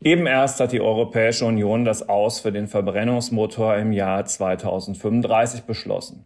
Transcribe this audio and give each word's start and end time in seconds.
Eben 0.00 0.26
erst 0.26 0.60
hat 0.60 0.72
die 0.72 0.80
Europäische 0.80 1.44
Union 1.44 1.84
das 1.84 2.08
Aus 2.08 2.40
für 2.40 2.52
den 2.52 2.66
Verbrennungsmotor 2.66 3.76
im 3.76 3.92
Jahr 3.92 4.24
2035 4.24 5.64
beschlossen. 5.64 6.24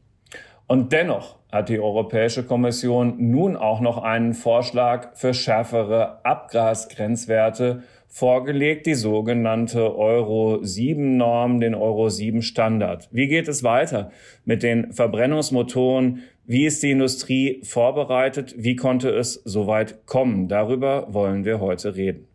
Und 0.68 0.92
dennoch 0.92 1.36
hat 1.50 1.68
die 1.68 1.80
Europäische 1.80 2.44
Kommission 2.44 3.16
nun 3.18 3.56
auch 3.56 3.80
noch 3.80 3.98
einen 3.98 4.34
Vorschlag 4.34 5.14
für 5.14 5.34
schärfere 5.34 6.24
Abgasgrenzwerte 6.24 7.82
vorgelegt, 8.12 8.84
die 8.84 8.94
sogenannte 8.94 9.96
Euro 9.96 10.58
7 10.62 11.16
Norm, 11.16 11.60
den 11.60 11.74
Euro 11.74 12.10
7 12.10 12.42
Standard. 12.42 13.08
Wie 13.10 13.26
geht 13.26 13.48
es 13.48 13.64
weiter 13.64 14.12
mit 14.44 14.62
den 14.62 14.92
Verbrennungsmotoren? 14.92 16.22
Wie 16.44 16.66
ist 16.66 16.82
die 16.82 16.90
Industrie 16.90 17.62
vorbereitet? 17.64 18.54
Wie 18.58 18.76
konnte 18.76 19.08
es 19.08 19.34
so 19.46 19.66
weit 19.66 20.04
kommen? 20.04 20.46
Darüber 20.46 21.06
wollen 21.14 21.46
wir 21.46 21.60
heute 21.60 21.96
reden. 21.96 22.28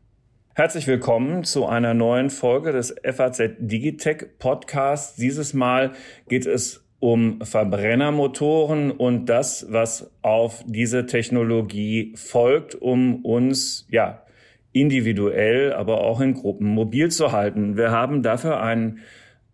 Herzlich 0.55 0.88
willkommen 0.88 1.43
zu 1.43 1.67
einer 1.67 1.94
neuen 1.94 2.31
Folge 2.31 2.71
des 2.71 2.95
FAZ 3.03 3.57
Digitech 3.59 4.39
Podcasts. 4.39 5.16
Dieses 5.16 5.53
Mal 5.53 5.91
geht 6.27 6.47
es 6.47 6.83
um 6.99 7.39
Verbrennermotoren 7.44 8.89
und 8.89 9.27
das, 9.27 9.67
was 9.69 10.09
auf 10.23 10.63
diese 10.66 11.05
Technologie 11.05 12.13
folgt, 12.16 12.73
um 12.73 13.23
uns, 13.23 13.85
ja, 13.91 14.23
individuell, 14.81 15.73
aber 15.73 16.02
auch 16.02 16.22
in 16.22 16.34
Gruppen 16.34 16.67
mobil 16.67 17.09
zu 17.12 17.31
halten. 17.31 17.77
Wir 17.77 17.91
haben 17.91 18.23
dafür 18.23 18.62
einen 18.62 19.00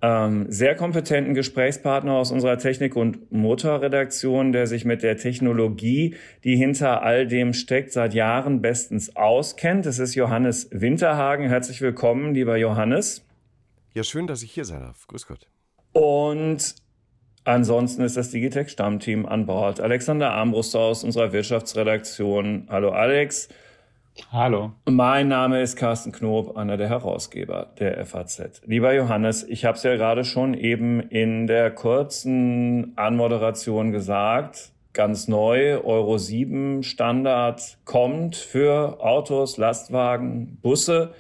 ähm, 0.04 0.48
sehr 0.50 0.76
kompetenten 0.76 1.34
Gesprächspartner 1.34 2.12
aus 2.12 2.32
unserer 2.32 2.58
Technik- 2.58 2.98
und 2.98 3.32
Motorredaktion, 3.32 4.52
der 4.52 4.68
sich 4.68 4.84
mit 4.84 5.02
der 5.02 5.16
Technologie, 5.16 6.16
die 6.44 6.58
hinter 6.58 7.04
all 7.04 7.26
dem 7.26 7.54
steckt, 7.54 7.94
seit 7.94 8.14
Jahren 8.14 8.62
bestens 8.62 9.16
auskennt. 9.16 9.86
Es 9.86 10.00
ist 10.00 10.14
Johannes 10.14 10.68
Winterhagen. 10.72 11.48
Herzlich 11.48 11.80
willkommen, 11.80 12.34
lieber 12.34 12.58
Johannes. 12.58 13.26
Ja, 13.94 14.04
schön, 14.04 14.28
dass 14.28 14.44
ich 14.44 14.52
hier 14.52 14.66
sein 14.66 14.82
darf. 14.82 15.08
Grüß 15.08 15.26
Gott. 15.26 15.48
Und 15.94 16.76
ansonsten 17.46 18.02
ist 18.02 18.18
das 18.18 18.30
Digitech-Stammteam 18.32 19.26
an 19.26 19.46
Bord. 19.46 19.80
Alexander 19.80 20.32
Armbruster 20.32 20.80
aus 20.80 21.06
unserer 21.06 21.32
Wirtschaftsredaktion. 21.32 22.68
Hallo 22.70 22.90
Alex. 22.90 23.48
Hallo. 24.32 24.74
Mein 24.88 25.28
Name 25.28 25.62
ist 25.62 25.76
Carsten 25.76 26.12
Knob, 26.12 26.56
einer 26.56 26.78
der 26.78 26.88
Herausgeber 26.88 27.74
der 27.80 28.06
FAZ. 28.06 28.62
Lieber 28.64 28.94
Johannes, 28.94 29.44
ich 29.44 29.66
habe 29.66 29.76
es 29.76 29.84
ja 29.84 29.96
gerade 29.96 30.24
schon 30.24 30.54
eben 30.54 31.00
in 31.00 31.48
der 31.48 31.72
kurzen 31.72 32.94
Anmoderation 32.96 33.92
gesagt. 33.92 34.72
Ganz 34.94 35.28
neu, 35.28 35.80
Euro 35.84 36.20
7 36.20 36.84
Standard 36.84 37.80
kommt 37.86 38.36
für 38.36 39.04
Autos, 39.04 39.58
Lastwagen, 39.58 40.60
Busse. 40.62 41.16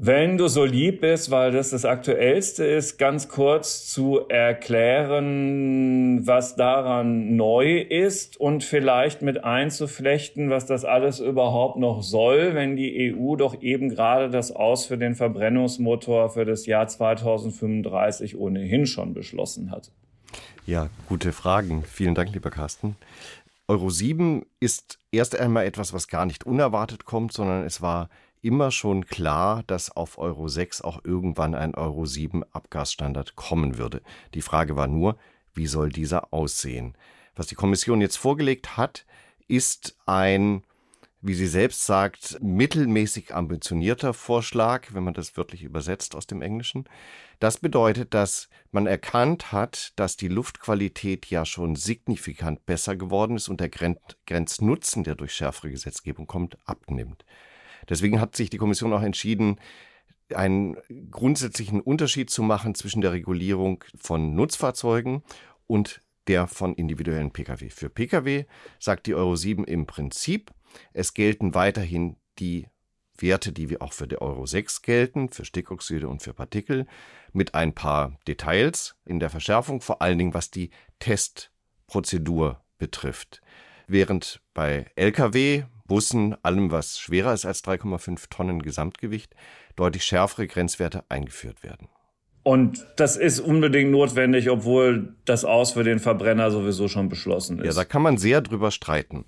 Wenn 0.00 0.38
du 0.38 0.46
so 0.46 0.64
lieb 0.64 1.00
bist, 1.00 1.32
weil 1.32 1.50
das 1.50 1.70
das 1.70 1.84
Aktuellste 1.84 2.64
ist, 2.64 2.98
ganz 2.98 3.28
kurz 3.28 3.88
zu 3.88 4.20
erklären, 4.28 6.24
was 6.24 6.54
daran 6.54 7.34
neu 7.34 7.80
ist 7.80 8.36
und 8.36 8.62
vielleicht 8.62 9.22
mit 9.22 9.42
einzuflechten, 9.42 10.50
was 10.50 10.66
das 10.66 10.84
alles 10.84 11.18
überhaupt 11.18 11.80
noch 11.80 12.04
soll, 12.04 12.54
wenn 12.54 12.76
die 12.76 13.12
EU 13.12 13.34
doch 13.34 13.60
eben 13.60 13.88
gerade 13.88 14.30
das 14.30 14.52
Aus 14.52 14.86
für 14.86 14.98
den 14.98 15.16
Verbrennungsmotor 15.16 16.30
für 16.30 16.44
das 16.44 16.66
Jahr 16.66 16.86
2035 16.86 18.38
ohnehin 18.38 18.86
schon 18.86 19.14
beschlossen 19.14 19.72
hat. 19.72 19.90
Ja, 20.64 20.90
gute 21.08 21.32
Fragen. 21.32 21.82
Vielen 21.82 22.14
Dank, 22.14 22.32
lieber 22.32 22.50
Carsten. 22.50 22.94
Euro 23.66 23.90
7 23.90 24.46
ist 24.60 25.00
erst 25.10 25.36
einmal 25.36 25.66
etwas, 25.66 25.92
was 25.92 26.06
gar 26.06 26.24
nicht 26.24 26.46
unerwartet 26.46 27.04
kommt, 27.04 27.32
sondern 27.32 27.64
es 27.64 27.82
war 27.82 28.08
immer 28.42 28.70
schon 28.70 29.06
klar, 29.06 29.62
dass 29.66 29.90
auf 29.90 30.18
Euro 30.18 30.48
6 30.48 30.82
auch 30.82 31.04
irgendwann 31.04 31.54
ein 31.54 31.74
Euro 31.74 32.06
7 32.06 32.44
Abgasstandard 32.52 33.36
kommen 33.36 33.78
würde. 33.78 34.02
Die 34.34 34.42
Frage 34.42 34.76
war 34.76 34.86
nur, 34.86 35.16
wie 35.54 35.66
soll 35.66 35.90
dieser 35.90 36.32
aussehen? 36.32 36.96
Was 37.34 37.46
die 37.46 37.54
Kommission 37.54 38.00
jetzt 38.00 38.16
vorgelegt 38.16 38.76
hat, 38.76 39.06
ist 39.48 39.96
ein, 40.06 40.62
wie 41.20 41.34
sie 41.34 41.46
selbst 41.46 41.86
sagt, 41.86 42.38
mittelmäßig 42.40 43.34
ambitionierter 43.34 44.14
Vorschlag, 44.14 44.92
wenn 44.92 45.04
man 45.04 45.14
das 45.14 45.36
wörtlich 45.36 45.62
übersetzt 45.62 46.14
aus 46.14 46.26
dem 46.26 46.42
Englischen. 46.42 46.84
Das 47.40 47.58
bedeutet, 47.58 48.14
dass 48.14 48.48
man 48.70 48.86
erkannt 48.86 49.52
hat, 49.52 49.92
dass 49.96 50.16
die 50.16 50.28
Luftqualität 50.28 51.26
ja 51.26 51.44
schon 51.44 51.76
signifikant 51.76 52.66
besser 52.66 52.96
geworden 52.96 53.36
ist 53.36 53.48
und 53.48 53.60
der 53.60 53.70
Grenznutzen, 53.70 55.04
der 55.04 55.14
durch 55.14 55.32
schärfere 55.32 55.70
Gesetzgebung 55.70 56.26
kommt, 56.26 56.58
abnimmt. 56.66 57.24
Deswegen 57.88 58.20
hat 58.20 58.36
sich 58.36 58.50
die 58.50 58.58
Kommission 58.58 58.92
auch 58.92 59.02
entschieden, 59.02 59.58
einen 60.34 60.76
grundsätzlichen 61.10 61.80
Unterschied 61.80 62.30
zu 62.30 62.42
machen 62.42 62.74
zwischen 62.74 63.00
der 63.00 63.12
Regulierung 63.12 63.84
von 63.96 64.34
Nutzfahrzeugen 64.34 65.22
und 65.66 66.02
der 66.26 66.46
von 66.46 66.74
individuellen 66.74 67.32
Pkw. 67.32 67.70
Für 67.70 67.88
Pkw 67.88 68.44
sagt 68.78 69.06
die 69.06 69.14
Euro 69.14 69.34
7 69.34 69.64
im 69.64 69.86
Prinzip, 69.86 70.50
es 70.92 71.14
gelten 71.14 71.54
weiterhin 71.54 72.16
die 72.38 72.66
Werte, 73.16 73.52
die 73.52 73.70
wir 73.70 73.82
auch 73.82 73.92
für 73.92 74.06
die 74.06 74.20
Euro 74.20 74.46
6 74.46 74.82
gelten, 74.82 75.30
für 75.30 75.44
Stickoxide 75.44 76.08
und 76.08 76.22
für 76.22 76.34
Partikel, 76.34 76.86
mit 77.32 77.54
ein 77.54 77.74
paar 77.74 78.18
Details 78.28 78.96
in 79.04 79.18
der 79.18 79.30
Verschärfung, 79.30 79.80
vor 79.80 80.02
allen 80.02 80.18
Dingen 80.18 80.34
was 80.34 80.50
die 80.50 80.70
Testprozedur 80.98 82.62
betrifft. 82.78 83.40
Während 83.86 84.40
bei 84.54 84.90
Lkw 84.96 85.64
Bussen, 85.88 86.36
allem 86.44 86.70
was 86.70 87.00
schwerer 87.00 87.32
ist 87.34 87.44
als 87.44 87.64
3,5 87.64 88.26
Tonnen 88.30 88.62
Gesamtgewicht, 88.62 89.34
deutlich 89.74 90.04
schärfere 90.04 90.46
Grenzwerte 90.46 91.02
eingeführt 91.08 91.64
werden. 91.64 91.88
Und 92.44 92.86
das 92.96 93.16
ist 93.16 93.40
unbedingt 93.40 93.90
notwendig, 93.90 94.48
obwohl 94.48 95.16
das 95.24 95.44
Aus 95.44 95.72
für 95.72 95.84
den 95.84 95.98
Verbrenner 95.98 96.50
sowieso 96.50 96.88
schon 96.88 97.08
beschlossen 97.08 97.58
ist. 97.58 97.66
Ja, 97.66 97.72
da 97.72 97.84
kann 97.84 98.02
man 98.02 98.16
sehr 98.16 98.40
drüber 98.40 98.70
streiten. 98.70 99.26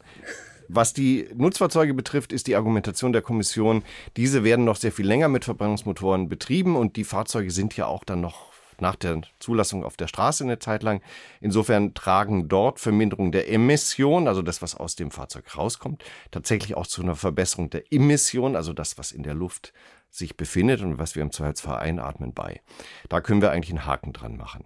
Was 0.68 0.92
die 0.92 1.28
Nutzfahrzeuge 1.34 1.94
betrifft, 1.94 2.32
ist 2.32 2.46
die 2.46 2.54
Argumentation 2.54 3.12
der 3.12 3.22
Kommission, 3.22 3.82
diese 4.16 4.44
werden 4.44 4.64
noch 4.64 4.76
sehr 4.76 4.92
viel 4.92 5.06
länger 5.06 5.28
mit 5.28 5.44
Verbrennungsmotoren 5.44 6.28
betrieben 6.28 6.76
und 6.76 6.96
die 6.96 7.02
Fahrzeuge 7.02 7.50
sind 7.50 7.76
ja 7.76 7.86
auch 7.86 8.04
dann 8.04 8.20
noch 8.20 8.49
nach 8.80 8.96
der 8.96 9.20
Zulassung 9.38 9.84
auf 9.84 9.96
der 9.96 10.08
Straße 10.08 10.44
eine 10.44 10.58
Zeit 10.58 10.82
lang. 10.82 11.02
Insofern 11.40 11.94
tragen 11.94 12.48
dort 12.48 12.80
Verminderung 12.80 13.32
der 13.32 13.50
Emission, 13.50 14.28
also 14.28 14.42
das, 14.42 14.62
was 14.62 14.74
aus 14.74 14.96
dem 14.96 15.10
Fahrzeug 15.10 15.56
rauskommt, 15.56 16.04
tatsächlich 16.30 16.76
auch 16.76 16.86
zu 16.86 17.02
einer 17.02 17.16
Verbesserung 17.16 17.70
der 17.70 17.92
Emission, 17.92 18.56
also 18.56 18.72
das, 18.72 18.98
was 18.98 19.12
in 19.12 19.22
der 19.22 19.34
Luft 19.34 19.72
sich 20.10 20.36
befindet 20.36 20.82
und 20.82 20.98
was 20.98 21.14
wir 21.14 21.22
im 21.22 21.30
Zweifelsfall 21.30 21.78
einatmen 21.78 22.34
bei. 22.34 22.60
Da 23.08 23.20
können 23.20 23.42
wir 23.42 23.52
eigentlich 23.52 23.70
einen 23.70 23.86
Haken 23.86 24.12
dran 24.12 24.36
machen. 24.36 24.64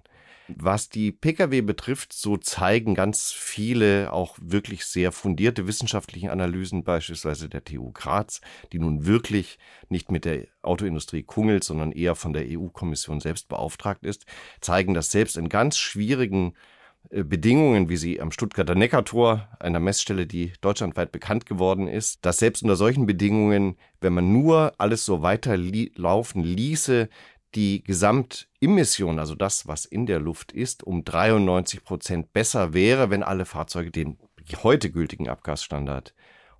Was 0.48 0.90
die 0.90 1.10
Pkw 1.10 1.62
betrifft, 1.62 2.12
so 2.12 2.36
zeigen 2.36 2.94
ganz 2.94 3.32
viele 3.32 4.12
auch 4.12 4.36
wirklich 4.40 4.84
sehr 4.84 5.10
fundierte 5.10 5.66
wissenschaftliche 5.66 6.30
Analysen, 6.30 6.84
beispielsweise 6.84 7.48
der 7.48 7.64
TU 7.64 7.92
Graz, 7.92 8.40
die 8.72 8.78
nun 8.78 9.06
wirklich 9.06 9.58
nicht 9.88 10.10
mit 10.10 10.26
der 10.26 10.46
Autoindustrie 10.62 11.22
kungelt, 11.22 11.64
sondern 11.64 11.92
eher 11.92 12.14
von 12.14 12.34
der 12.34 12.44
EU-Kommission 12.46 13.20
selbst 13.20 13.48
beauftragt 13.48 14.04
ist, 14.04 14.26
zeigen, 14.60 14.92
dass 14.92 15.10
selbst 15.10 15.38
in 15.38 15.48
ganz 15.48 15.78
schwierigen 15.78 16.54
äh, 17.10 17.22
Bedingungen, 17.22 17.88
wie 17.88 17.96
sie 17.96 18.20
am 18.20 18.30
Stuttgarter 18.30 18.74
Neckartor, 18.74 19.48
einer 19.60 19.80
Messstelle, 19.80 20.26
die 20.26 20.52
deutschlandweit 20.60 21.12
bekannt 21.12 21.46
geworden 21.46 21.88
ist, 21.88 22.24
dass 22.24 22.38
selbst 22.38 22.62
unter 22.62 22.76
solchen 22.76 23.06
Bedingungen, 23.06 23.76
wenn 24.00 24.14
man 24.14 24.32
nur 24.32 24.72
alles 24.78 25.04
so 25.04 25.22
weiterlaufen 25.22 26.42
ließe, 26.42 27.08
die 27.54 27.82
Gesamtemission, 27.84 29.18
also 29.18 29.34
das, 29.34 29.66
was 29.66 29.84
in 29.84 30.06
der 30.06 30.20
Luft 30.20 30.52
ist, 30.52 30.82
um 30.82 31.04
93 31.04 31.84
Prozent 31.84 32.32
besser 32.32 32.74
wäre, 32.74 33.10
wenn 33.10 33.22
alle 33.22 33.44
Fahrzeuge 33.44 33.90
den 33.90 34.18
heute 34.62 34.90
gültigen 34.90 35.28
Abgasstandard 35.28 36.14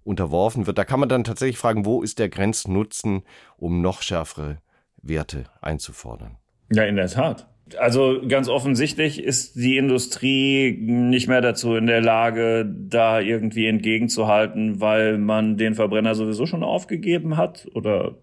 unterworfen 0.04 0.66
wird. 0.66 0.78
Da 0.78 0.84
kann 0.84 1.00
man 1.00 1.08
dann 1.08 1.24
tatsächlich 1.24 1.58
fragen, 1.58 1.84
wo 1.84 2.02
ist 2.02 2.18
der 2.18 2.28
Grenznutzen, 2.28 3.22
um 3.56 3.80
noch 3.80 4.02
schärfere 4.02 4.58
Werte 5.02 5.44
einzufordern? 5.60 6.36
Ja, 6.72 6.84
in 6.84 6.96
der 6.96 7.08
Tat. 7.08 7.48
Also 7.78 8.20
ganz 8.28 8.48
offensichtlich 8.48 9.22
ist 9.22 9.56
die 9.56 9.78
Industrie 9.78 10.76
nicht 10.78 11.28
mehr 11.28 11.40
dazu 11.40 11.76
in 11.76 11.86
der 11.86 12.02
Lage, 12.02 12.70
da 12.70 13.20
irgendwie 13.20 13.66
entgegenzuhalten, 13.66 14.80
weil 14.80 15.16
man 15.16 15.56
den 15.56 15.74
Verbrenner 15.74 16.14
sowieso 16.14 16.44
schon 16.44 16.62
aufgegeben 16.62 17.38
hat 17.38 17.66
oder 17.74 18.16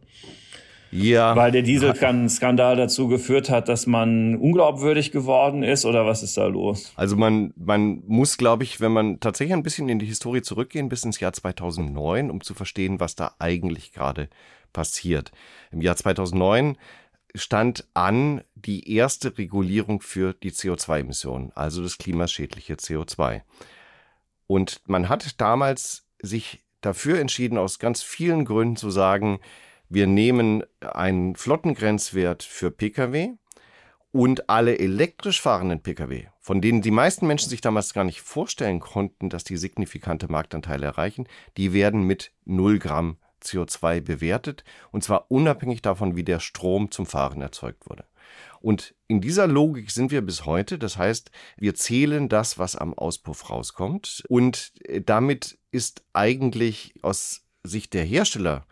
ja. 0.92 1.36
Weil 1.36 1.52
der 1.52 1.62
Dieselskandal 1.62 2.76
dazu 2.76 3.08
geführt 3.08 3.50
hat, 3.50 3.70
dass 3.70 3.88
man 3.88 4.36
unglaubwürdig 4.36 5.12
geworden 5.12 5.64
ist 5.64 5.86
oder 5.86 6.06
was 6.06 6.22
ist 6.22 6.38
da 6.38 6.48
los? 6.48 6.92
Also 6.96 7.16
man, 7.16 7.54
man 7.56 8.04
muss, 8.08 8.38
glaube 8.38 8.64
ich, 8.64 8.82
wenn 8.82 8.92
man 8.92 9.20
tatsächlich 9.20 9.54
ein 9.54 9.64
bisschen 9.64 9.90
in 9.90 10.00
die 10.00 10.06
Historie 10.06 10.42
zurückgehen, 10.42 10.90
bis 10.90 11.04
ins 11.04 11.20
Jahr 11.20 11.34
2009, 11.34 12.30
um 12.30 12.42
zu 12.42 12.54
verstehen, 12.54 13.00
was 13.00 13.16
da 13.16 13.36
eigentlich 13.40 13.94
gerade 13.94 14.30
passiert. 14.74 15.32
Im 15.72 15.82
Jahr 15.82 15.96
2009 15.96 16.78
stand 17.36 17.88
an 17.94 18.42
die 18.56 18.94
erste 18.94 19.38
Regulierung 19.38 20.02
für 20.02 20.34
die 20.34 20.52
CO2-Emissionen, 20.52 21.52
also 21.56 21.82
das 21.82 21.98
klimaschädliche 21.98 22.74
CO2. 22.76 23.42
Und 24.48 24.82
man 24.86 25.08
hat 25.08 25.40
damals 25.40 26.06
sich 26.22 26.62
dafür 26.82 27.20
entschieden, 27.20 27.58
aus 27.58 27.80
ganz 27.80 28.04
vielen 28.04 28.44
Gründen 28.44 28.76
zu 28.76 28.90
sagen, 28.90 29.40
wir 29.92 30.08
nehmen 30.08 30.64
einen 30.80 31.36
Flottengrenzwert 31.36 32.44
für 32.44 32.72
Pkw 32.72 33.34
und 34.14 34.50
alle 34.50 34.80
elektrisch 34.80 35.42
fahrenden 35.42 35.82
Pkw, 35.82 36.28
von 36.40 36.62
denen 36.62 36.82
die 36.82 36.92
meisten 36.92 37.28
Menschen 37.28 37.50
sich 37.50 37.60
damals 37.60 37.94
gar 37.94 38.06
nicht 38.06 38.22
vorstellen 38.22 38.80
konnten, 38.80 39.30
dass 39.30 39.44
die 39.44 39.58
signifikante 39.58 40.32
Marktanteile 40.32 40.86
erreichen, 40.86 41.28
die 41.58 41.74
werden 41.74 42.04
mit 42.04 42.32
0 42.46 42.80
Gramm 42.80 43.18
CO2 43.44 44.00
bewertet 44.00 44.64
und 44.92 45.04
zwar 45.04 45.30
unabhängig 45.30 45.82
davon, 45.82 46.16
wie 46.16 46.24
der 46.24 46.40
Strom 46.40 46.90
zum 46.90 47.06
Fahren 47.06 47.42
erzeugt 47.42 47.90
wurde. 47.90 48.06
Und 48.62 48.96
in 49.08 49.20
dieser 49.20 49.48
Logik 49.48 49.92
sind 49.92 50.12
wir 50.12 50.22
bis 50.22 50.46
heute. 50.46 50.78
Das 50.78 50.96
heißt, 50.96 51.32
wir 51.58 51.76
zählen 51.76 52.30
das, 52.30 52.58
was 52.60 52.76
am 52.78 52.94
Auspuff 52.94 53.50
rauskommt. 53.50 54.24
Und 54.30 54.72
damit 55.06 55.58
ist 55.72 56.04
eigentlich 56.14 56.94
aus 57.02 57.42
Sicht 57.64 57.94
der 57.94 58.06
Hersteller 58.06 58.66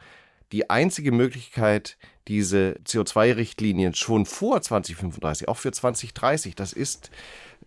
die 0.52 0.70
einzige 0.70 1.12
Möglichkeit, 1.12 1.98
diese 2.28 2.80
CO2-Richtlinien 2.86 3.94
schon 3.96 4.26
vor 4.26 4.62
2035, 4.62 5.48
auch 5.48 5.58
für 5.58 5.72
2030, 5.72 6.56
das 6.56 6.74
ist 6.74 7.12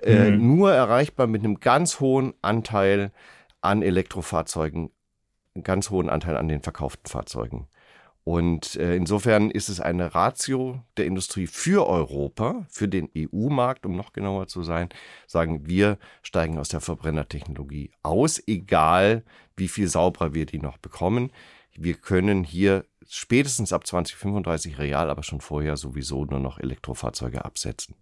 äh, 0.01 0.31
mhm. 0.31 0.57
nur 0.57 0.73
erreichbar 0.73 1.27
mit 1.27 1.45
einem 1.45 1.61
ganz 1.61 2.01
hohen 2.01 2.35
Anteil 2.43 3.13
an 3.61 3.83
Elektrofahrzeugen, 3.83 4.91
ganz 5.63 5.91
hohen 5.91 6.09
Anteil 6.09 6.37
an 6.37 6.49
den 6.49 6.63
verkauften 6.63 7.09
Fahrzeugen. 7.09 7.69
Und 8.25 8.77
äh, 8.77 8.95
insofern 8.95 9.51
ist 9.51 9.69
es 9.69 9.81
eine 9.81 10.15
Ratio 10.15 10.81
der 10.97 11.07
Industrie 11.07 11.49
für 11.49 11.89
Europa, 11.89 12.65
für 12.69 12.87
den 12.87 13.11
EU-Markt, 13.17 13.85
um 13.85 13.97
noch 13.97 14.13
genauer 14.13 14.47
zu 14.47 14.63
sein, 14.63 14.91
sagen 15.27 15.67
wir 15.67 15.99
steigen 16.23 16.59
aus 16.59 16.69
der 16.69 16.81
Verbrennertechnologie 16.81 17.91
aus, 18.05 18.41
egal 18.47 19.25
wie 19.57 19.67
viel 19.67 19.89
sauberer 19.89 20.35
wir 20.35 20.47
die 20.47 20.61
noch 20.61 20.79
bekommen 20.79 21.33
wir 21.77 21.95
können 21.95 22.45
hier 22.45 22.85
spätestens 23.09 23.73
ab 23.73 23.87
2035 23.87 24.79
real, 24.79 25.11
aber 25.11 25.23
schon 25.23 25.41
vorher 25.41 25.77
sowieso 25.77 26.25
nur 26.25 26.41
noch 26.41 26.59
Elektrofahrzeuge 26.59 27.45
absetzen. 27.45 27.95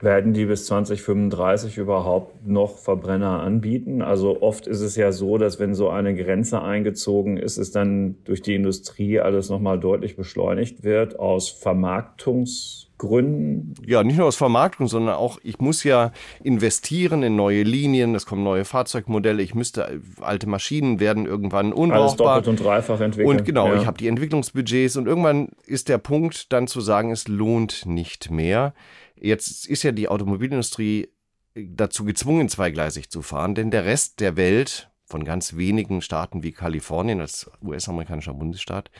Werden 0.00 0.32
die 0.32 0.46
bis 0.46 0.66
2035 0.66 1.78
überhaupt 1.78 2.46
noch 2.46 2.78
Verbrenner 2.78 3.40
anbieten? 3.40 4.02
Also 4.02 4.42
oft 4.42 4.66
ist 4.66 4.80
es 4.80 4.96
ja 4.96 5.12
so, 5.12 5.38
dass 5.38 5.60
wenn 5.60 5.74
so 5.74 5.88
eine 5.88 6.16
Grenze 6.16 6.62
eingezogen 6.62 7.36
ist, 7.36 7.58
es 7.58 7.70
dann 7.70 8.16
durch 8.24 8.42
die 8.42 8.54
Industrie 8.54 9.20
alles 9.20 9.50
nochmal 9.50 9.78
deutlich 9.78 10.16
beschleunigt 10.16 10.82
wird 10.82 11.18
aus 11.18 11.48
Vermarktungs 11.48 12.87
Gründen? 12.98 13.74
Ja, 13.86 14.02
nicht 14.04 14.16
nur 14.16 14.26
aus 14.26 14.36
Vermarktung, 14.36 14.88
sondern 14.88 15.14
auch, 15.14 15.38
ich 15.42 15.58
muss 15.58 15.84
ja 15.84 16.12
investieren 16.42 17.22
in 17.22 17.36
neue 17.36 17.62
Linien, 17.62 18.14
es 18.14 18.26
kommen 18.26 18.42
neue 18.42 18.64
Fahrzeugmodelle, 18.64 19.42
ich 19.42 19.54
müsste, 19.54 20.00
alte 20.20 20.48
Maschinen 20.48 21.00
werden 21.00 21.26
irgendwann 21.26 21.72
unbrauchbar. 21.72 22.02
Alles 22.02 22.16
doppelt 22.16 22.48
und 22.48 22.60
dreifach 22.60 23.00
entwickeln. 23.00 23.38
Und 23.38 23.44
genau, 23.44 23.68
ja. 23.68 23.80
ich 23.80 23.86
habe 23.86 23.98
die 23.98 24.08
Entwicklungsbudgets 24.08 24.96
und 24.96 25.06
irgendwann 25.06 25.48
ist 25.64 25.88
der 25.88 25.98
Punkt 25.98 26.52
dann 26.52 26.66
zu 26.66 26.80
sagen, 26.80 27.10
es 27.10 27.28
lohnt 27.28 27.86
nicht 27.86 28.30
mehr. 28.30 28.74
Jetzt 29.16 29.66
ist 29.66 29.82
ja 29.82 29.92
die 29.92 30.08
Automobilindustrie 30.08 31.08
dazu 31.54 32.04
gezwungen, 32.04 32.48
zweigleisig 32.48 33.10
zu 33.10 33.22
fahren, 33.22 33.54
denn 33.54 33.70
der 33.70 33.84
Rest 33.84 34.20
der 34.20 34.36
Welt, 34.36 34.90
von 35.04 35.24
ganz 35.24 35.56
wenigen 35.56 36.02
Staaten 36.02 36.42
wie 36.42 36.52
Kalifornien 36.52 37.20
als 37.20 37.50
US-amerikanischer 37.62 38.34
Bundesstaat, 38.34 38.90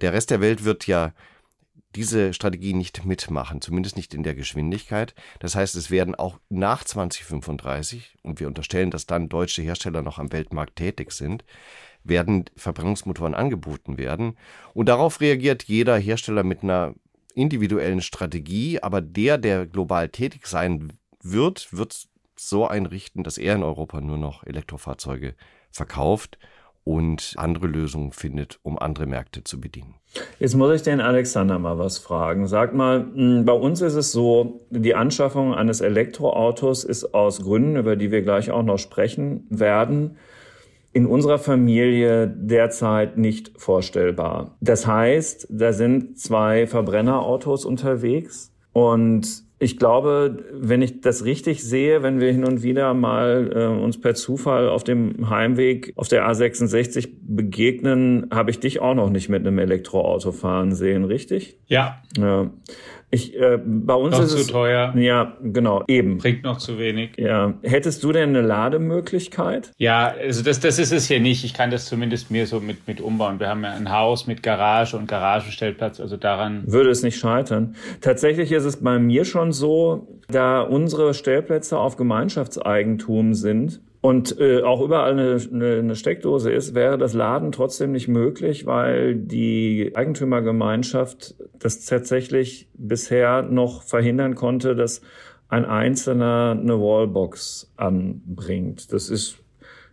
der 0.00 0.12
Rest 0.12 0.30
der 0.30 0.40
Welt 0.40 0.64
wird 0.64 0.86
ja 0.86 1.12
diese 1.96 2.32
Strategie 2.32 2.72
nicht 2.72 3.04
mitmachen, 3.04 3.60
zumindest 3.60 3.96
nicht 3.96 4.14
in 4.14 4.22
der 4.22 4.34
Geschwindigkeit. 4.34 5.14
Das 5.40 5.54
heißt, 5.56 5.74
es 5.74 5.90
werden 5.90 6.14
auch 6.14 6.38
nach 6.48 6.84
2035, 6.84 8.16
und 8.22 8.40
wir 8.40 8.46
unterstellen, 8.46 8.90
dass 8.90 9.06
dann 9.06 9.28
deutsche 9.28 9.62
Hersteller 9.62 10.02
noch 10.02 10.18
am 10.18 10.32
Weltmarkt 10.32 10.76
tätig 10.76 11.12
sind, 11.12 11.44
werden 12.04 12.44
Verbrennungsmotoren 12.56 13.34
angeboten 13.34 13.98
werden. 13.98 14.36
Und 14.72 14.88
darauf 14.88 15.20
reagiert 15.20 15.64
jeder 15.64 15.98
Hersteller 15.98 16.44
mit 16.44 16.62
einer 16.62 16.94
individuellen 17.34 18.00
Strategie, 18.00 18.80
aber 18.80 19.00
der, 19.00 19.38
der 19.38 19.66
global 19.66 20.08
tätig 20.08 20.46
sein 20.46 20.92
wird, 21.22 21.72
wird 21.72 22.08
so 22.36 22.66
einrichten, 22.66 23.22
dass 23.22 23.36
er 23.36 23.54
in 23.56 23.62
Europa 23.62 24.00
nur 24.00 24.16
noch 24.16 24.44
Elektrofahrzeuge 24.44 25.34
verkauft 25.70 26.38
und 26.90 27.34
andere 27.36 27.68
Lösungen 27.68 28.10
findet, 28.10 28.58
um 28.64 28.76
andere 28.76 29.06
Märkte 29.06 29.44
zu 29.44 29.60
bedienen. 29.60 29.94
Jetzt 30.40 30.56
muss 30.56 30.74
ich 30.74 30.82
den 30.82 31.00
Alexander 31.00 31.60
mal 31.60 31.78
was 31.78 31.98
fragen. 31.98 32.48
Sag 32.48 32.74
mal, 32.74 33.06
hm, 33.14 33.44
bei 33.44 33.52
uns 33.52 33.80
ist 33.80 33.94
es 33.94 34.10
so, 34.10 34.66
die 34.70 34.96
Anschaffung 34.96 35.54
eines 35.54 35.80
Elektroautos 35.80 36.82
ist 36.82 37.14
aus 37.14 37.42
Gründen, 37.42 37.76
über 37.76 37.94
die 37.94 38.10
wir 38.10 38.22
gleich 38.22 38.50
auch 38.50 38.64
noch 38.64 38.78
sprechen 38.78 39.46
werden, 39.50 40.16
in 40.92 41.06
unserer 41.06 41.38
Familie 41.38 42.26
derzeit 42.26 43.16
nicht 43.16 43.52
vorstellbar. 43.56 44.56
Das 44.60 44.84
heißt, 44.84 45.46
da 45.48 45.72
sind 45.72 46.18
zwei 46.18 46.66
Verbrennerautos 46.66 47.64
unterwegs 47.64 48.52
und 48.72 49.44
ich 49.62 49.76
glaube, 49.76 50.42
wenn 50.52 50.80
ich 50.80 51.02
das 51.02 51.26
richtig 51.26 51.62
sehe, 51.62 52.02
wenn 52.02 52.18
wir 52.18 52.32
hin 52.32 52.44
und 52.44 52.62
wieder 52.62 52.94
mal 52.94 53.52
äh, 53.54 53.66
uns 53.66 54.00
per 54.00 54.14
Zufall 54.14 54.70
auf 54.70 54.84
dem 54.84 55.28
Heimweg 55.28 55.92
auf 55.96 56.08
der 56.08 56.26
A66 56.26 57.10
begegnen, 57.20 58.26
habe 58.32 58.50
ich 58.50 58.58
dich 58.58 58.80
auch 58.80 58.94
noch 58.94 59.10
nicht 59.10 59.28
mit 59.28 59.46
einem 59.46 59.58
Elektroauto 59.58 60.32
fahren 60.32 60.72
sehen, 60.72 61.04
richtig? 61.04 61.58
Ja. 61.66 62.00
Ja. 62.16 62.50
Ich, 63.12 63.36
äh, 63.36 63.58
bei 63.64 63.94
uns 63.94 64.16
noch 64.16 64.24
ist 64.24 64.30
zu 64.30 64.38
es, 64.38 64.46
teuer. 64.46 64.94
Ja, 64.96 65.36
genau, 65.42 65.82
eben. 65.88 66.18
Bringt 66.18 66.44
noch 66.44 66.58
zu 66.58 66.78
wenig. 66.78 67.10
Ja. 67.16 67.54
Hättest 67.62 68.04
du 68.04 68.12
denn 68.12 68.30
eine 68.30 68.40
Lademöglichkeit? 68.40 69.72
Ja, 69.78 70.14
also 70.18 70.44
das, 70.44 70.60
das 70.60 70.78
ist 70.78 70.92
es 70.92 71.08
hier 71.08 71.18
nicht. 71.18 71.44
Ich 71.44 71.52
kann 71.52 71.72
das 71.72 71.86
zumindest 71.86 72.30
mir 72.30 72.46
so 72.46 72.60
mit, 72.60 72.86
mit 72.86 73.00
umbauen. 73.00 73.40
Wir 73.40 73.48
haben 73.48 73.64
ja 73.64 73.72
ein 73.72 73.90
Haus 73.90 74.28
mit 74.28 74.44
Garage 74.44 74.96
und 74.96 75.08
Garagenstellplatz, 75.08 75.98
also 75.98 76.16
daran. 76.16 76.62
Würde 76.66 76.90
es 76.90 77.02
nicht 77.02 77.18
scheitern. 77.18 77.74
Tatsächlich 78.00 78.52
ist 78.52 78.64
es 78.64 78.76
bei 78.76 78.98
mir 79.00 79.24
schon 79.24 79.50
so, 79.50 80.06
da 80.28 80.60
unsere 80.60 81.12
Stellplätze 81.12 81.78
auf 81.78 81.96
Gemeinschaftseigentum 81.96 83.34
sind, 83.34 83.80
und 84.02 84.40
äh, 84.40 84.62
auch 84.62 84.80
überall 84.80 85.12
eine, 85.12 85.38
eine, 85.52 85.74
eine 85.76 85.94
Steckdose 85.94 86.50
ist, 86.50 86.74
wäre 86.74 86.96
das 86.96 87.12
Laden 87.12 87.52
trotzdem 87.52 87.92
nicht 87.92 88.08
möglich, 88.08 88.64
weil 88.64 89.14
die 89.14 89.92
Eigentümergemeinschaft 89.94 91.34
das 91.58 91.84
tatsächlich 91.84 92.68
bisher 92.74 93.42
noch 93.42 93.82
verhindern 93.82 94.36
konnte, 94.36 94.74
dass 94.74 95.02
ein 95.48 95.66
Einzelner 95.66 96.56
eine 96.58 96.80
Wallbox 96.80 97.72
anbringt. 97.76 98.92
Das 98.92 99.10
ist 99.10 99.38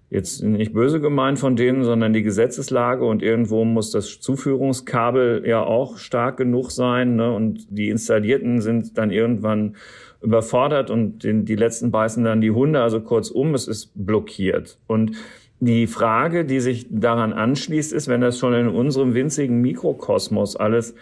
jetzt 0.09 0.41
nicht 0.41 0.73
böse 0.73 1.01
gemeint 1.01 1.37
von 1.37 1.57
denen, 1.57 1.83
sondern 1.83 2.13
die 2.13 2.23
Gesetzeslage 2.23 3.03
und 3.03 3.21
irgendwo 3.21 3.65
muss 3.65 3.91
das 3.91 4.21
Zuführungskabel 4.21 5.43
ja 5.45 5.61
auch 5.63 5.97
stark 5.97 6.37
genug 6.37 6.71
sein 6.71 7.17
ne? 7.17 7.33
und 7.33 7.67
die 7.69 7.89
Installierten 7.89 8.61
sind 8.61 8.97
dann 8.97 9.11
irgendwann 9.11 9.75
überfordert 10.21 10.89
und 10.89 11.23
den, 11.23 11.45
die 11.45 11.55
letzten 11.55 11.91
beißen 11.91 12.23
dann 12.23 12.41
die 12.41 12.51
Hunde. 12.51 12.81
Also 12.81 13.01
kurzum, 13.01 13.53
es 13.53 13.67
ist 13.67 13.91
blockiert. 13.95 14.77
Und 14.87 15.11
die 15.59 15.87
Frage, 15.87 16.45
die 16.45 16.59
sich 16.59 16.87
daran 16.89 17.33
anschließt, 17.33 17.93
ist, 17.93 18.07
wenn 18.07 18.21
das 18.21 18.37
schon 18.37 18.53
in 18.53 18.67
unserem 18.67 19.13
winzigen 19.13 19.61
Mikrokosmos 19.61 20.55
alles 20.55 20.95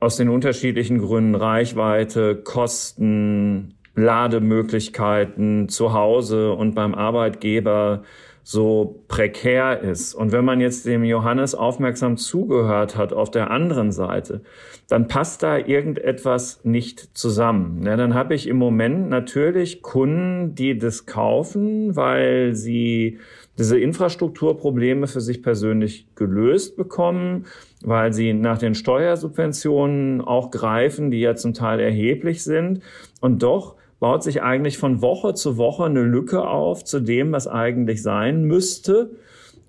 aus 0.00 0.16
den 0.16 0.28
unterschiedlichen 0.28 0.98
Gründen 0.98 1.34
Reichweite, 1.34 2.36
Kosten, 2.36 3.74
Lademöglichkeiten 3.94 5.68
zu 5.68 5.92
Hause 5.92 6.52
und 6.52 6.74
beim 6.74 6.94
Arbeitgeber 6.94 8.02
so 8.44 9.02
prekär 9.08 9.80
ist. 9.80 10.14
Und 10.14 10.32
wenn 10.32 10.44
man 10.44 10.60
jetzt 10.60 10.84
dem 10.84 11.04
Johannes 11.04 11.54
aufmerksam 11.54 12.16
zugehört 12.16 12.96
hat 12.96 13.12
auf 13.12 13.30
der 13.30 13.50
anderen 13.50 13.92
Seite, 13.92 14.42
dann 14.88 15.06
passt 15.06 15.42
da 15.42 15.58
irgendetwas 15.58 16.60
nicht 16.64 17.16
zusammen. 17.16 17.82
Ja, 17.84 17.96
dann 17.96 18.14
habe 18.14 18.34
ich 18.34 18.48
im 18.48 18.56
Moment 18.56 19.08
natürlich 19.08 19.82
Kunden, 19.82 20.54
die 20.54 20.76
das 20.76 21.06
kaufen, 21.06 21.94
weil 21.94 22.54
sie 22.54 23.18
diese 23.58 23.78
Infrastrukturprobleme 23.78 25.06
für 25.06 25.20
sich 25.20 25.42
persönlich 25.42 26.06
gelöst 26.14 26.76
bekommen, 26.76 27.44
weil 27.82 28.12
sie 28.12 28.32
nach 28.32 28.58
den 28.58 28.74
Steuersubventionen 28.74 30.20
auch 30.20 30.50
greifen, 30.50 31.10
die 31.10 31.20
ja 31.20 31.36
zum 31.36 31.54
Teil 31.54 31.78
erheblich 31.78 32.42
sind. 32.42 32.82
Und 33.20 33.42
doch 33.42 33.76
baut 34.02 34.24
sich 34.24 34.42
eigentlich 34.42 34.78
von 34.78 35.00
Woche 35.00 35.32
zu 35.34 35.58
Woche 35.58 35.84
eine 35.84 36.02
Lücke 36.02 36.42
auf 36.42 36.82
zu 36.82 36.98
dem, 36.98 37.30
was 37.30 37.46
eigentlich 37.46 38.02
sein 38.02 38.42
müsste. 38.42 39.12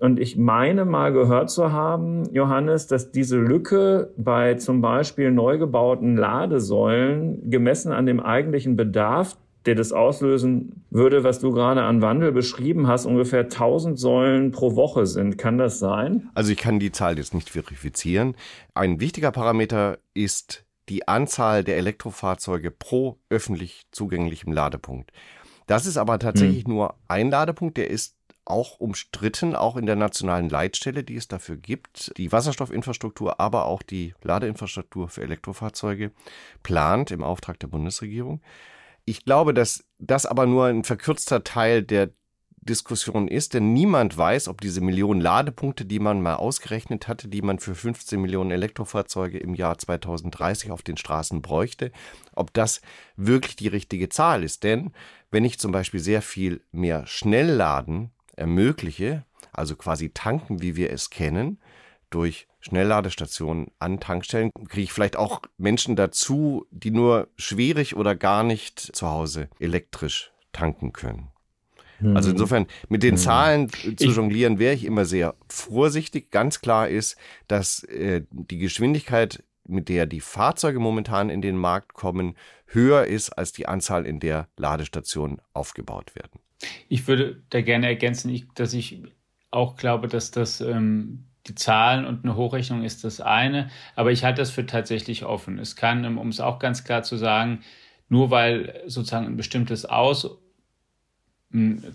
Und 0.00 0.18
ich 0.18 0.36
meine 0.36 0.84
mal 0.84 1.12
gehört 1.12 1.50
zu 1.50 1.70
haben, 1.70 2.24
Johannes, 2.32 2.88
dass 2.88 3.12
diese 3.12 3.38
Lücke 3.38 4.10
bei 4.16 4.54
zum 4.54 4.80
Beispiel 4.80 5.30
neu 5.30 5.56
gebauten 5.58 6.16
Ladesäulen 6.16 7.48
gemessen 7.48 7.92
an 7.92 8.06
dem 8.06 8.18
eigentlichen 8.18 8.74
Bedarf, 8.74 9.36
der 9.66 9.76
das 9.76 9.92
auslösen 9.92 10.82
würde, 10.90 11.22
was 11.22 11.38
du 11.38 11.52
gerade 11.52 11.82
an 11.82 12.02
Wandel 12.02 12.32
beschrieben 12.32 12.88
hast, 12.88 13.06
ungefähr 13.06 13.42
1000 13.42 13.96
Säulen 13.96 14.50
pro 14.50 14.74
Woche 14.74 15.06
sind. 15.06 15.38
Kann 15.38 15.58
das 15.58 15.78
sein? 15.78 16.28
Also 16.34 16.50
ich 16.50 16.58
kann 16.58 16.80
die 16.80 16.90
Zahl 16.90 17.18
jetzt 17.18 17.34
nicht 17.34 17.50
verifizieren. 17.50 18.34
Ein 18.74 18.98
wichtiger 18.98 19.30
Parameter 19.30 19.98
ist 20.12 20.63
die 20.88 21.08
Anzahl 21.08 21.64
der 21.64 21.76
Elektrofahrzeuge 21.76 22.70
pro 22.70 23.18
öffentlich 23.30 23.86
zugänglichem 23.90 24.52
Ladepunkt. 24.52 25.12
Das 25.66 25.86
ist 25.86 25.96
aber 25.96 26.18
tatsächlich 26.18 26.64
hm. 26.64 26.74
nur 26.74 26.94
ein 27.08 27.30
Ladepunkt, 27.30 27.78
der 27.78 27.88
ist 27.90 28.16
auch 28.44 28.78
umstritten, 28.78 29.56
auch 29.56 29.76
in 29.76 29.86
der 29.86 29.96
nationalen 29.96 30.48
Leitstelle, 30.48 31.02
die 31.02 31.16
es 31.16 31.28
dafür 31.28 31.56
gibt. 31.56 32.12
Die 32.18 32.30
Wasserstoffinfrastruktur, 32.30 33.40
aber 33.40 33.64
auch 33.64 33.82
die 33.82 34.14
Ladeinfrastruktur 34.22 35.08
für 35.08 35.22
Elektrofahrzeuge 35.22 36.12
plant 36.62 37.10
im 37.10 37.22
Auftrag 37.22 37.58
der 37.60 37.68
Bundesregierung. 37.68 38.42
Ich 39.06 39.24
glaube, 39.24 39.54
dass 39.54 39.84
das 39.98 40.26
aber 40.26 40.46
nur 40.46 40.66
ein 40.66 40.84
verkürzter 40.84 41.44
Teil 41.44 41.82
der 41.82 42.10
Diskussion 42.64 43.28
ist, 43.28 43.54
denn 43.54 43.72
niemand 43.72 44.16
weiß, 44.16 44.48
ob 44.48 44.60
diese 44.60 44.80
Millionen 44.80 45.20
Ladepunkte, 45.20 45.84
die 45.84 45.98
man 45.98 46.22
mal 46.22 46.36
ausgerechnet 46.36 47.08
hatte, 47.08 47.28
die 47.28 47.42
man 47.42 47.58
für 47.58 47.74
15 47.74 48.20
Millionen 48.20 48.50
Elektrofahrzeuge 48.50 49.38
im 49.38 49.54
Jahr 49.54 49.78
2030 49.78 50.70
auf 50.70 50.82
den 50.82 50.96
Straßen 50.96 51.42
bräuchte, 51.42 51.92
ob 52.34 52.52
das 52.54 52.80
wirklich 53.16 53.56
die 53.56 53.68
richtige 53.68 54.08
Zahl 54.08 54.42
ist. 54.42 54.64
Denn 54.64 54.92
wenn 55.30 55.44
ich 55.44 55.58
zum 55.58 55.72
Beispiel 55.72 56.00
sehr 56.00 56.22
viel 56.22 56.62
mehr 56.72 57.06
Schnellladen 57.06 58.10
ermögliche, 58.36 59.24
also 59.52 59.76
quasi 59.76 60.10
tanken, 60.10 60.62
wie 60.62 60.76
wir 60.76 60.90
es 60.90 61.10
kennen, 61.10 61.60
durch 62.10 62.46
Schnellladestationen 62.60 63.72
an 63.78 64.00
Tankstellen, 64.00 64.50
kriege 64.68 64.84
ich 64.84 64.92
vielleicht 64.92 65.16
auch 65.16 65.42
Menschen 65.58 65.96
dazu, 65.96 66.66
die 66.70 66.90
nur 66.90 67.28
schwierig 67.36 67.96
oder 67.96 68.14
gar 68.14 68.42
nicht 68.42 68.78
zu 68.78 69.08
Hause 69.08 69.48
elektrisch 69.58 70.32
tanken 70.52 70.92
können. 70.92 71.33
Also 72.00 72.28
hm. 72.28 72.34
insofern 72.34 72.66
mit 72.88 73.02
den 73.02 73.12
hm. 73.12 73.18
Zahlen 73.18 73.68
zu 73.70 74.10
jonglieren 74.10 74.58
wäre 74.58 74.74
ich 74.74 74.84
immer 74.84 75.04
sehr 75.04 75.34
vorsichtig. 75.48 76.30
Ganz 76.30 76.60
klar 76.60 76.88
ist, 76.88 77.16
dass 77.48 77.84
äh, 77.84 78.22
die 78.30 78.58
Geschwindigkeit, 78.58 79.42
mit 79.66 79.88
der 79.88 80.06
die 80.06 80.20
Fahrzeuge 80.20 80.78
momentan 80.78 81.30
in 81.30 81.40
den 81.40 81.56
Markt 81.56 81.94
kommen, 81.94 82.36
höher 82.66 83.04
ist 83.04 83.30
als 83.30 83.52
die 83.52 83.66
Anzahl, 83.66 84.06
in 84.06 84.20
der 84.20 84.48
Ladestationen 84.56 85.40
aufgebaut 85.52 86.14
werden. 86.14 86.40
Ich 86.88 87.06
würde 87.06 87.42
da 87.50 87.60
gerne 87.60 87.86
ergänzen, 87.86 88.48
dass 88.54 88.74
ich 88.74 89.02
auch 89.50 89.76
glaube, 89.76 90.08
dass 90.08 90.30
das 90.30 90.60
ähm, 90.60 91.24
die 91.46 91.54
Zahlen 91.54 92.06
und 92.06 92.24
eine 92.24 92.36
Hochrechnung 92.36 92.82
ist 92.82 93.04
das 93.04 93.20
eine, 93.20 93.70
aber 93.96 94.12
ich 94.12 94.24
halte 94.24 94.40
das 94.40 94.50
für 94.50 94.66
tatsächlich 94.66 95.24
offen. 95.24 95.58
Es 95.58 95.76
kann, 95.76 96.18
um 96.18 96.28
es 96.28 96.40
auch 96.40 96.58
ganz 96.58 96.84
klar 96.84 97.02
zu 97.02 97.16
sagen, 97.16 97.60
nur 98.08 98.30
weil 98.30 98.82
sozusagen 98.86 99.26
ein 99.26 99.36
bestimmtes 99.36 99.84
Aus 99.84 100.38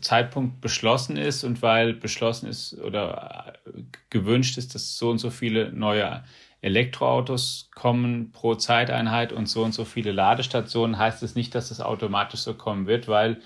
Zeitpunkt 0.02 0.62
beschlossen 0.62 1.18
ist 1.18 1.44
und 1.44 1.62
weil 1.62 1.94
beschlossen 1.94 2.48
ist 2.48 2.80
oder 2.80 3.54
gewünscht 4.10 4.58
ist, 4.58 4.74
dass 4.76 4.98
so 4.98 5.10
und 5.10 5.18
so 5.18 5.30
viele 5.30 5.74
neue 5.74 6.24
Elektroautos 6.62 7.70
kommen 7.74 8.32
pro 8.32 8.56
Zeiteinheit 8.56 9.34
und 9.34 9.48
so 9.48 9.64
und 9.64 9.74
so 9.74 9.86
viele 9.86 10.12
Ladestationen, 10.12 10.98
heißt 10.98 11.24
es 11.24 11.36
nicht, 11.36 11.56
dass 11.56 11.72
es 11.72 11.82
automatisch 11.82 12.42
so 12.42 12.54
kommen 12.54 12.88
wird, 12.88 13.08
weil 13.08 13.42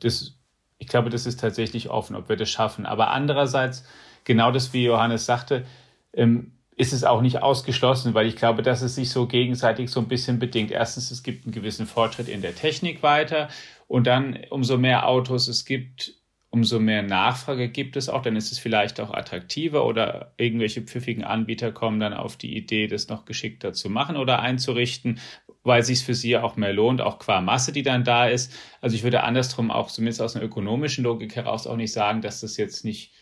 das 0.00 0.34
ich 0.82 0.88
glaube, 0.88 1.10
das 1.10 1.26
ist 1.26 1.38
tatsächlich 1.38 1.90
offen, 1.90 2.16
ob 2.16 2.28
wir 2.28 2.34
das 2.34 2.50
schaffen. 2.50 2.86
Aber 2.86 3.12
andererseits, 3.12 3.84
genau 4.24 4.50
das, 4.50 4.72
wie 4.72 4.84
Johannes 4.84 5.26
sagte, 5.26 5.64
ähm, 6.12 6.54
ist 6.76 6.92
es 6.92 7.04
auch 7.04 7.20
nicht 7.20 7.40
ausgeschlossen, 7.40 8.14
weil 8.14 8.26
ich 8.26 8.34
glaube, 8.34 8.62
dass 8.62 8.82
es 8.82 8.96
sich 8.96 9.10
so 9.10 9.28
gegenseitig 9.28 9.90
so 9.90 10.00
ein 10.00 10.08
bisschen 10.08 10.40
bedingt. 10.40 10.72
Erstens, 10.72 11.12
es 11.12 11.22
gibt 11.22 11.44
einen 11.44 11.52
gewissen 11.52 11.86
Fortschritt 11.86 12.28
in 12.28 12.42
der 12.42 12.56
Technik 12.56 13.04
weiter 13.04 13.48
und 13.92 14.06
dann 14.06 14.38
umso 14.48 14.78
mehr 14.78 15.06
Autos 15.06 15.48
es 15.48 15.66
gibt, 15.66 16.14
umso 16.48 16.80
mehr 16.80 17.02
Nachfrage 17.02 17.68
gibt 17.68 17.94
es 17.98 18.08
auch, 18.08 18.22
dann 18.22 18.36
ist 18.36 18.50
es 18.50 18.58
vielleicht 18.58 18.98
auch 19.00 19.12
attraktiver 19.12 19.84
oder 19.84 20.32
irgendwelche 20.38 20.80
pfiffigen 20.80 21.24
Anbieter 21.24 21.72
kommen 21.72 22.00
dann 22.00 22.14
auf 22.14 22.38
die 22.38 22.56
Idee, 22.56 22.86
das 22.86 23.08
noch 23.08 23.26
geschickter 23.26 23.74
zu 23.74 23.90
machen 23.90 24.16
oder 24.16 24.40
einzurichten, 24.40 25.20
weil 25.62 25.82
es 25.82 25.88
sich 25.88 26.02
für 26.06 26.14
sie 26.14 26.38
auch 26.38 26.56
mehr 26.56 26.72
lohnt, 26.72 27.02
auch 27.02 27.18
qua 27.18 27.42
Masse, 27.42 27.70
die 27.70 27.82
dann 27.82 28.02
da 28.02 28.28
ist. 28.28 28.50
Also 28.80 28.96
ich 28.96 29.02
würde 29.02 29.24
andersrum 29.24 29.70
auch 29.70 29.90
zumindest 29.90 30.22
aus 30.22 30.36
einer 30.36 30.44
ökonomischen 30.46 31.04
Logik 31.04 31.36
heraus 31.36 31.66
auch 31.66 31.76
nicht 31.76 31.92
sagen, 31.92 32.22
dass 32.22 32.40
das 32.40 32.56
jetzt 32.56 32.86
nicht, 32.86 33.12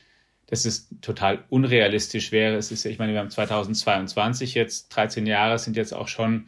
dass 0.47 0.67
es 0.67 0.89
total 1.01 1.43
unrealistisch 1.49 2.31
wäre. 2.31 2.55
Es 2.55 2.71
ist, 2.71 2.85
ich 2.85 3.01
meine, 3.01 3.13
wir 3.13 3.19
haben 3.19 3.31
2022 3.31 4.55
jetzt, 4.55 4.91
13 4.91 5.27
Jahre 5.27 5.59
sind 5.59 5.77
jetzt 5.77 5.93
auch 5.93 6.07
schon 6.07 6.47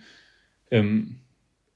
ähm, 0.71 1.23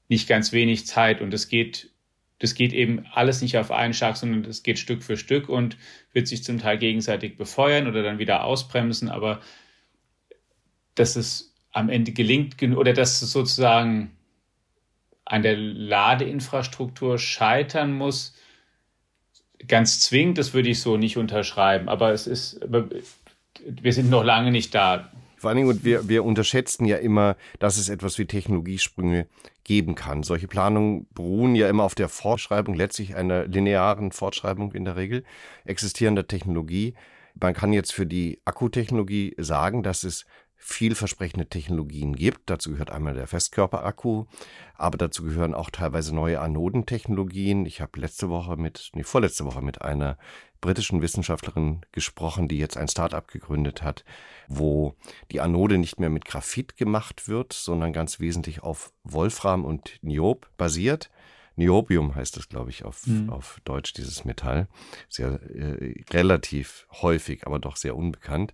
nicht 0.07 0.29
ganz 0.29 0.53
wenig 0.53 0.87
Zeit 0.87 1.19
und 1.19 1.33
es 1.33 1.49
geht, 1.49 1.91
das 2.39 2.53
geht 2.53 2.73
eben 2.73 3.05
alles 3.13 3.41
nicht 3.41 3.57
auf 3.57 3.71
einen 3.71 3.93
Schlag, 3.93 4.17
sondern 4.17 4.45
es 4.45 4.63
geht 4.63 4.79
Stück 4.79 5.03
für 5.03 5.17
Stück 5.17 5.49
und 5.49 5.77
wird 6.13 6.27
sich 6.27 6.43
zum 6.43 6.59
Teil 6.59 6.77
gegenseitig 6.77 7.35
befeuern 7.35 7.87
oder 7.87 8.03
dann 8.03 8.19
wieder 8.19 8.43
ausbremsen, 8.43 9.09
aber 9.09 9.41
dass 10.95 11.15
es 11.15 11.53
am 11.71 11.89
Ende 11.89 12.11
gelingt 12.11 12.61
oder 12.61 12.93
dass 12.93 13.21
es 13.21 13.31
sozusagen 13.31 14.11
an 15.25 15.41
der 15.41 15.57
Ladeinfrastruktur 15.57 17.19
scheitern 17.19 17.93
muss, 17.93 18.35
ganz 19.67 19.99
zwingend, 19.99 20.37
das 20.37 20.53
würde 20.53 20.69
ich 20.69 20.79
so 20.79 20.97
nicht 20.97 21.17
unterschreiben. 21.17 21.89
Aber 21.89 22.11
es 22.11 22.27
ist, 22.27 22.61
wir 23.65 23.93
sind 23.93 24.09
noch 24.09 24.23
lange 24.23 24.51
nicht 24.51 24.73
da. 24.73 25.11
Vor 25.47 25.51
allen 25.51 25.59
Dingen, 25.59 25.69
und 25.69 25.85
wir, 25.85 26.09
wir 26.09 26.25
unterschätzen 26.25 26.83
ja 26.83 26.97
immer, 26.97 27.37
dass 27.59 27.77
es 27.77 27.87
etwas 27.87 28.17
wie 28.17 28.25
Technologiesprünge 28.25 29.27
geben 29.63 29.95
kann. 29.95 30.23
Solche 30.23 30.49
Planungen 30.49 31.07
beruhen 31.13 31.55
ja 31.55 31.69
immer 31.69 31.85
auf 31.85 31.95
der 31.95 32.09
Fortschreibung, 32.09 32.75
letztlich 32.75 33.15
einer 33.15 33.47
linearen 33.47 34.11
Fortschreibung 34.11 34.73
in 34.73 34.83
der 34.83 34.97
Regel 34.97 35.23
existierender 35.63 36.27
Technologie. 36.27 36.95
Man 37.33 37.53
kann 37.53 37.71
jetzt 37.71 37.93
für 37.93 38.05
die 38.05 38.41
Akkutechnologie 38.43 39.35
sagen, 39.37 39.83
dass 39.83 40.03
es 40.03 40.25
vielversprechende 40.57 41.47
Technologien 41.47 42.13
gibt. 42.13 42.49
Dazu 42.49 42.71
gehört 42.71 42.91
einmal 42.91 43.13
der 43.13 43.27
Festkörperakku, 43.27 44.25
aber 44.75 44.97
dazu 44.97 45.23
gehören 45.23 45.53
auch 45.53 45.69
teilweise 45.69 46.13
neue 46.13 46.41
Anodentechnologien. 46.41 47.65
Ich 47.65 47.79
habe 47.79 48.01
letzte 48.01 48.29
Woche 48.29 48.57
mit, 48.57 48.89
nee, 48.95 49.03
vorletzte 49.03 49.45
Woche 49.45 49.61
mit 49.61 49.81
einer 49.81 50.17
britischen 50.61 51.01
Wissenschaftlerin 51.01 51.81
gesprochen, 51.91 52.47
die 52.47 52.57
jetzt 52.57 52.77
ein 52.77 52.87
Start-up 52.87 53.27
gegründet 53.27 53.81
hat, 53.81 54.03
wo 54.47 54.95
die 55.31 55.41
Anode 55.41 55.77
nicht 55.77 55.99
mehr 55.99 56.09
mit 56.09 56.25
Graphit 56.25 56.77
gemacht 56.77 57.27
wird, 57.27 57.53
sondern 57.53 57.93
ganz 57.93 58.19
wesentlich 58.19 58.63
auf 58.63 58.91
Wolfram 59.03 59.65
und 59.65 59.99
Niob 60.01 60.49
basiert. 60.57 61.09
Niobium 61.55 62.15
heißt 62.15 62.37
das, 62.37 62.49
glaube 62.49 62.69
ich, 62.69 62.85
auf, 62.85 63.07
mhm. 63.07 63.29
auf 63.29 63.59
Deutsch, 63.65 63.93
dieses 63.93 64.25
Metall. 64.25 64.67
Sehr 65.09 65.41
äh, 65.49 66.03
relativ 66.11 66.87
häufig, 67.01 67.47
aber 67.47 67.59
doch 67.59 67.75
sehr 67.75 67.95
unbekannt. 67.95 68.53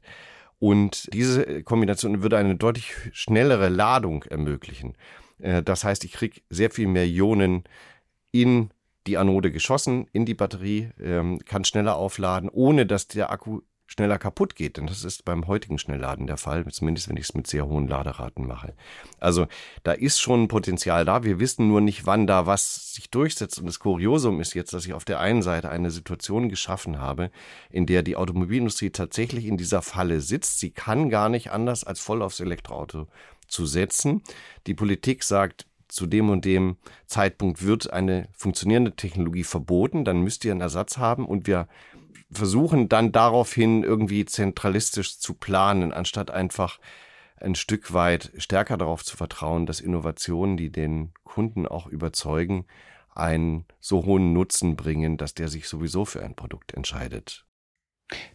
Und 0.60 1.14
diese 1.14 1.64
Kombination 1.64 2.24
würde 2.24 2.38
eine 2.38 2.56
deutlich 2.56 2.94
schnellere 3.12 3.68
Ladung 3.68 4.24
ermöglichen. 4.24 4.96
Äh, 5.40 5.62
das 5.62 5.84
heißt, 5.84 6.06
ich 6.06 6.14
kriege 6.14 6.42
sehr 6.50 6.72
viel 6.72 6.88
mehr 6.88 7.06
Ionen 7.06 7.66
in 8.32 8.72
die 9.08 9.18
Anode 9.18 9.52
geschossen, 9.52 10.08
in 10.12 10.26
die 10.26 10.34
Batterie, 10.34 10.90
ähm, 11.00 11.40
kann 11.46 11.66
schneller 11.66 11.96
aufladen, 11.96 12.50
ohne 12.50 12.86
dass 12.86 13.08
der 13.08 13.32
Akku 13.32 13.62
schneller 13.94 14.18
kaputt 14.18 14.56
geht. 14.56 14.78
Denn 14.78 14.88
das 14.88 15.04
ist 15.04 15.26
beim 15.26 15.48
heutigen 15.48 15.78
Schnellladen 15.78 16.28
der 16.28 16.38
Fall, 16.38 16.66
zumindest 16.68 17.10
wenn 17.10 17.18
ich 17.18 17.26
es 17.26 17.34
mit 17.34 17.48
sehr 17.48 17.68
hohen 17.68 17.88
Laderaten 17.88 18.48
mache. 18.48 18.74
Also 19.20 19.48
da 19.84 19.92
ist 19.92 20.20
schon 20.20 20.44
ein 20.44 20.48
Potenzial 20.48 21.06
da. 21.06 21.24
Wir 21.24 21.40
wissen 21.40 21.68
nur 21.68 21.82
nicht, 21.82 22.06
wann 22.06 22.28
da 22.28 22.46
was 22.46 22.94
sich 22.94 23.10
durchsetzt. 23.10 23.60
Und 23.60 23.68
das 23.68 23.80
Kuriosum 23.80 24.40
ist 24.40 24.56
jetzt, 24.56 24.74
dass 24.74 24.86
ich 24.86 24.94
auf 24.94 25.06
der 25.06 25.20
einen 25.20 25.42
Seite 25.42 25.70
eine 25.70 25.92
Situation 25.92 26.50
geschaffen 26.50 27.00
habe, 27.00 27.32
in 27.70 27.86
der 27.86 28.04
die 28.04 28.16
Automobilindustrie 28.16 28.90
tatsächlich 28.90 29.46
in 29.46 29.58
dieser 29.58 29.82
Falle 29.82 30.22
sitzt. 30.22 30.60
Sie 30.60 30.72
kann 30.72 31.10
gar 31.10 31.30
nicht 31.30 31.52
anders 31.52 31.84
als 31.84 32.00
voll 32.00 32.22
aufs 32.22 32.40
Elektroauto 32.40 33.08
zu 33.48 33.66
setzen. 33.66 34.24
Die 34.66 34.74
Politik 34.74 35.24
sagt, 35.24 35.68
zu 35.94 36.08
dem 36.08 36.30
und 36.30 36.46
dem 36.46 36.78
Zeitpunkt 37.06 37.64
wird 37.64 37.92
eine 37.92 38.28
funktionierende 38.34 38.96
Technologie 38.96 39.44
verboten, 39.44 40.04
dann 40.06 40.22
müsst 40.22 40.44
ihr 40.46 40.52
einen 40.52 40.62
Ersatz 40.62 40.98
haben 40.98 41.26
und 41.26 41.48
wir 41.48 41.68
versuchen 42.32 42.90
dann 42.90 43.12
daraufhin 43.12 43.84
irgendwie 43.84 44.26
zentralistisch 44.26 45.20
zu 45.20 45.36
planen, 45.36 45.94
anstatt 45.94 46.32
einfach 46.32 46.80
ein 47.38 47.56
Stück 47.56 47.94
weit 47.94 48.32
stärker 48.38 48.78
darauf 48.78 49.04
zu 49.04 49.18
vertrauen, 49.18 49.66
dass 49.66 49.82
Innovationen, 49.82 50.58
die 50.58 50.72
den 50.72 51.14
Kunden 51.24 51.68
auch 51.68 51.88
überzeugen, 51.88 52.66
einen 53.14 53.66
so 53.80 54.06
hohen 54.06 54.34
Nutzen 54.34 54.76
bringen, 54.76 55.18
dass 55.18 55.34
der 55.34 55.48
sich 55.48 55.68
sowieso 55.68 56.06
für 56.06 56.24
ein 56.24 56.36
Produkt 56.36 56.74
entscheidet. 56.74 57.46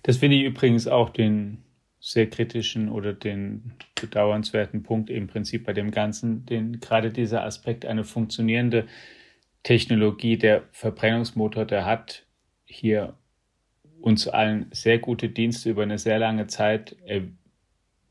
Das 0.03 0.19
finde 0.19 0.37
ich 0.37 0.45
übrigens 0.45 0.87
auch 0.87 1.11
den 1.11 1.65
sehr 2.01 2.29
kritischen 2.31 2.89
oder 2.89 3.13
den 3.13 3.73
bedauernswerten 4.01 4.83
Punkt 4.83 5.11
im 5.11 5.27
Prinzip 5.27 5.67
bei 5.67 5.73
dem 5.73 5.91
Ganzen, 5.91 6.47
den 6.47 6.81
gerade 6.81 7.11
dieser 7.11 7.45
Aspekt 7.45 7.85
eine 7.85 8.05
funktionierende 8.05 8.87
Technologie, 9.63 10.39
der 10.39 10.63
Verbrennungsmotor, 10.73 11.65
der 11.65 11.85
hat 11.85 12.25
hier 12.65 13.15
uns 14.01 14.29
allen 14.29 14.67
sehr 14.71 14.99
gute 14.99 15.29
Dienste 15.29 15.71
über 15.71 15.83
eine 15.83 15.99
sehr 15.99 16.19
lange 16.19 16.47
Zeit 16.47 16.97
äh, 17.07 17.23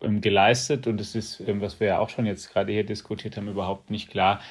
ähm, 0.01 0.21
geleistet. 0.21 0.85
Und 0.87 0.99
es 0.99 1.15
ist, 1.15 1.39
ähm, 1.39 1.61
was 1.61 1.79
wir 1.79 1.87
ja 1.87 1.99
auch 1.99 2.09
schon 2.09 2.25
jetzt 2.25 2.51
gerade 2.51 2.73
hier 2.73 2.85
diskutiert 2.85 3.37
haben, 3.37 3.47
überhaupt 3.47 3.89
nicht 3.89 4.09
klar, 4.09 4.41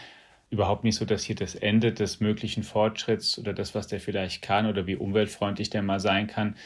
überhaupt 0.50 0.85
nicht 0.85 0.97
so, 0.97 1.05
dass 1.05 1.25
hier 1.25 1.37
das 1.37 1.55
Ende 1.55 1.93
des 1.93 2.21
möglichen 2.21 2.62
Fortschritts 2.62 3.38
oder 3.38 3.52
das, 3.52 3.75
was 3.75 3.88
der 3.88 4.00
vielleicht 4.00 4.43
kann 4.43 4.66
oder 4.66 4.87
wie 4.87 4.97
umweltfreundlich 4.97 5.71
der 5.71 5.83
mal 5.83 6.00
sein 6.00 6.26
kann, 6.26 6.57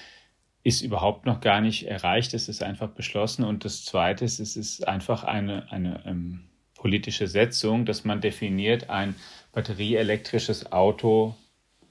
ist 0.62 0.82
überhaupt 0.82 1.26
noch 1.26 1.40
gar 1.40 1.60
nicht 1.60 1.86
erreicht. 1.86 2.34
Es 2.34 2.48
ist 2.48 2.62
einfach 2.62 2.88
beschlossen. 2.88 3.44
Und 3.44 3.64
das 3.64 3.84
Zweite 3.84 4.24
ist, 4.24 4.40
es 4.40 4.56
ist 4.56 4.86
einfach 4.86 5.24
eine, 5.24 5.70
eine 5.72 6.02
ähm, 6.06 6.40
politische 6.74 7.26
Setzung, 7.26 7.84
dass 7.86 8.04
man 8.04 8.20
definiert, 8.20 8.90
ein 8.90 9.14
batterieelektrisches 9.52 10.72
Auto 10.72 11.34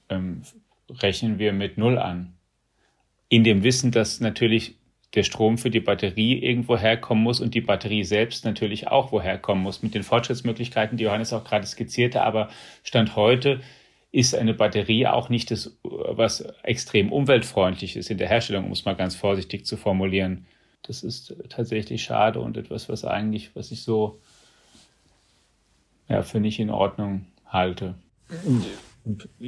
ähm, 0.08 0.42
rechnen 0.88 1.38
wir 1.38 1.52
mit 1.52 1.78
Null 1.78 1.98
an. 1.98 2.34
in 3.28 3.44
dem 3.44 3.62
Wissen, 3.62 3.92
dass 3.92 4.20
natürlich 4.20 4.74
der 5.14 5.22
Strom 5.22 5.58
für 5.58 5.70
die 5.70 5.80
Batterie 5.80 6.38
irgendwo 6.38 6.76
herkommen 6.76 7.22
muss 7.22 7.40
und 7.40 7.54
die 7.54 7.60
Batterie 7.60 8.04
selbst 8.04 8.44
natürlich 8.44 8.88
auch 8.88 9.12
woher 9.12 9.38
kommen 9.38 9.62
muss. 9.62 9.82
Mit 9.82 9.94
den 9.94 10.02
Fortschrittsmöglichkeiten, 10.02 10.96
die 10.96 11.04
Johannes 11.04 11.32
auch 11.32 11.44
gerade 11.44 11.66
skizzierte, 11.66 12.22
aber 12.22 12.48
Stand 12.82 13.16
heute 13.16 13.60
ist 14.12 14.34
eine 14.34 14.54
Batterie 14.54 15.06
auch 15.06 15.28
nicht 15.28 15.50
das, 15.50 15.78
was 15.82 16.40
extrem 16.62 17.12
umweltfreundlich 17.12 17.96
ist 17.96 18.10
in 18.10 18.18
der 18.18 18.28
Herstellung, 18.28 18.66
um 18.66 18.72
es 18.72 18.84
mal 18.84 18.96
ganz 18.96 19.14
vorsichtig 19.14 19.66
zu 19.66 19.76
formulieren. 19.76 20.46
Das 20.82 21.02
ist 21.02 21.36
tatsächlich 21.48 22.02
schade 22.02 22.40
und 22.40 22.56
etwas, 22.56 22.88
was 22.88 23.04
eigentlich, 23.04 23.54
was 23.54 23.70
ich 23.70 23.82
so 23.82 24.20
ja, 26.08 26.22
für 26.22 26.40
nicht 26.40 26.58
in 26.58 26.70
Ordnung 26.70 27.26
halte. 27.46 27.94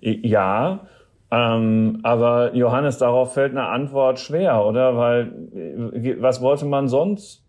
ja, 0.00 0.86
ähm, 1.30 2.00
aber 2.04 2.54
Johannes, 2.54 2.98
darauf 2.98 3.34
fällt 3.34 3.50
eine 3.50 3.66
Antwort 3.66 4.20
schwer, 4.20 4.64
oder? 4.64 4.96
Weil 4.96 5.32
was 6.20 6.40
wollte 6.40 6.66
man 6.66 6.88
sonst 6.88 7.44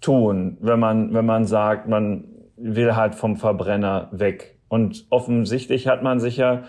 tun, 0.00 0.58
wenn 0.60 0.78
man, 0.78 1.14
wenn 1.14 1.24
man 1.24 1.46
sagt, 1.46 1.88
man 1.88 2.24
will 2.56 2.94
halt 2.94 3.14
vom 3.14 3.36
Verbrenner 3.36 4.08
weg? 4.12 4.57
Und 4.68 5.06
offensichtlich 5.10 5.88
hat 5.88 6.02
man 6.02 6.20
sich 6.20 6.36
ja 6.36 6.64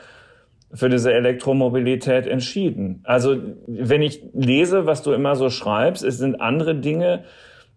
für 0.72 0.89
diese 0.89 1.13
Elektromobilität 1.13 2.27
entschieden. 2.27 3.01
Also 3.03 3.38
wenn 3.68 4.01
ich 4.01 4.24
lese, 4.34 4.86
was 4.86 5.01
du 5.01 5.12
immer 5.12 5.36
so 5.36 5.50
schreibst, 5.50 6.03
es 6.03 6.18
sind 6.18 6.41
andere 6.41 6.75
Dinge, 6.75 7.24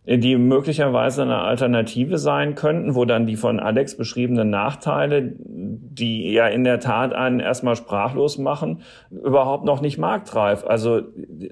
die 0.04 0.36
möglicherweise 0.36 1.22
eine 1.22 1.38
Alternative 1.38 2.18
sein 2.18 2.56
könnten, 2.56 2.96
wo 2.96 3.04
dann 3.04 3.26
die 3.26 3.36
von 3.36 3.60
Alex 3.60 3.96
beschriebenen 3.96 4.50
Nachteile, 4.50 5.32
die 5.38 6.32
ja 6.32 6.48
in 6.48 6.64
der 6.64 6.80
Tat 6.80 7.14
einen 7.14 7.38
erstmal 7.38 7.76
sprachlos 7.76 8.36
machen, 8.36 8.80
überhaupt 9.10 9.64
noch 9.64 9.80
nicht 9.80 9.98
marktreif. 9.98 10.64
Also 10.66 11.02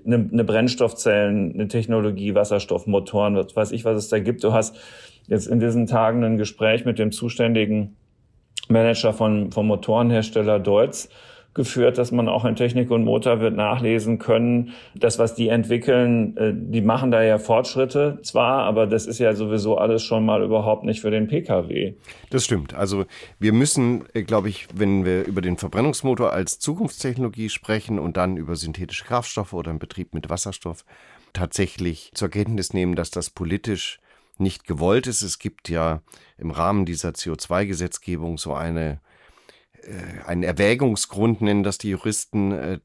eine, 0.05 0.29
eine 0.33 0.45
Brennstoffzellen, 0.45 1.53
eine 1.55 1.69
Technologie, 1.69 2.35
Wasserstoffmotoren, 2.35 3.37
was 3.37 3.55
weiß 3.55 3.71
ich, 3.71 3.85
was 3.85 3.97
es 3.97 4.09
da 4.09 4.19
gibt. 4.19 4.43
Du 4.43 4.53
hast 4.53 4.77
jetzt 5.29 5.47
in 5.47 5.61
diesen 5.61 5.87
Tagen 5.87 6.25
ein 6.25 6.37
Gespräch 6.37 6.85
mit 6.85 6.99
dem 6.99 7.13
zuständigen 7.13 7.97
Manager 8.71 9.13
von, 9.13 9.53
vom 9.53 9.67
Motorenhersteller 9.67 10.59
Deutz 10.59 11.09
geführt, 11.53 11.99
dass 11.99 12.13
man 12.13 12.29
auch 12.29 12.45
in 12.45 12.55
Technik 12.55 12.91
und 12.91 13.05
Motor 13.05 13.41
wird 13.41 13.57
nachlesen 13.57 14.19
können. 14.19 14.73
Das, 14.95 15.19
was 15.19 15.35
die 15.35 15.49
entwickeln, 15.49 16.37
äh, 16.37 16.53
die 16.55 16.81
machen 16.81 17.11
da 17.11 17.23
ja 17.23 17.39
Fortschritte 17.39 18.21
zwar, 18.23 18.63
aber 18.63 18.87
das 18.87 19.07
ist 19.07 19.19
ja 19.19 19.35
sowieso 19.35 19.77
alles 19.77 20.03
schon 20.05 20.25
mal 20.25 20.43
überhaupt 20.45 20.85
nicht 20.85 21.01
für 21.01 21.11
den 21.11 21.27
Pkw. 21.27 21.95
Das 22.31 22.45
stimmt. 22.45 22.75
Also 22.75 23.05
wir 23.41 23.53
müssen, 23.53 24.05
äh, 24.15 24.23
glaube 24.23 24.49
ich, 24.49 24.69
wenn 24.75 25.05
wir 25.05 25.27
über 25.27 25.41
den 25.41 25.57
Verbrennungsmotor 25.57 26.33
als 26.33 26.61
Zukunftstechnologie 26.61 27.49
sprechen 27.49 27.99
und 27.99 28.17
dann 28.17 28.37
über 28.37 28.55
synthetische 28.55 29.05
Kraftstoffe 29.05 29.53
oder 29.53 29.71
einen 29.71 29.81
Betrieb 29.81 30.15
mit 30.15 30.31
Wasserstoff, 30.31 30.85
tatsächlich 31.33 32.13
zur 32.15 32.29
Kenntnis 32.29 32.73
nehmen, 32.75 32.95
dass 32.95 33.11
das 33.11 33.31
politisch 33.31 34.01
nicht 34.41 34.67
gewollt 34.67 35.07
ist. 35.07 35.23
Es 35.23 35.39
gibt 35.39 35.69
ja 35.69 36.03
im 36.39 36.51
Rahmen 36.51 36.87
dieser 36.87 37.11
CO2-Gesetzgebung 37.11 38.39
so 38.39 38.55
eine 38.55 39.01
äh, 39.83 40.23
einen 40.27 40.43
Erwägungsgrund 40.43 41.41
nennen 41.41 41.63
das 41.63 41.79
die 41.79 41.91
Juristen, 41.91 42.53
äh, 42.53 42.81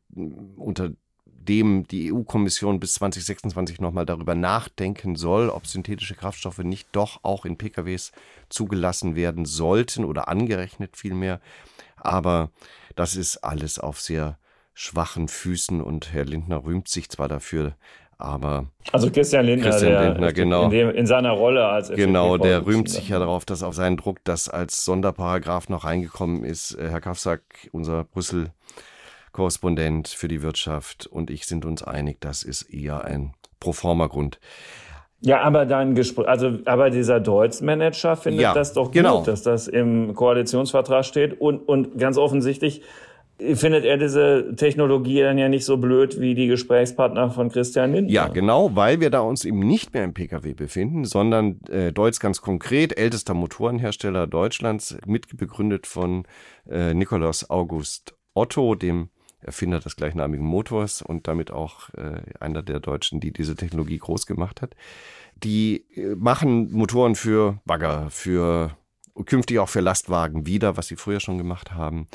unter 0.57 0.91
dem 1.25 1.87
die 1.87 2.11
EU-Kommission 2.11 2.79
bis 2.79 2.95
2026 2.95 3.79
nochmal 3.79 4.05
darüber 4.05 4.35
nachdenken 4.35 5.15
soll, 5.15 5.49
ob 5.49 5.67
synthetische 5.67 6.15
Kraftstoffe 6.15 6.59
nicht 6.59 6.87
doch 6.91 7.23
auch 7.23 7.45
in 7.45 7.57
PKWs 7.57 8.11
zugelassen 8.49 9.15
werden 9.15 9.45
sollten 9.45 10.05
oder 10.05 10.27
angerechnet 10.27 10.97
vielmehr. 10.97 11.39
Aber 11.97 12.51
das 12.95 13.15
ist 13.15 13.37
alles 13.37 13.77
auf 13.79 14.01
sehr 14.01 14.39
schwachen 14.73 15.27
Füßen 15.27 15.81
und 15.81 16.11
Herr 16.13 16.25
Lindner 16.25 16.65
rühmt 16.65 16.87
sich 16.87 17.09
zwar 17.09 17.27
dafür, 17.29 17.75
aber 18.17 18.65
also 18.91 19.11
Christian 19.11 19.45
Lindner, 19.45 19.69
Christian 19.69 19.91
der, 19.91 20.09
Lindner 20.09 20.33
genau. 20.33 20.63
In, 20.65 20.69
dem, 20.69 20.89
in, 20.91 21.05
seiner 21.05 21.31
Rolle 21.31 21.65
als 21.65 21.89
Genau, 21.89 22.37
der 22.37 22.65
rühmt 22.65 22.89
sich 22.89 23.09
ja 23.09 23.19
darauf, 23.19 23.45
dass 23.45 23.63
auf 23.63 23.75
seinen 23.75 23.97
Druck 23.97 24.19
das 24.23 24.49
als 24.49 24.85
Sonderparagraph 24.85 25.69
noch 25.69 25.83
reingekommen 25.83 26.43
ist. 26.43 26.75
Äh, 26.75 26.89
Herr 26.89 27.01
Kafsack, 27.01 27.41
unser 27.71 28.03
Brüssel 28.05 28.51
Korrespondent 29.31 30.07
für 30.07 30.29
die 30.29 30.41
Wirtschaft 30.41 31.07
und 31.07 31.29
ich 31.29 31.45
sind 31.45 31.65
uns 31.65 31.83
einig, 31.83 32.21
das 32.21 32.43
ist 32.43 32.61
eher 32.63 33.03
ein 33.03 33.33
Proforma-Grund. 33.59 34.39
Ja, 35.19 35.41
aber 35.41 35.65
dein 35.65 35.95
Gespräch, 35.95 36.27
also 36.27 36.59
aber 36.65 36.89
dieser 36.89 37.19
Deutsch-Manager 37.19 38.15
findet 38.15 38.41
ja, 38.41 38.53
das 38.53 38.73
doch 38.73 38.85
gut, 38.85 38.93
genau. 38.93 39.23
dass 39.23 39.41
das 39.41 39.67
im 39.67 40.13
Koalitionsvertrag 40.13 41.03
steht 41.03 41.41
und 41.41 41.67
und 41.67 41.97
ganz 41.97 42.17
offensichtlich 42.17 42.81
findet 43.53 43.83
er 43.83 43.97
diese 43.97 44.55
Technologie 44.55 45.21
dann 45.21 45.37
ja 45.37 45.49
nicht 45.49 45.65
so 45.65 45.77
blöd 45.77 46.19
wie 46.19 46.35
die 46.35 46.47
Gesprächspartner 46.47 47.29
von 47.31 47.49
Christian 47.49 47.93
Lindner. 47.93 48.13
Ja, 48.13 48.27
genau, 48.27 48.75
weil 48.75 49.01
wir 49.01 49.09
da 49.09 49.19
uns 49.19 49.43
eben 49.43 49.59
nicht 49.59 49.93
mehr 49.93 50.03
im 50.03 50.13
Pkw 50.13 50.53
befinden, 50.53 51.05
sondern 51.05 51.59
äh, 51.69 51.91
Deutz 51.91 52.19
ganz 52.19 52.41
konkret, 52.41 52.97
ältester 52.97 53.33
Motorenhersteller 53.33 54.27
Deutschlands, 54.27 54.97
mitbegründet 55.05 55.85
von 55.85 56.23
äh, 56.69 56.93
Nikolaus 56.93 57.49
August 57.49 58.15
Otto, 58.33 58.75
dem 58.75 59.09
Erfinder 59.41 59.79
des 59.79 59.95
gleichnamigen 59.95 60.45
Motors 60.45 61.01
und 61.01 61.27
damit 61.27 61.51
auch 61.51 61.89
äh, 61.93 62.21
einer 62.39 62.63
der 62.63 62.79
Deutschen, 62.79 63.19
die 63.19 63.31
diese 63.31 63.55
Technologie 63.55 63.97
groß 63.97 64.25
gemacht 64.25 64.61
hat. 64.61 64.75
Die 65.43 65.85
äh, 65.95 66.15
machen 66.15 66.71
Motoren 66.71 67.15
für 67.15 67.59
Bagger, 67.65 68.09
für 68.09 68.77
künftig 69.25 69.59
auch 69.59 69.69
für 69.69 69.81
Lastwagen 69.81 70.45
wieder, 70.45 70.77
was 70.77 70.87
sie 70.87 70.95
früher 70.95 71.19
schon 71.19 71.37
gemacht 71.37 71.73
haben. 71.73 72.07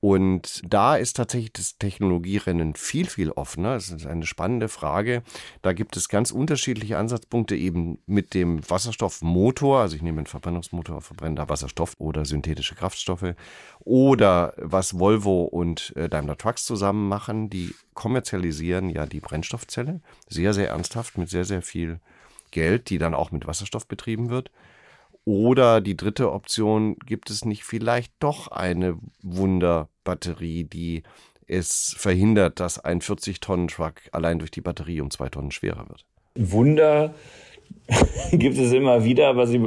Und 0.00 0.62
da 0.64 0.96
ist 0.96 1.16
tatsächlich 1.16 1.52
das 1.52 1.76
Technologierennen 1.78 2.74
viel, 2.74 3.06
viel 3.06 3.32
offener. 3.32 3.74
Das 3.74 3.88
ist 3.88 4.06
eine 4.06 4.26
spannende 4.26 4.68
Frage. 4.68 5.22
Da 5.62 5.72
gibt 5.72 5.96
es 5.96 6.08
ganz 6.08 6.30
unterschiedliche 6.30 6.98
Ansatzpunkte 6.98 7.56
eben 7.56 7.98
mit 8.06 8.32
dem 8.34 8.68
Wasserstoffmotor. 8.68 9.80
Also 9.80 9.96
ich 9.96 10.02
nehme 10.02 10.18
einen 10.18 10.26
Verbrennungsmotor, 10.26 11.00
verbrenne 11.00 11.34
da 11.34 11.48
Wasserstoff 11.48 11.94
oder 11.98 12.24
synthetische 12.24 12.76
Kraftstoffe. 12.76 13.34
Oder 13.80 14.54
was 14.56 14.98
Volvo 14.98 15.42
und 15.42 15.92
äh, 15.96 16.08
Daimler 16.08 16.36
Trucks 16.36 16.64
zusammen 16.64 17.08
machen, 17.08 17.50
die 17.50 17.74
kommerzialisieren 17.94 18.90
ja 18.90 19.04
die 19.06 19.20
Brennstoffzelle. 19.20 20.00
Sehr, 20.28 20.54
sehr 20.54 20.68
ernsthaft 20.68 21.18
mit 21.18 21.28
sehr, 21.28 21.44
sehr 21.44 21.62
viel 21.62 21.98
Geld, 22.52 22.90
die 22.90 22.98
dann 22.98 23.14
auch 23.14 23.32
mit 23.32 23.46
Wasserstoff 23.48 23.86
betrieben 23.86 24.30
wird. 24.30 24.50
Oder 25.28 25.82
die 25.82 25.94
dritte 25.94 26.32
Option, 26.32 26.96
gibt 27.04 27.28
es 27.28 27.44
nicht 27.44 27.62
vielleicht 27.62 28.14
doch 28.18 28.48
eine 28.48 28.96
Wunderbatterie, 29.20 30.64
die 30.64 31.02
es 31.46 31.94
verhindert, 31.98 32.60
dass 32.60 32.82
ein 32.82 33.02
40-Tonnen-Truck 33.02 34.08
allein 34.12 34.38
durch 34.38 34.50
die 34.50 34.62
Batterie 34.62 35.02
um 35.02 35.10
zwei 35.10 35.28
Tonnen 35.28 35.50
schwerer 35.50 35.86
wird? 35.86 36.06
Wunder 36.34 37.14
gibt 38.32 38.56
es 38.56 38.72
immer 38.72 39.04
wieder, 39.04 39.28
aber 39.28 39.46
sie 39.46 39.60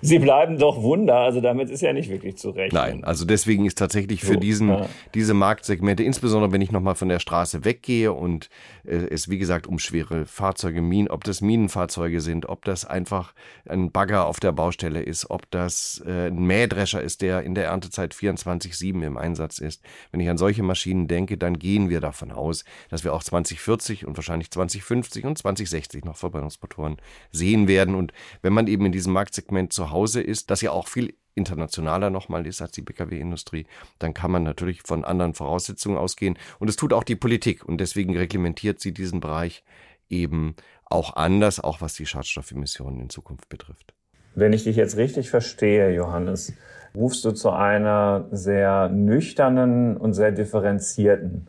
sie 0.00 0.18
bleiben 0.18 0.58
doch 0.58 0.82
Wunder. 0.82 1.16
Also 1.16 1.40
damit 1.40 1.70
ist 1.70 1.80
ja 1.80 1.92
nicht 1.92 2.10
wirklich 2.10 2.36
zu 2.36 2.50
rechnen. 2.50 2.80
Nein, 2.80 3.04
also 3.04 3.24
deswegen 3.24 3.66
ist 3.66 3.78
tatsächlich 3.78 4.20
für 4.20 4.34
so, 4.34 4.40
diesen, 4.40 4.68
ja. 4.68 4.86
diese 5.14 5.34
Marktsegmente, 5.34 6.02
insbesondere 6.02 6.52
wenn 6.52 6.60
ich 6.60 6.72
nochmal 6.72 6.94
von 6.94 7.08
der 7.08 7.18
Straße 7.18 7.64
weggehe 7.64 8.12
und 8.12 8.48
äh, 8.84 8.96
es 9.10 9.28
wie 9.28 9.38
gesagt 9.38 9.66
um 9.66 9.78
schwere 9.78 10.26
Fahrzeuge, 10.26 10.82
Minen, 10.82 11.08
ob 11.08 11.24
das 11.24 11.40
Minenfahrzeuge 11.40 12.20
sind, 12.20 12.48
ob 12.48 12.64
das 12.64 12.84
einfach 12.84 13.34
ein 13.68 13.90
Bagger 13.90 14.26
auf 14.26 14.40
der 14.40 14.52
Baustelle 14.52 15.02
ist, 15.02 15.30
ob 15.30 15.50
das 15.50 16.02
äh, 16.06 16.28
ein 16.28 16.46
Mähdrescher 16.46 17.02
ist, 17.02 17.22
der 17.22 17.42
in 17.42 17.54
der 17.54 17.66
Erntezeit 17.66 18.14
24-7 18.14 19.04
im 19.04 19.16
Einsatz 19.16 19.58
ist. 19.58 19.82
Wenn 20.10 20.20
ich 20.20 20.28
an 20.28 20.38
solche 20.38 20.62
Maschinen 20.62 21.08
denke, 21.08 21.36
dann 21.36 21.58
gehen 21.58 21.88
wir 21.88 22.00
davon 22.00 22.32
aus, 22.32 22.64
dass 22.90 23.04
wir 23.04 23.12
auch 23.12 23.22
2040 23.22 24.06
und 24.06 24.16
wahrscheinlich 24.16 24.50
2050 24.50 25.24
und 25.24 25.38
2060 25.38 26.04
noch 26.04 26.16
Verbrennungsmotoren 26.16 26.96
sehen 27.30 27.68
werden. 27.68 27.94
Und 27.94 28.12
wenn 28.42 28.52
man 28.52 28.66
eben 28.66 28.86
in 28.86 28.92
diesem 28.92 29.12
Marktsegment 29.12 29.72
zu 29.72 29.87
Hause 29.90 30.20
ist, 30.20 30.50
das 30.50 30.60
ja 30.60 30.70
auch 30.70 30.88
viel 30.88 31.14
internationaler 31.34 32.10
nochmal 32.10 32.46
ist 32.46 32.60
als 32.60 32.72
die 32.72 32.82
Pkw-Industrie, 32.82 33.66
dann 33.98 34.12
kann 34.12 34.30
man 34.30 34.42
natürlich 34.42 34.82
von 34.82 35.04
anderen 35.04 35.34
Voraussetzungen 35.34 35.96
ausgehen. 35.96 36.36
Und 36.58 36.68
es 36.68 36.76
tut 36.76 36.92
auch 36.92 37.04
die 37.04 37.16
Politik. 37.16 37.64
Und 37.64 37.78
deswegen 37.80 38.16
reglementiert 38.16 38.80
sie 38.80 38.92
diesen 38.92 39.20
Bereich 39.20 39.64
eben 40.10 40.56
auch 40.84 41.16
anders, 41.16 41.60
auch 41.60 41.80
was 41.80 41.94
die 41.94 42.06
Schadstoffemissionen 42.06 43.00
in 43.00 43.10
Zukunft 43.10 43.48
betrifft. 43.48 43.94
Wenn 44.34 44.52
ich 44.52 44.64
dich 44.64 44.76
jetzt 44.76 44.96
richtig 44.96 45.30
verstehe, 45.30 45.94
Johannes, 45.94 46.52
rufst 46.94 47.24
du 47.24 47.32
zu 47.32 47.50
einer 47.50 48.26
sehr 48.30 48.88
nüchternen 48.88 49.96
und 49.96 50.14
sehr 50.14 50.32
differenzierten 50.32 51.46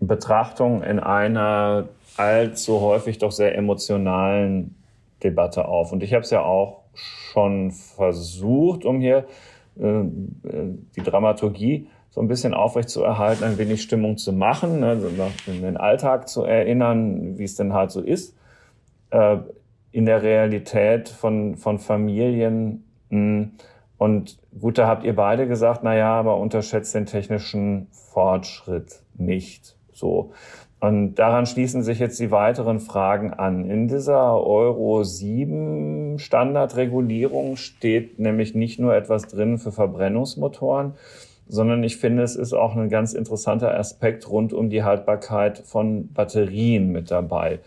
Betrachtung 0.00 0.82
in 0.82 1.00
einer 1.00 1.88
allzu 2.16 2.80
häufig 2.80 3.18
doch 3.18 3.32
sehr 3.32 3.56
emotionalen 3.56 4.74
Debatte 5.22 5.66
auf. 5.66 5.92
Und 5.92 6.02
ich 6.02 6.12
habe 6.14 6.22
es 6.22 6.30
ja 6.30 6.42
auch 6.42 6.83
schon 6.94 7.70
versucht, 7.70 8.84
um 8.84 9.00
hier 9.00 9.26
äh, 9.78 10.04
die 10.96 11.02
Dramaturgie 11.02 11.88
so 12.10 12.20
ein 12.20 12.28
bisschen 12.28 12.54
aufrecht 12.54 12.90
zu 12.90 13.02
erhalten, 13.02 13.42
ein 13.42 13.58
wenig 13.58 13.82
Stimmung 13.82 14.16
zu 14.16 14.32
machen, 14.32 14.82
in 15.46 15.62
den 15.62 15.76
Alltag 15.76 16.28
zu 16.28 16.44
erinnern, 16.44 17.38
wie 17.38 17.44
es 17.44 17.56
denn 17.56 17.72
halt 17.72 17.90
so 17.90 18.00
ist. 18.00 18.36
Äh, 19.10 19.38
in 19.90 20.06
der 20.06 20.22
Realität 20.22 21.08
von, 21.08 21.56
von 21.56 21.78
Familien. 21.78 22.84
Hm, 23.10 23.52
und 23.96 24.38
gut, 24.60 24.78
da 24.78 24.88
habt 24.88 25.04
ihr 25.04 25.14
beide 25.14 25.46
gesagt, 25.46 25.80
na 25.84 25.96
ja, 25.96 26.14
aber 26.14 26.38
unterschätzt 26.38 26.94
den 26.96 27.06
technischen 27.06 27.86
Fortschritt 27.92 29.02
nicht. 29.14 29.76
So. 29.92 30.32
Und 30.84 31.14
daran 31.14 31.46
schließen 31.46 31.82
sich 31.82 31.98
jetzt 31.98 32.20
die 32.20 32.30
weiteren 32.30 32.78
Fragen 32.78 33.32
an. 33.32 33.70
In 33.70 33.88
dieser 33.88 34.38
Euro 34.38 35.02
7 35.02 36.18
Standardregulierung 36.18 37.56
steht 37.56 38.18
nämlich 38.18 38.54
nicht 38.54 38.78
nur 38.78 38.94
etwas 38.94 39.22
drin 39.22 39.56
für 39.56 39.72
Verbrennungsmotoren, 39.72 40.92
sondern 41.48 41.82
ich 41.84 41.96
finde, 41.96 42.22
es 42.22 42.36
ist 42.36 42.52
auch 42.52 42.76
ein 42.76 42.90
ganz 42.90 43.14
interessanter 43.14 43.74
Aspekt 43.74 44.28
rund 44.28 44.52
um 44.52 44.68
die 44.68 44.82
Haltbarkeit 44.82 45.56
von 45.56 46.12
Batterien 46.12 46.92
mit 46.92 47.10
dabei. 47.10 47.60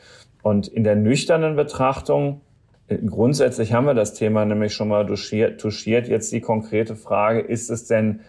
Und 0.44 0.68
in 0.68 0.84
der 0.84 0.96
nüchternen 0.96 1.56
Betrachtung, 1.56 2.42
grundsätzlich 2.88 3.74
haben 3.74 3.88
wir 3.88 3.96
das 3.96 4.14
Thema 4.14 4.46
nämlich 4.46 4.76
schon 4.76 4.90
mal 4.90 5.08
touchiert, 5.08 5.60
touchiert 5.60 6.08
jetzt 6.08 6.32
die 6.32 6.42
konkrete 6.42 6.96
Frage, 6.96 7.40
ist 7.40 7.72
es 7.72 7.88
denn 7.88 8.20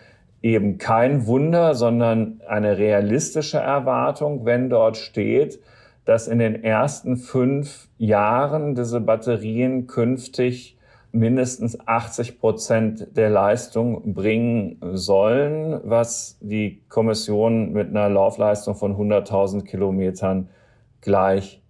eben 0.42 0.78
kein 0.78 1.26
Wunder, 1.26 1.74
sondern 1.74 2.40
eine 2.46 2.78
realistische 2.78 3.58
Erwartung, 3.58 4.44
wenn 4.44 4.70
dort 4.70 4.96
steht, 4.96 5.60
dass 6.04 6.28
in 6.28 6.38
den 6.38 6.62
ersten 6.62 7.16
fünf 7.16 7.88
Jahren 7.98 8.74
diese 8.74 9.00
Batterien 9.00 9.86
künftig 9.86 10.78
mindestens 11.12 11.78
80 11.86 12.38
Prozent 12.38 13.16
der 13.16 13.30
Leistung 13.30 14.14
bringen 14.14 14.78
sollen, 14.92 15.80
was 15.84 16.38
die 16.40 16.82
Kommission 16.88 17.72
mit 17.72 17.88
einer 17.88 18.08
Laufleistung 18.08 18.74
von 18.74 18.96
100.000 18.96 19.64
Kilometern 19.64 20.48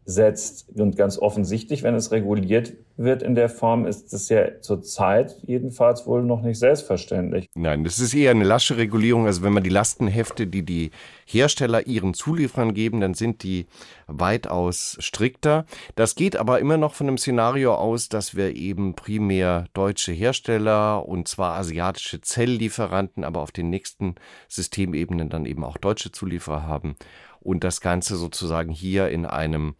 gleichsetzt. 0.08 0.68
Und 0.74 0.96
ganz 0.96 1.18
offensichtlich, 1.18 1.82
wenn 1.82 1.94
es 1.94 2.10
reguliert 2.10 2.72
wird 2.96 3.22
in 3.22 3.34
der 3.34 3.48
Form, 3.48 3.86
ist 3.86 4.12
es 4.12 4.28
ja 4.28 4.60
zurzeit 4.60 5.36
jedenfalls 5.46 6.06
wohl 6.06 6.22
noch 6.22 6.42
nicht 6.42 6.58
selbstverständlich. 6.58 7.48
Nein, 7.54 7.84
das 7.84 8.00
ist 8.00 8.14
eher 8.14 8.32
eine 8.32 8.44
lasche 8.44 8.76
Regulierung. 8.76 9.26
Also 9.26 9.42
wenn 9.42 9.52
man 9.52 9.62
die 9.62 9.70
Lastenhefte, 9.70 10.46
die 10.46 10.64
die 10.64 10.90
Hersteller 11.26 11.86
ihren 11.86 12.14
Zulieferern 12.14 12.74
geben, 12.74 13.00
dann 13.00 13.14
sind 13.14 13.42
die 13.42 13.66
weitaus 14.06 14.96
strikter. 14.98 15.66
Das 15.94 16.16
geht 16.16 16.36
aber 16.36 16.58
immer 16.58 16.76
noch 16.76 16.94
von 16.94 17.06
einem 17.06 17.18
Szenario 17.18 17.74
aus, 17.74 18.08
dass 18.08 18.34
wir 18.34 18.56
eben 18.56 18.94
primär 18.94 19.66
deutsche 19.74 20.12
Hersteller 20.12 21.06
und 21.06 21.28
zwar 21.28 21.56
asiatische 21.56 22.20
Zelllieferanten, 22.20 23.22
aber 23.22 23.40
auf 23.40 23.52
den 23.52 23.70
nächsten 23.70 24.16
Systemebenen 24.48 25.28
dann 25.28 25.44
eben 25.44 25.62
auch 25.62 25.76
deutsche 25.76 26.10
Zulieferer 26.10 26.66
haben 26.66 26.96
und 27.40 27.64
das 27.64 27.80
Ganze 27.80 28.16
sozusagen 28.16 28.72
hier 28.72 29.08
in 29.08 29.26
einem 29.26 29.74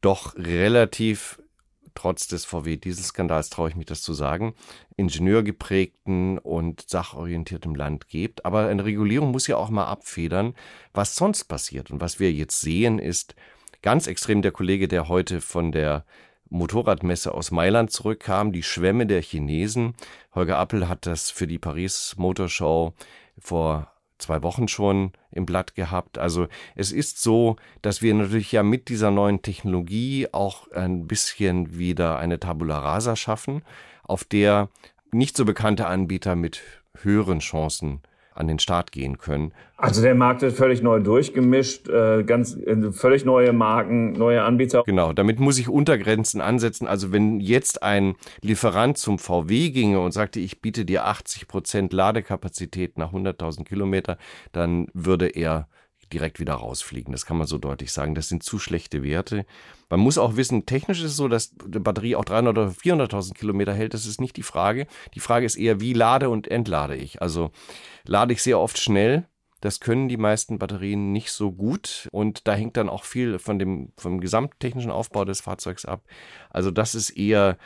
doch 0.00 0.36
relativ 0.36 1.40
trotz 1.96 2.28
des 2.28 2.44
VW-Dieselskandals 2.44 3.50
traue 3.50 3.70
ich 3.70 3.76
mich 3.76 3.86
das 3.86 4.02
zu 4.02 4.14
sagen, 4.14 4.54
ingenieurgeprägten 4.96 6.38
und 6.38 6.88
sachorientiertem 6.88 7.74
Land 7.74 8.06
gibt. 8.08 8.44
Aber 8.44 8.68
eine 8.68 8.84
Regulierung 8.84 9.32
muss 9.32 9.48
ja 9.48 9.56
auch 9.56 9.70
mal 9.70 9.86
abfedern, 9.86 10.54
was 10.92 11.16
sonst 11.16 11.44
passiert. 11.44 11.90
Und 11.90 12.00
was 12.00 12.20
wir 12.20 12.30
jetzt 12.32 12.60
sehen, 12.60 12.98
ist 12.98 13.34
ganz 13.82 14.06
extrem 14.06 14.42
der 14.42 14.52
Kollege, 14.52 14.86
der 14.86 15.08
heute 15.08 15.40
von 15.40 15.72
der 15.72 16.04
Motorradmesse 16.48 17.34
aus 17.34 17.50
Mailand 17.50 17.90
zurückkam, 17.90 18.52
die 18.52 18.62
Schwämme 18.62 19.06
der 19.06 19.20
Chinesen. 19.20 19.94
Holger 20.34 20.58
Appel 20.58 20.88
hat 20.88 21.06
das 21.06 21.30
für 21.30 21.46
die 21.48 21.58
Paris 21.58 22.14
Motor 22.16 22.48
Show 22.48 22.94
vor 23.38 23.90
zwei 24.18 24.42
Wochen 24.42 24.68
schon 24.68 25.12
im 25.30 25.46
Blatt 25.46 25.74
gehabt. 25.74 26.18
Also 26.18 26.48
es 26.74 26.92
ist 26.92 27.22
so, 27.22 27.56
dass 27.82 28.02
wir 28.02 28.14
natürlich 28.14 28.52
ja 28.52 28.62
mit 28.62 28.88
dieser 28.88 29.10
neuen 29.10 29.42
Technologie 29.42 30.28
auch 30.32 30.70
ein 30.72 31.06
bisschen 31.06 31.78
wieder 31.78 32.18
eine 32.18 32.40
Tabula 32.40 32.78
rasa 32.78 33.16
schaffen, 33.16 33.62
auf 34.02 34.24
der 34.24 34.68
nicht 35.12 35.36
so 35.36 35.44
bekannte 35.44 35.86
Anbieter 35.86 36.36
mit 36.36 36.62
höheren 37.02 37.40
Chancen 37.40 38.00
an 38.36 38.48
den 38.48 38.58
Start 38.58 38.92
gehen 38.92 39.18
können. 39.18 39.52
Also 39.76 40.00
der 40.00 40.14
Markt 40.14 40.42
ist 40.42 40.56
völlig 40.56 40.82
neu 40.82 41.00
durchgemischt, 41.00 41.88
äh, 41.88 42.22
ganz 42.24 42.56
äh, 42.56 42.92
völlig 42.92 43.24
neue 43.24 43.52
Marken, 43.52 44.12
neue 44.12 44.42
Anbieter. 44.42 44.82
Genau, 44.84 45.12
damit 45.12 45.38
muss 45.38 45.58
ich 45.58 45.68
Untergrenzen 45.68 46.40
ansetzen. 46.40 46.86
Also 46.86 47.12
wenn 47.12 47.40
jetzt 47.40 47.82
ein 47.82 48.14
Lieferant 48.40 48.96
zum 48.96 49.18
VW 49.18 49.70
ginge 49.70 50.00
und 50.00 50.12
sagte, 50.12 50.40
ich 50.40 50.62
biete 50.62 50.84
dir 50.84 51.06
80 51.06 51.46
Prozent 51.48 51.92
Ladekapazität 51.92 52.96
nach 52.98 53.12
100.000 53.12 53.64
Kilometer, 53.64 54.16
dann 54.52 54.88
würde 54.94 55.28
er 55.28 55.68
direkt 56.12 56.40
wieder 56.40 56.54
rausfliegen. 56.54 57.12
Das 57.12 57.26
kann 57.26 57.36
man 57.36 57.46
so 57.46 57.58
deutlich 57.58 57.92
sagen. 57.92 58.14
Das 58.14 58.28
sind 58.28 58.42
zu 58.42 58.58
schlechte 58.58 59.02
Werte. 59.02 59.46
Man 59.88 60.00
muss 60.00 60.18
auch 60.18 60.36
wissen, 60.36 60.66
technisch 60.66 61.00
ist 61.00 61.12
es 61.12 61.16
so, 61.16 61.28
dass 61.28 61.54
die 61.54 61.78
Batterie 61.78 62.16
auch 62.16 62.24
300 62.24 62.56
oder 62.56 62.68
400.000 62.70 63.34
Kilometer 63.34 63.72
hält. 63.72 63.94
Das 63.94 64.06
ist 64.06 64.20
nicht 64.20 64.36
die 64.36 64.42
Frage. 64.42 64.86
Die 65.14 65.20
Frage 65.20 65.46
ist 65.46 65.56
eher, 65.56 65.80
wie 65.80 65.92
lade 65.92 66.28
und 66.28 66.48
entlade 66.48 66.96
ich. 66.96 67.22
Also 67.22 67.50
lade 68.04 68.32
ich 68.32 68.42
sehr 68.42 68.58
oft 68.58 68.78
schnell. 68.78 69.26
Das 69.60 69.80
können 69.80 70.08
die 70.08 70.18
meisten 70.18 70.58
Batterien 70.58 71.12
nicht 71.12 71.32
so 71.32 71.50
gut 71.50 72.08
und 72.12 72.46
da 72.46 72.54
hängt 72.54 72.76
dann 72.76 72.90
auch 72.90 73.04
viel 73.04 73.38
von 73.38 73.58
dem 73.58 73.92
vom 73.96 74.20
gesamttechnischen 74.20 74.90
Aufbau 74.90 75.24
des 75.24 75.40
Fahrzeugs 75.40 75.86
ab. 75.86 76.04
Also 76.50 76.70
das 76.70 76.94
ist 76.94 77.10
eher 77.10 77.56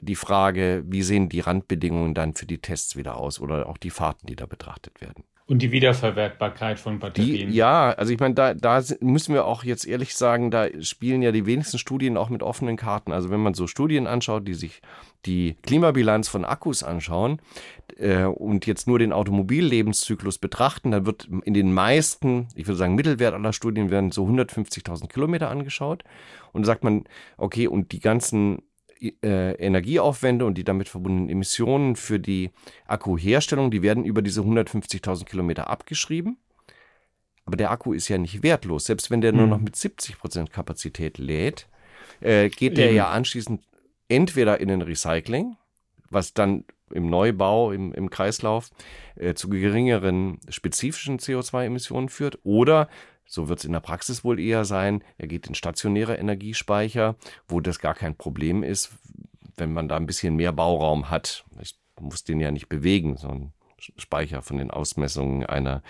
die 0.00 0.16
Frage, 0.16 0.82
wie 0.86 1.02
sehen 1.02 1.28
die 1.28 1.40
Randbedingungen 1.40 2.14
dann 2.14 2.34
für 2.34 2.46
die 2.46 2.58
Tests 2.58 2.96
wieder 2.96 3.16
aus 3.16 3.40
oder 3.40 3.68
auch 3.68 3.78
die 3.78 3.90
Fahrten, 3.90 4.26
die 4.26 4.36
da 4.36 4.46
betrachtet 4.46 5.00
werden. 5.00 5.24
Und 5.48 5.62
die 5.62 5.70
Wiederverwertbarkeit 5.70 6.80
von 6.80 6.98
Batterien. 6.98 7.50
Die, 7.50 7.56
ja, 7.56 7.90
also 7.92 8.12
ich 8.12 8.18
meine, 8.18 8.34
da, 8.34 8.52
da 8.52 8.82
müssen 8.98 9.32
wir 9.32 9.44
auch 9.44 9.62
jetzt 9.62 9.86
ehrlich 9.86 10.16
sagen, 10.16 10.50
da 10.50 10.66
spielen 10.82 11.22
ja 11.22 11.30
die 11.30 11.46
wenigsten 11.46 11.78
Studien 11.78 12.16
auch 12.16 12.30
mit 12.30 12.42
offenen 12.42 12.76
Karten. 12.76 13.12
Also 13.12 13.30
wenn 13.30 13.38
man 13.38 13.54
so 13.54 13.68
Studien 13.68 14.08
anschaut, 14.08 14.48
die 14.48 14.54
sich 14.54 14.82
die 15.24 15.56
Klimabilanz 15.62 16.26
von 16.26 16.44
Akkus 16.44 16.82
anschauen 16.82 17.40
äh, 17.96 18.24
und 18.24 18.66
jetzt 18.66 18.88
nur 18.88 18.98
den 18.98 19.12
Automobillebenszyklus 19.12 20.38
betrachten, 20.38 20.90
dann 20.90 21.06
wird 21.06 21.28
in 21.44 21.54
den 21.54 21.72
meisten, 21.72 22.48
ich 22.56 22.66
würde 22.66 22.78
sagen 22.78 22.96
Mittelwert 22.96 23.32
aller 23.32 23.52
Studien 23.52 23.88
werden 23.88 24.10
so 24.10 24.26
150.000 24.26 25.06
Kilometer 25.06 25.48
angeschaut. 25.48 26.02
Und 26.52 26.62
da 26.62 26.66
sagt 26.66 26.82
man, 26.82 27.04
okay, 27.36 27.68
und 27.68 27.92
die 27.92 28.00
ganzen 28.00 28.62
äh, 29.00 29.52
Energieaufwände 29.52 30.44
und 30.44 30.56
die 30.56 30.64
damit 30.64 30.88
verbundenen 30.88 31.28
Emissionen 31.28 31.96
für 31.96 32.18
die 32.18 32.50
Akkuherstellung, 32.86 33.70
die 33.70 33.82
werden 33.82 34.04
über 34.04 34.22
diese 34.22 34.40
150.000 34.40 35.24
Kilometer 35.24 35.68
abgeschrieben. 35.68 36.38
Aber 37.44 37.56
der 37.56 37.70
Akku 37.70 37.92
ist 37.92 38.08
ja 38.08 38.18
nicht 38.18 38.42
wertlos. 38.42 38.86
Selbst 38.86 39.10
wenn 39.10 39.20
der 39.20 39.32
nur 39.32 39.46
noch 39.46 39.60
mit 39.60 39.76
70 39.76 40.18
Prozent 40.18 40.52
Kapazität 40.52 41.18
lädt, 41.18 41.68
äh, 42.20 42.48
geht 42.48 42.76
der 42.76 42.92
ja 42.92 43.10
anschließend 43.10 43.62
entweder 44.08 44.60
in 44.60 44.68
den 44.68 44.82
Recycling, 44.82 45.56
was 46.10 46.34
dann 46.34 46.64
im 46.90 47.08
Neubau, 47.08 47.72
im, 47.72 47.92
im 47.92 48.10
Kreislauf 48.10 48.70
äh, 49.16 49.34
zu 49.34 49.48
geringeren 49.48 50.38
spezifischen 50.48 51.18
CO2-Emissionen 51.18 52.08
führt, 52.08 52.38
oder 52.44 52.88
so 53.26 53.48
wird 53.48 53.58
es 53.58 53.64
in 53.64 53.72
der 53.72 53.80
Praxis 53.80 54.24
wohl 54.24 54.40
eher 54.40 54.64
sein. 54.64 55.02
Er 55.18 55.26
geht 55.26 55.46
in 55.46 55.54
stationäre 55.54 56.16
Energiespeicher, 56.16 57.16
wo 57.48 57.60
das 57.60 57.80
gar 57.80 57.94
kein 57.94 58.16
Problem 58.16 58.62
ist, 58.62 58.90
wenn 59.56 59.72
man 59.72 59.88
da 59.88 59.96
ein 59.96 60.06
bisschen 60.06 60.36
mehr 60.36 60.52
Bauraum 60.52 61.10
hat. 61.10 61.44
Ich 61.60 61.76
muss 62.00 62.24
den 62.24 62.40
ja 62.40 62.50
nicht 62.50 62.68
bewegen, 62.68 63.16
so 63.16 63.28
ein 63.28 63.52
Speicher 63.96 64.42
von 64.42 64.58
den 64.58 64.70
Ausmessungen 64.70 65.44
einer, 65.46 65.82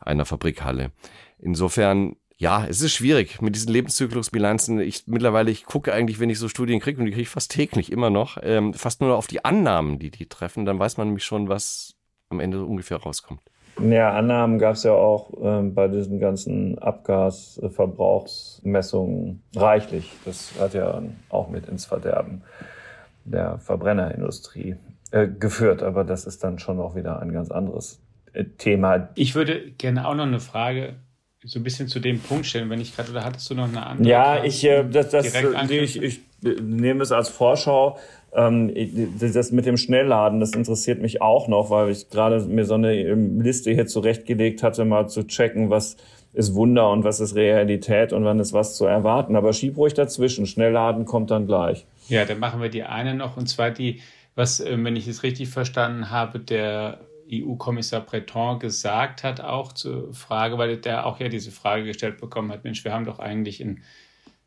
einer 0.00 0.24
Fabrikhalle. 0.24 0.92
Insofern, 1.38 2.16
ja, 2.36 2.66
es 2.66 2.80
ist 2.80 2.94
schwierig 2.94 3.40
mit 3.40 3.54
diesen 3.54 3.72
Lebenszyklusbilanzen. 3.72 4.80
Ich 4.80 5.06
mittlerweile, 5.06 5.50
ich 5.50 5.64
gucke 5.64 5.92
eigentlich, 5.92 6.18
wenn 6.18 6.30
ich 6.30 6.38
so 6.38 6.48
Studien 6.48 6.80
kriege, 6.80 6.98
und 6.98 7.06
die 7.06 7.12
kriege 7.12 7.22
ich 7.22 7.28
fast 7.28 7.50
täglich 7.50 7.92
immer 7.92 8.10
noch, 8.10 8.38
ähm, 8.42 8.74
fast 8.74 9.00
nur 9.00 9.16
auf 9.16 9.26
die 9.26 9.44
Annahmen, 9.44 9.98
die 9.98 10.10
die 10.10 10.26
treffen, 10.26 10.64
dann 10.64 10.78
weiß 10.78 10.96
man 10.96 11.08
nämlich 11.08 11.24
schon, 11.24 11.48
was 11.48 11.94
am 12.28 12.40
Ende 12.40 12.64
ungefähr 12.64 12.98
rauskommt. 12.98 13.40
Ja, 13.80 14.12
Annahmen 14.12 14.58
gab 14.58 14.74
es 14.74 14.82
ja 14.84 14.92
auch 14.92 15.32
ähm, 15.42 15.74
bei 15.74 15.88
diesen 15.88 16.18
ganzen 16.18 16.78
Abgasverbrauchsmessungen 16.78 19.42
reichlich. 19.54 20.12
Das 20.24 20.54
hat 20.58 20.72
ja 20.74 21.02
auch 21.28 21.50
mit 21.50 21.68
ins 21.68 21.84
Verderben 21.84 22.40
der 23.24 23.58
Verbrennerindustrie 23.58 24.76
äh, 25.10 25.28
geführt. 25.28 25.82
Aber 25.82 26.04
das 26.04 26.24
ist 26.26 26.42
dann 26.42 26.58
schon 26.58 26.80
auch 26.80 26.96
wieder 26.96 27.20
ein 27.20 27.32
ganz 27.32 27.50
anderes 27.50 28.00
äh, 28.32 28.44
Thema. 28.44 29.10
Ich 29.14 29.34
würde 29.34 29.72
gerne 29.72 30.08
auch 30.08 30.14
noch 30.14 30.26
eine 30.26 30.40
Frage 30.40 30.94
so 31.44 31.60
ein 31.60 31.62
bisschen 31.62 31.88
zu 31.88 32.00
dem 32.00 32.18
Punkt 32.18 32.46
stellen, 32.46 32.70
wenn 32.70 32.80
ich 32.80 32.96
gerade, 32.96 33.10
oder 33.10 33.22
hattest 33.24 33.50
du 33.50 33.54
noch 33.54 33.68
eine 33.68 33.84
andere? 33.86 34.08
Ja, 34.08 34.42
ich, 34.42 34.64
äh, 34.64 34.84
das, 34.84 35.10
das, 35.10 35.26
ich, 35.70 36.02
ich 36.02 36.20
nehme 36.42 37.02
es 37.02 37.12
als 37.12 37.28
Vorschau. 37.28 37.98
Ähm, 38.34 38.72
das 39.18 39.52
mit 39.52 39.64
dem 39.66 39.76
Schnellladen, 39.76 40.40
das 40.40 40.52
interessiert 40.52 41.00
mich 41.00 41.22
auch 41.22 41.48
noch, 41.48 41.70
weil 41.70 41.90
ich 41.90 42.10
gerade 42.10 42.40
mir 42.40 42.64
so 42.64 42.74
eine 42.74 42.94
ähm, 42.94 43.40
Liste 43.40 43.70
hier 43.72 43.86
zurechtgelegt 43.86 44.62
hatte, 44.62 44.84
mal 44.84 45.08
zu 45.08 45.26
checken, 45.26 45.70
was 45.70 45.96
ist 46.34 46.54
Wunder 46.54 46.90
und 46.90 47.02
was 47.02 47.20
ist 47.20 47.34
Realität 47.34 48.12
und 48.12 48.24
wann 48.24 48.38
ist 48.38 48.52
was 48.52 48.76
zu 48.76 48.84
erwarten. 48.84 49.36
Aber 49.36 49.54
schieb 49.54 49.78
ruhig 49.78 49.94
dazwischen. 49.94 50.46
Schnellladen 50.46 51.06
kommt 51.06 51.30
dann 51.30 51.46
gleich. 51.46 51.86
Ja, 52.08 52.26
dann 52.26 52.38
machen 52.38 52.60
wir 52.60 52.68
die 52.68 52.82
eine 52.82 53.14
noch 53.14 53.38
und 53.38 53.46
zwar 53.46 53.70
die, 53.70 54.02
was, 54.34 54.60
äh, 54.60 54.76
wenn 54.78 54.96
ich 54.96 55.08
es 55.08 55.22
richtig 55.22 55.48
verstanden 55.48 56.10
habe, 56.10 56.38
der 56.38 57.00
EU-Kommissar 57.32 58.00
Breton 58.00 58.58
gesagt 58.58 59.24
hat, 59.24 59.40
auch 59.40 59.72
zur 59.72 60.12
Frage, 60.12 60.58
weil 60.58 60.76
der 60.76 61.06
auch 61.06 61.18
ja 61.18 61.28
diese 61.28 61.50
Frage 61.50 61.84
gestellt 61.84 62.18
bekommen 62.20 62.52
hat, 62.52 62.64
Mensch, 62.64 62.84
wir 62.84 62.92
haben 62.92 63.04
doch 63.04 63.18
eigentlich 63.18 63.62
einen 63.62 63.82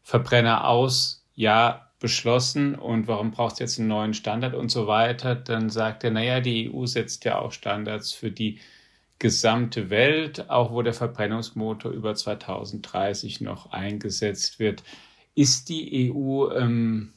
Verbrenner 0.02 0.68
aus, 0.68 1.19
ja, 1.40 1.90
beschlossen 2.02 2.76
und 2.76 3.08
warum 3.08 3.32
braucht 3.32 3.54
es 3.54 3.60
jetzt 3.60 3.80
einen 3.80 3.88
neuen 3.88 4.14
Standard 4.14 4.54
und 4.56 4.70
so 4.70 4.88
weiter, 4.88 5.36
dann 5.36 5.70
sagt 5.70 6.04
er, 6.04 6.12
naja, 6.12 6.42
die 6.42 6.70
EU 6.70 6.86
setzt 6.86 7.24
ja 7.24 7.40
auch 7.40 7.54
Standards 7.54 8.12
für 8.12 8.30
die 8.30 8.60
gesamte 9.20 9.90
Welt, 9.90 10.50
auch 10.50 10.74
wo 10.74 10.82
der 10.82 10.94
Verbrennungsmotor 10.94 11.92
über 11.92 12.14
2030 12.14 13.40
noch 13.40 13.72
eingesetzt 13.72 14.60
wird. 14.60 14.84
Ist 15.34 15.70
die 15.70 16.12
EU, 16.12 16.52
ähm, 16.52 17.14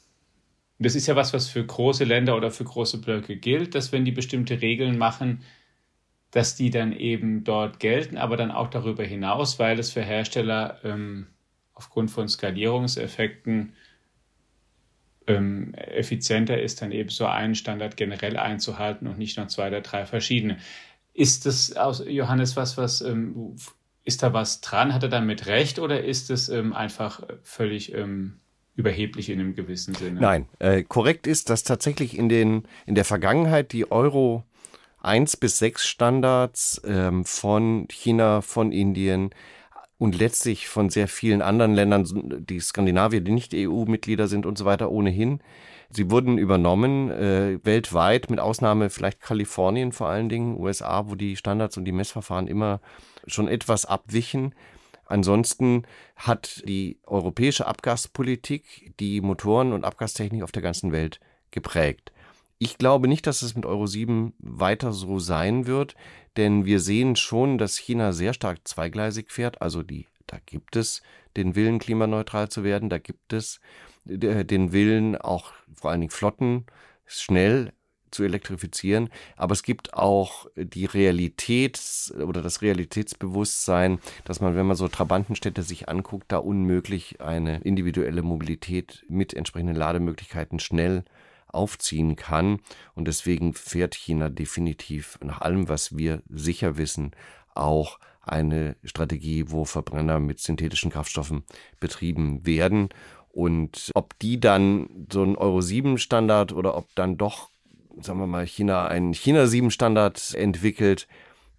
das 0.78 0.94
ist 0.94 1.08
ja 1.08 1.16
was, 1.16 1.32
was 1.32 1.48
für 1.48 1.66
große 1.66 2.04
Länder 2.04 2.36
oder 2.36 2.52
für 2.52 2.64
große 2.64 3.00
Blöcke 3.00 3.36
gilt, 3.36 3.74
dass 3.74 3.90
wenn 3.90 4.04
die 4.04 4.12
bestimmte 4.12 4.60
Regeln 4.60 4.98
machen, 4.98 5.42
dass 6.30 6.54
die 6.54 6.70
dann 6.70 6.92
eben 6.92 7.42
dort 7.42 7.80
gelten, 7.80 8.16
aber 8.18 8.36
dann 8.36 8.52
auch 8.52 8.68
darüber 8.68 9.02
hinaus, 9.02 9.58
weil 9.58 9.80
es 9.80 9.90
für 9.90 10.02
Hersteller 10.02 10.78
ähm, 10.84 11.26
aufgrund 11.74 12.12
von 12.12 12.28
Skalierungseffekten 12.28 13.72
ähm, 15.26 15.74
effizienter 15.74 16.60
ist, 16.60 16.82
dann 16.82 16.92
eben 16.92 17.08
so 17.08 17.26
einen 17.26 17.54
Standard 17.54 17.96
generell 17.96 18.36
einzuhalten 18.36 19.06
und 19.06 19.18
nicht 19.18 19.36
noch 19.36 19.46
zwei 19.46 19.68
oder 19.68 19.80
drei 19.80 20.06
verschiedene. 20.06 20.58
Ist 21.14 21.46
das 21.46 21.76
aus 21.76 22.02
Johannes 22.06 22.56
was, 22.56 22.76
was 22.76 23.00
ähm, 23.02 23.56
ist 24.04 24.22
da 24.22 24.32
was 24.32 24.60
dran? 24.60 24.94
Hat 24.94 25.02
er 25.02 25.08
damit 25.08 25.46
recht 25.46 25.78
oder 25.78 26.02
ist 26.02 26.30
es 26.30 26.48
ähm, 26.48 26.72
einfach 26.72 27.22
völlig 27.42 27.94
ähm, 27.94 28.40
überheblich 28.74 29.28
in 29.28 29.40
einem 29.40 29.54
gewissen 29.54 29.94
Sinne? 29.94 30.20
Nein, 30.20 30.48
äh, 30.58 30.82
korrekt 30.82 31.26
ist, 31.26 31.50
dass 31.50 31.62
tatsächlich 31.62 32.16
in, 32.16 32.28
den, 32.28 32.64
in 32.86 32.94
der 32.94 33.04
Vergangenheit 33.04 33.72
die 33.72 33.90
Euro 33.90 34.44
1 35.02 35.36
bis 35.36 35.58
6 35.58 35.86
Standards 35.86 36.80
ähm, 36.84 37.24
von 37.24 37.86
China, 37.88 38.40
von 38.40 38.72
Indien 38.72 39.30
und 40.02 40.18
letztlich 40.18 40.66
von 40.66 40.90
sehr 40.90 41.06
vielen 41.06 41.42
anderen 41.42 41.74
Ländern, 41.74 42.04
die 42.44 42.58
Skandinavier, 42.58 43.20
die 43.20 43.30
nicht 43.30 43.54
EU-Mitglieder 43.54 44.26
sind 44.26 44.46
und 44.46 44.58
so 44.58 44.64
weiter, 44.64 44.90
ohnehin. 44.90 45.38
Sie 45.90 46.10
wurden 46.10 46.38
übernommen 46.38 47.08
äh, 47.12 47.64
weltweit, 47.64 48.28
mit 48.28 48.40
Ausnahme 48.40 48.90
vielleicht 48.90 49.20
Kalifornien 49.20 49.92
vor 49.92 50.08
allen 50.08 50.28
Dingen, 50.28 50.58
USA, 50.58 51.08
wo 51.08 51.14
die 51.14 51.36
Standards 51.36 51.76
und 51.76 51.84
die 51.84 51.92
Messverfahren 51.92 52.48
immer 52.48 52.80
schon 53.28 53.46
etwas 53.46 53.86
abwichen. 53.86 54.56
Ansonsten 55.06 55.84
hat 56.16 56.64
die 56.66 56.98
europäische 57.06 57.68
Abgaspolitik 57.68 58.94
die 58.98 59.20
Motoren- 59.20 59.72
und 59.72 59.84
Abgastechnik 59.84 60.42
auf 60.42 60.50
der 60.50 60.62
ganzen 60.62 60.90
Welt 60.90 61.20
geprägt. 61.52 62.10
Ich 62.58 62.76
glaube 62.76 63.06
nicht, 63.06 63.28
dass 63.28 63.42
es 63.42 63.54
mit 63.54 63.66
Euro 63.66 63.86
7 63.86 64.34
weiter 64.40 64.92
so 64.92 65.20
sein 65.20 65.66
wird, 65.68 65.94
denn 66.36 66.64
wir 66.64 66.80
sehen 66.80 67.16
schon, 67.16 67.58
dass 67.58 67.76
China 67.76 68.12
sehr 68.12 68.34
stark 68.34 68.60
zweigleisig 68.64 69.30
fährt. 69.30 69.60
Also 69.62 69.82
die, 69.82 70.06
da 70.26 70.38
gibt 70.44 70.76
es 70.76 71.02
den 71.36 71.54
Willen, 71.54 71.78
klimaneutral 71.78 72.48
zu 72.48 72.64
werden, 72.64 72.88
da 72.88 72.98
gibt 72.98 73.32
es 73.32 73.60
äh, 74.08 74.44
den 74.44 74.72
Willen, 74.72 75.16
auch 75.16 75.52
vor 75.74 75.90
allen 75.90 76.00
Dingen 76.00 76.10
Flotten 76.10 76.66
schnell 77.06 77.72
zu 78.10 78.22
elektrifizieren. 78.22 79.08
Aber 79.36 79.52
es 79.52 79.62
gibt 79.62 79.94
auch 79.94 80.46
die 80.54 80.84
Realität 80.84 81.80
oder 82.18 82.42
das 82.42 82.62
Realitätsbewusstsein, 82.62 83.98
dass 84.24 84.40
man, 84.40 84.54
wenn 84.54 84.66
man 84.66 84.76
so 84.76 84.86
Trabantenstädte 84.88 85.62
sich 85.62 85.88
anguckt, 85.88 86.30
da 86.30 86.36
unmöglich 86.36 87.20
eine 87.20 87.60
individuelle 87.62 88.22
Mobilität 88.22 89.04
mit 89.08 89.34
entsprechenden 89.34 89.76
Lademöglichkeiten 89.76 90.60
schnell 90.60 91.04
aufziehen 91.52 92.16
kann. 92.16 92.60
Und 92.94 93.06
deswegen 93.06 93.54
fährt 93.54 93.94
China 93.94 94.28
definitiv 94.28 95.18
nach 95.22 95.40
allem, 95.40 95.68
was 95.68 95.96
wir 95.96 96.22
sicher 96.28 96.76
wissen, 96.76 97.12
auch 97.54 97.98
eine 98.22 98.76
Strategie, 98.84 99.44
wo 99.48 99.64
Verbrenner 99.64 100.20
mit 100.20 100.40
synthetischen 100.40 100.90
Kraftstoffen 100.90 101.44
betrieben 101.80 102.46
werden. 102.46 102.88
Und 103.30 103.90
ob 103.94 104.18
die 104.18 104.38
dann 104.40 105.06
so 105.10 105.22
ein 105.22 105.36
Euro 105.36 105.60
7 105.60 105.98
Standard 105.98 106.52
oder 106.52 106.76
ob 106.76 106.94
dann 106.94 107.16
doch, 107.16 107.50
sagen 108.00 108.18
wir 108.18 108.26
mal, 108.26 108.46
China 108.46 108.86
einen 108.86 109.14
China 109.14 109.46
7 109.46 109.70
Standard 109.70 110.34
entwickelt, 110.34 111.08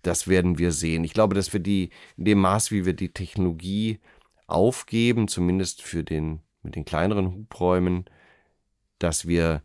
das 0.03 0.27
werden 0.27 0.58
wir 0.58 0.71
sehen. 0.71 1.03
Ich 1.03 1.13
glaube, 1.13 1.34
dass 1.34 1.53
wir 1.53 1.60
die, 1.60 1.89
in 2.17 2.25
dem 2.25 2.39
Maß, 2.39 2.71
wie 2.71 2.86
wir 2.86 2.93
die 2.93 3.13
Technologie 3.13 3.99
aufgeben, 4.47 5.27
zumindest 5.27 5.82
für 5.82 6.03
den, 6.03 6.41
mit 6.62 6.75
den 6.75 6.86
kleineren 6.86 7.34
Hubräumen, 7.34 8.06
dass 8.99 9.27
wir 9.27 9.63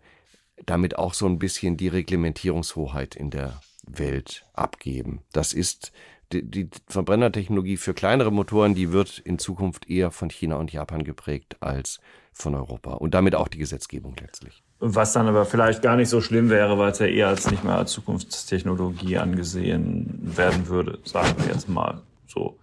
damit 0.66 0.98
auch 0.98 1.14
so 1.14 1.26
ein 1.26 1.38
bisschen 1.38 1.76
die 1.76 1.88
Reglementierungshoheit 1.88 3.14
in 3.14 3.30
der 3.30 3.60
Welt 3.86 4.44
abgeben. 4.54 5.20
Das 5.32 5.52
ist 5.52 5.92
die, 6.32 6.42
die 6.42 6.68
Verbrennertechnologie 6.88 7.76
für 7.76 7.94
kleinere 7.94 8.30
Motoren, 8.30 8.74
die 8.74 8.92
wird 8.92 9.18
in 9.18 9.38
Zukunft 9.38 9.88
eher 9.88 10.10
von 10.10 10.30
China 10.30 10.56
und 10.56 10.72
Japan 10.72 11.04
geprägt 11.04 11.56
als 11.60 12.00
von 12.32 12.54
Europa 12.54 12.92
und 12.92 13.14
damit 13.14 13.34
auch 13.34 13.48
die 13.48 13.58
Gesetzgebung 13.58 14.14
letztlich. 14.20 14.62
Was 14.78 15.12
dann 15.12 15.26
aber 15.26 15.44
vielleicht 15.44 15.82
gar 15.82 15.96
nicht 15.96 16.08
so 16.08 16.20
schlimm 16.20 16.50
wäre, 16.50 16.78
weil 16.78 16.92
es 16.92 16.98
ja 17.00 17.06
eher 17.06 17.28
als 17.28 17.50
nicht 17.50 17.64
mehr 17.64 17.76
als 17.76 17.92
Zukunftstechnologie 17.92 19.18
angesehen 19.18 20.20
werden 20.22 20.68
würde, 20.68 20.98
sagen 21.04 21.34
wir 21.38 21.52
jetzt 21.52 21.68
mal 21.68 22.02
so. 22.28 22.58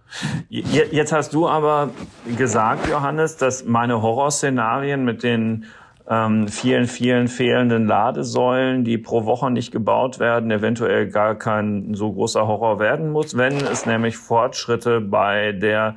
Jetzt 0.48 1.12
hast 1.12 1.34
du 1.34 1.48
aber 1.48 1.90
gesagt, 2.38 2.88
Johannes, 2.88 3.36
dass 3.36 3.64
meine 3.64 4.00
Horrorszenarien 4.00 5.04
mit 5.04 5.22
den 5.22 5.66
ähm, 6.08 6.48
vielen, 6.48 6.86
vielen 6.86 7.28
fehlenden 7.28 7.86
Ladesäulen, 7.86 8.84
die 8.84 8.98
pro 8.98 9.24
Woche 9.24 9.50
nicht 9.50 9.72
gebaut 9.72 10.18
werden, 10.20 10.50
eventuell 10.50 11.08
gar 11.08 11.34
kein 11.34 11.94
so 11.94 12.12
großer 12.12 12.46
Horror 12.46 12.78
werden 12.78 13.10
muss, 13.10 13.36
wenn 13.36 13.56
es 13.56 13.86
nämlich 13.86 14.16
Fortschritte 14.16 15.00
bei 15.00 15.52
der 15.52 15.96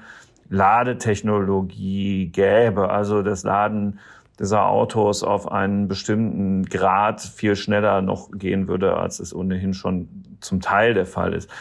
Ladetechnologie 0.49 2.27
gäbe, 2.27 2.89
also 2.89 3.21
das 3.21 3.43
Laden 3.43 3.99
dieser 4.39 4.67
Autos 4.67 5.21
auf 5.21 5.51
einen 5.51 5.87
bestimmten 5.87 6.65
Grad 6.65 7.21
viel 7.21 7.55
schneller 7.55 8.01
noch 8.01 8.31
gehen 8.31 8.67
würde, 8.67 8.95
als 8.95 9.19
es 9.19 9.35
ohnehin 9.35 9.73
schon 9.73 10.07
zum 10.39 10.61
Teil 10.61 10.93
der 10.93 11.05
Fall 11.05 11.33
ist. 11.33 11.51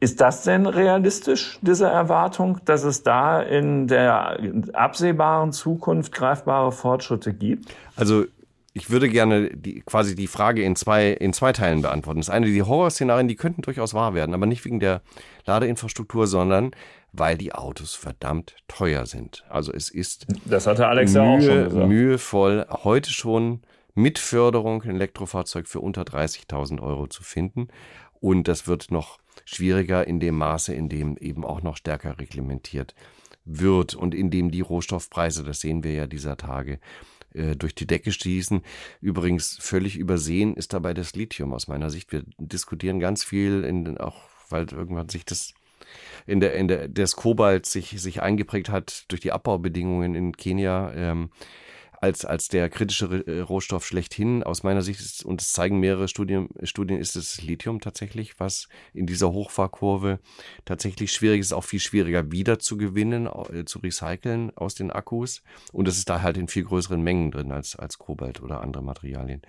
Ist 0.00 0.20
das 0.20 0.44
denn 0.44 0.66
realistisch, 0.66 1.58
diese 1.60 1.86
Erwartung, 1.86 2.60
dass 2.64 2.84
es 2.84 3.02
da 3.02 3.42
in 3.42 3.88
der 3.88 4.38
absehbaren 4.72 5.52
Zukunft 5.52 6.12
greifbare 6.12 6.70
Fortschritte 6.70 7.34
gibt? 7.34 7.74
Also 7.96 8.24
ich 8.74 8.90
würde 8.90 9.08
gerne 9.08 9.50
die, 9.50 9.80
quasi 9.80 10.14
die 10.14 10.28
Frage 10.28 10.62
in 10.62 10.76
zwei, 10.76 11.10
in 11.10 11.32
zwei 11.32 11.52
Teilen 11.52 11.82
beantworten. 11.82 12.20
Das 12.20 12.30
eine, 12.30 12.46
die 12.46 12.62
Horrorszenarien, 12.62 13.26
die 13.26 13.34
könnten 13.34 13.62
durchaus 13.62 13.92
wahr 13.92 14.14
werden, 14.14 14.34
aber 14.34 14.46
nicht 14.46 14.64
wegen 14.64 14.78
der 14.78 15.02
Ladeinfrastruktur, 15.46 16.28
sondern 16.28 16.70
weil 17.12 17.36
die 17.36 17.52
Autos 17.52 17.94
verdammt 17.94 18.54
teuer 18.68 19.06
sind. 19.06 19.44
Also 19.48 19.72
es 19.72 19.90
ist 19.90 20.26
das 20.44 20.68
hatte 20.68 20.86
Alex 20.86 21.14
Mühe, 21.14 21.22
ja 21.22 21.30
auch 21.30 21.40
schon 21.40 21.64
gesagt. 21.64 21.88
mühevoll, 21.88 22.66
heute 22.84 23.10
schon 23.10 23.62
mit 23.94 24.20
Förderung 24.20 24.82
ein 24.82 24.90
Elektrofahrzeug 24.90 25.66
für 25.66 25.80
unter 25.80 26.02
30.000 26.02 26.80
Euro 26.80 27.08
zu 27.08 27.24
finden. 27.24 27.68
Und 28.20 28.46
das 28.46 28.68
wird 28.68 28.92
noch 28.92 29.18
schwieriger 29.54 30.06
in 30.06 30.20
dem 30.20 30.36
Maße, 30.36 30.74
in 30.74 30.88
dem 30.88 31.16
eben 31.16 31.44
auch 31.44 31.62
noch 31.62 31.76
stärker 31.76 32.18
reglementiert 32.18 32.94
wird 33.44 33.94
und 33.94 34.14
in 34.14 34.30
dem 34.30 34.50
die 34.50 34.60
Rohstoffpreise, 34.60 35.42
das 35.42 35.60
sehen 35.60 35.82
wir 35.82 35.92
ja 35.94 36.06
dieser 36.06 36.36
Tage, 36.36 36.80
äh, 37.32 37.56
durch 37.56 37.74
die 37.74 37.86
Decke 37.86 38.12
stießen. 38.12 38.60
Übrigens 39.00 39.56
völlig 39.58 39.96
übersehen 39.96 40.54
ist 40.54 40.74
dabei 40.74 40.92
das 40.92 41.14
Lithium 41.14 41.54
aus 41.54 41.66
meiner 41.66 41.88
Sicht. 41.88 42.12
Wir 42.12 42.24
diskutieren 42.36 43.00
ganz 43.00 43.24
viel, 43.24 43.64
in, 43.64 43.96
auch 43.96 44.20
weil 44.50 44.66
irgendwann 44.70 45.08
sich 45.08 45.24
das 45.24 45.54
in 46.26 46.40
der, 46.40 46.54
in 46.54 46.68
der, 46.68 46.88
des 46.88 47.16
Kobalt 47.16 47.64
sich, 47.64 47.98
sich 48.00 48.20
eingeprägt 48.20 48.68
hat 48.68 49.06
durch 49.08 49.22
die 49.22 49.32
Abbaubedingungen 49.32 50.14
in 50.14 50.36
Kenia. 50.36 50.92
Ähm, 50.94 51.30
als, 52.00 52.24
als 52.24 52.48
der 52.48 52.68
kritische 52.70 53.24
äh, 53.26 53.40
Rohstoff 53.40 53.84
schlechthin. 53.86 54.42
Aus 54.42 54.62
meiner 54.62 54.82
Sicht 54.82 55.00
ist, 55.00 55.24
und 55.24 55.40
es 55.40 55.52
zeigen 55.52 55.80
mehrere 55.80 56.08
Studien, 56.08 56.48
Studien, 56.62 56.98
ist 56.98 57.16
es 57.16 57.42
Lithium 57.42 57.80
tatsächlich, 57.80 58.38
was 58.38 58.68
in 58.94 59.06
dieser 59.06 59.32
Hochfahrkurve 59.32 60.20
tatsächlich 60.64 61.12
schwierig 61.12 61.40
ist, 61.40 61.52
auch 61.52 61.64
viel 61.64 61.80
schwieriger 61.80 62.30
wieder 62.30 62.58
zu 62.58 62.76
gewinnen, 62.76 63.26
äh, 63.26 63.64
zu 63.64 63.80
recyceln 63.80 64.56
aus 64.56 64.74
den 64.74 64.90
Akkus. 64.90 65.42
Und 65.72 65.88
es 65.88 65.98
ist 65.98 66.08
da 66.08 66.22
halt 66.22 66.36
in 66.36 66.48
viel 66.48 66.64
größeren 66.64 67.02
Mengen 67.02 67.30
drin 67.30 67.52
als, 67.52 67.76
als 67.76 67.98
Kobalt 67.98 68.42
oder 68.42 68.60
andere 68.60 68.82
Materialien. 68.82 69.42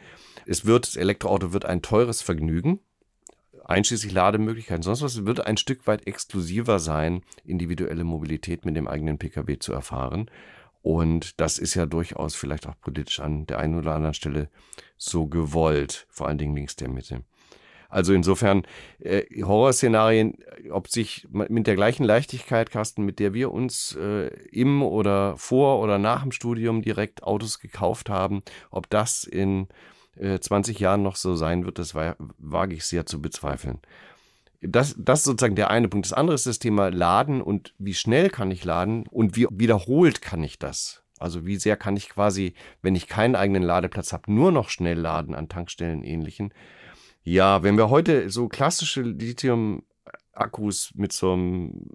Es 0.45 0.65
wird, 0.65 0.88
das 0.88 0.95
Elektroauto 0.95 1.53
wird 1.53 1.65
ein 1.65 1.81
teures 1.81 2.21
Vergnügen 2.21 2.79
einschließlich 3.69 4.12
Lademöglichkeiten, 4.12 4.81
sonst 4.81 5.03
was, 5.03 5.25
wird 5.25 5.45
ein 5.45 5.57
Stück 5.57 5.85
weit 5.85 6.07
exklusiver 6.07 6.79
sein, 6.79 7.21
individuelle 7.45 8.03
Mobilität 8.03 8.65
mit 8.65 8.75
dem 8.75 8.88
eigenen 8.88 9.19
Pkw 9.19 9.59
zu 9.59 9.73
erfahren. 9.73 10.31
Und 10.82 11.39
das 11.39 11.58
ist 11.60 11.76
ja 11.76 11.86
durchaus 11.86 12.36
vielleicht 12.36 12.68
auch 12.68 12.80
politisch 12.80 13.20
an 13.20 13.46
der 13.46 13.60
einen 13.60 13.78
oder 13.78 13.96
anderen 13.96 14.13
Stelle 14.13 14.50
so 14.98 15.28
gewollt, 15.28 16.08
vor 16.10 16.28
allen 16.28 16.38
Dingen 16.38 16.56
links 16.56 16.76
der 16.76 16.89
Mitte. 16.89 17.24
Also 17.89 18.13
insofern 18.13 18.63
äh, 19.00 19.24
Horrorszenarien, 19.44 20.38
ob 20.72 20.88
sich 20.88 21.28
mit 21.32 21.65
der 21.65 21.76
gleichen 21.76 22.04
Leichtigkeit, 22.04 22.70
Carsten, 22.70 23.04
mit 23.04 23.18
der 23.18 23.34
wir 23.34 23.52
uns 23.52 23.96
äh, 23.96 24.28
im 24.52 24.84
oder 24.84 25.36
vor 25.38 25.82
oder 25.82 25.98
nach 25.98 26.22
dem 26.22 26.32
Studium 26.32 26.84
direkt 26.84 27.24
Autos 27.24 27.60
gekauft 27.60 28.10
haben, 28.10 28.44
ob 28.70 28.89
das 28.92 29.24
in 29.24 29.68
äh, 30.18 30.39
20 30.39 30.80
Jahren 30.80 31.02
noch 31.02 31.15
so 31.15 31.36
sein 31.36 31.65
wird, 31.65 31.80
das 31.80 31.96
wage 31.96 32.76
ich 32.76 32.86
sehr 32.86 33.08
zu 33.08 33.22
bezweifeln 33.22 33.80
das, 34.62 34.95
das 34.98 35.19
ist 35.19 35.26
sozusagen 35.26 35.56
der 35.56 35.69
eine 35.69 35.88
Punkt. 35.88 36.06
Das 36.06 36.13
andere 36.13 36.36
ist 36.36 36.45
das 36.45 36.60
Thema 36.60 36.89
Laden 36.89 37.41
und 37.41 37.74
wie 37.78 37.93
schnell 37.93 38.30
kann 38.30 38.52
ich 38.52 38.63
laden 38.65 39.06
und 39.10 39.36
wie 39.36 39.48
wiederholt 39.52 40.22
kann 40.22 40.43
ich 40.43 40.60
das? 40.60 41.04
Also 41.17 41.45
wie 41.45 41.58
sehr 41.58 41.76
kann 41.76 41.98
ich 41.98 42.10
quasi, 42.10 42.54
wenn 42.82 42.95
ich 42.95 43.08
keinen 43.08 43.36
eigenen 43.36 43.63
Ladeplatz 43.63 44.13
habe, 44.13 44.32
nur 44.32 44.52
noch 44.52 44.69
schnell 44.69 44.98
laden 44.98 45.36
an 45.36 45.50
Tankstellen 45.50 46.04
ähnlichen. 46.04 46.54
Ja, 47.24 47.63
wenn 47.63 47.78
wir 47.78 47.89
heute 47.89 48.30
so 48.30 48.48
klassische 48.48 49.02
Lithium 49.02 49.84
Akkus 50.39 50.91
mit 50.95 51.13
so 51.13 51.34
einem 51.34 51.88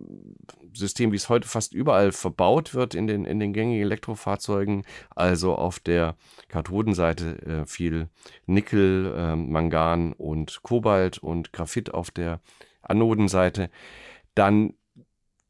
System, 0.73 1.13
wie 1.13 1.17
es 1.17 1.29
heute 1.29 1.49
fast 1.49 1.73
überall 1.73 2.13
verbaut 2.13 2.75
wird 2.75 2.95
in 2.95 3.07
den, 3.07 3.25
in 3.25 3.41
den 3.41 3.53
gängigen 3.53 3.83
Elektrofahrzeugen, 3.83 4.85
also 5.11 5.55
auf 5.55 5.79
der 5.79 6.17
Kathodenseite 6.49 7.43
äh, 7.43 7.67
viel 7.67 8.09
Nickel, 8.47 9.15
äh, 9.17 9.37
Mangan 9.37 10.13
und 10.13 10.63
Kobalt 10.63 11.19
und 11.19 11.53
Graphit 11.53 11.95
auf 11.95 12.11
der 12.11 12.41
Anodenseite, 12.83 13.71
dann 14.35 14.75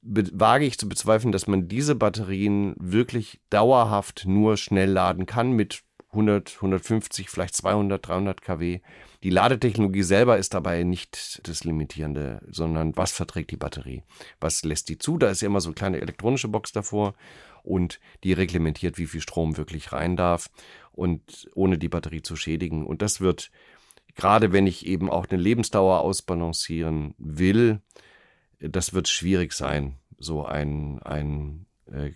wage 0.05 0.67
ich 0.67 0.79
zu 0.79 0.89
bezweifeln, 0.89 1.33
dass 1.33 1.47
man 1.47 1.67
diese 1.67 1.95
Batterien 1.95 2.75
wirklich 2.79 3.41
dauerhaft 3.49 4.25
nur 4.27 4.57
schnell 4.59 4.91
laden 4.91 5.25
kann 5.25 5.53
mit 5.53 5.83
100, 6.15 6.57
150, 6.57 7.29
vielleicht 7.29 7.55
200, 7.55 8.07
300 8.07 8.41
kW. 8.41 8.81
Die 9.23 9.31
Ladetechnologie 9.31 10.03
selber 10.03 10.39
ist 10.39 10.55
dabei 10.55 10.83
nicht 10.83 11.41
das 11.49 11.65
Limitierende, 11.65 12.41
sondern 12.49 12.97
was 12.97 13.13
verträgt 13.13 13.51
die 13.51 13.57
Batterie? 13.57 14.03
Was 14.41 14.65
lässt 14.65 14.89
die 14.89 14.99
zu? 14.99 15.19
Da 15.19 15.31
ist 15.31 15.43
ja 15.43 15.47
immer 15.47 15.61
so 15.61 15.69
eine 15.69 15.75
kleine 15.75 16.01
elektronische 16.01 16.49
Box 16.49 16.73
davor 16.73 17.15
und 17.63 18.01
die 18.23 18.33
reglementiert, 18.33 18.99
wie 18.99 19.07
viel 19.07 19.21
Strom 19.21 19.57
wirklich 19.57 19.93
rein 19.93 20.17
darf 20.17 20.51
und 20.93 21.49
ohne 21.55 21.79
die 21.79 21.89
Batterie 21.89 22.23
zu 22.23 22.37
schädigen. 22.37 22.87
Und 22.87 23.03
das 23.03 23.21
wird, 23.21 23.51
gerade 24.15 24.53
wenn 24.53 24.67
ich 24.67 24.87
eben 24.87 25.11
auch 25.11 25.27
eine 25.29 25.41
Lebensdauer 25.41 26.01
ausbalancieren 26.01 27.15
will, 27.19 27.81
das 28.61 28.95
wird 28.95 29.09
schwierig 29.09 29.53
sein, 29.53 29.97
so 30.19 30.45
ein, 30.45 31.03
ein 31.03 31.67
äh, 31.93 32.11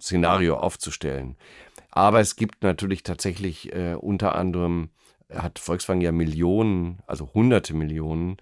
Szenario 0.00 0.56
aufzustellen. 0.56 1.36
Aber 1.90 2.20
es 2.20 2.36
gibt 2.36 2.62
natürlich 2.62 3.02
tatsächlich 3.02 3.72
äh, 3.74 3.94
unter 3.94 4.34
anderem, 4.34 4.90
hat 5.32 5.58
Volkswagen 5.58 6.00
ja 6.00 6.12
Millionen, 6.12 7.00
also 7.06 7.32
hunderte 7.34 7.74
Millionen 7.74 8.36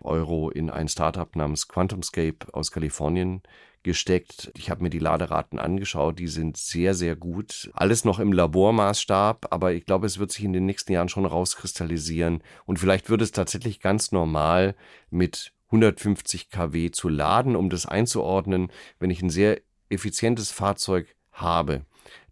Euro 0.00 0.50
in 0.50 0.70
ein 0.70 0.88
Startup 0.88 1.34
namens 1.36 1.68
QuantumScape 1.68 2.52
aus 2.52 2.72
Kalifornien 2.72 3.42
gesteckt. 3.82 4.52
Ich 4.56 4.70
habe 4.70 4.82
mir 4.82 4.90
die 4.90 4.98
Laderaten 4.98 5.58
angeschaut, 5.58 6.18
die 6.18 6.28
sind 6.28 6.56
sehr, 6.56 6.94
sehr 6.94 7.16
gut. 7.16 7.70
Alles 7.74 8.04
noch 8.04 8.18
im 8.18 8.32
Labormaßstab, 8.32 9.48
aber 9.50 9.72
ich 9.72 9.84
glaube, 9.86 10.06
es 10.06 10.18
wird 10.18 10.30
sich 10.30 10.44
in 10.44 10.52
den 10.52 10.66
nächsten 10.66 10.92
Jahren 10.92 11.08
schon 11.08 11.26
rauskristallisieren 11.26 12.42
und 12.64 12.78
vielleicht 12.78 13.10
wird 13.10 13.22
es 13.22 13.32
tatsächlich 13.32 13.80
ganz 13.80 14.12
normal 14.12 14.76
mit 15.10 15.52
150 15.66 16.50
kW 16.50 16.90
zu 16.90 17.08
laden, 17.08 17.56
um 17.56 17.70
das 17.70 17.86
einzuordnen, 17.86 18.70
wenn 18.98 19.10
ich 19.10 19.22
ein 19.22 19.30
sehr 19.30 19.60
effizientes 19.92 20.50
Fahrzeug 20.50 21.14
habe 21.32 21.84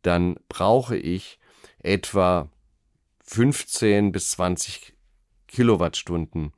dann 0.02 0.36
brauche 0.48 0.96
ich 0.96 1.38
etwa 1.82 2.48
15 3.24 4.12
bis 4.12 4.30
20 4.32 4.94
Kilowattstunden 5.46 6.52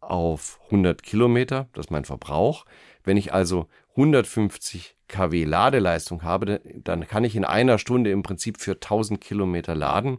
auf 0.00 0.60
100 0.66 1.02
Kilometer, 1.02 1.68
das 1.72 1.86
ist 1.86 1.90
mein 1.90 2.04
Verbrauch. 2.04 2.66
Wenn 3.04 3.16
ich 3.16 3.32
also 3.32 3.68
150 3.90 4.96
kW 5.08 5.44
Ladeleistung 5.44 6.22
habe, 6.22 6.60
dann 6.82 7.06
kann 7.06 7.24
ich 7.24 7.36
in 7.36 7.44
einer 7.44 7.78
Stunde 7.78 8.10
im 8.10 8.22
Prinzip 8.22 8.58
für 8.58 8.72
1000 8.72 9.20
Kilometer 9.20 9.74
laden. 9.74 10.18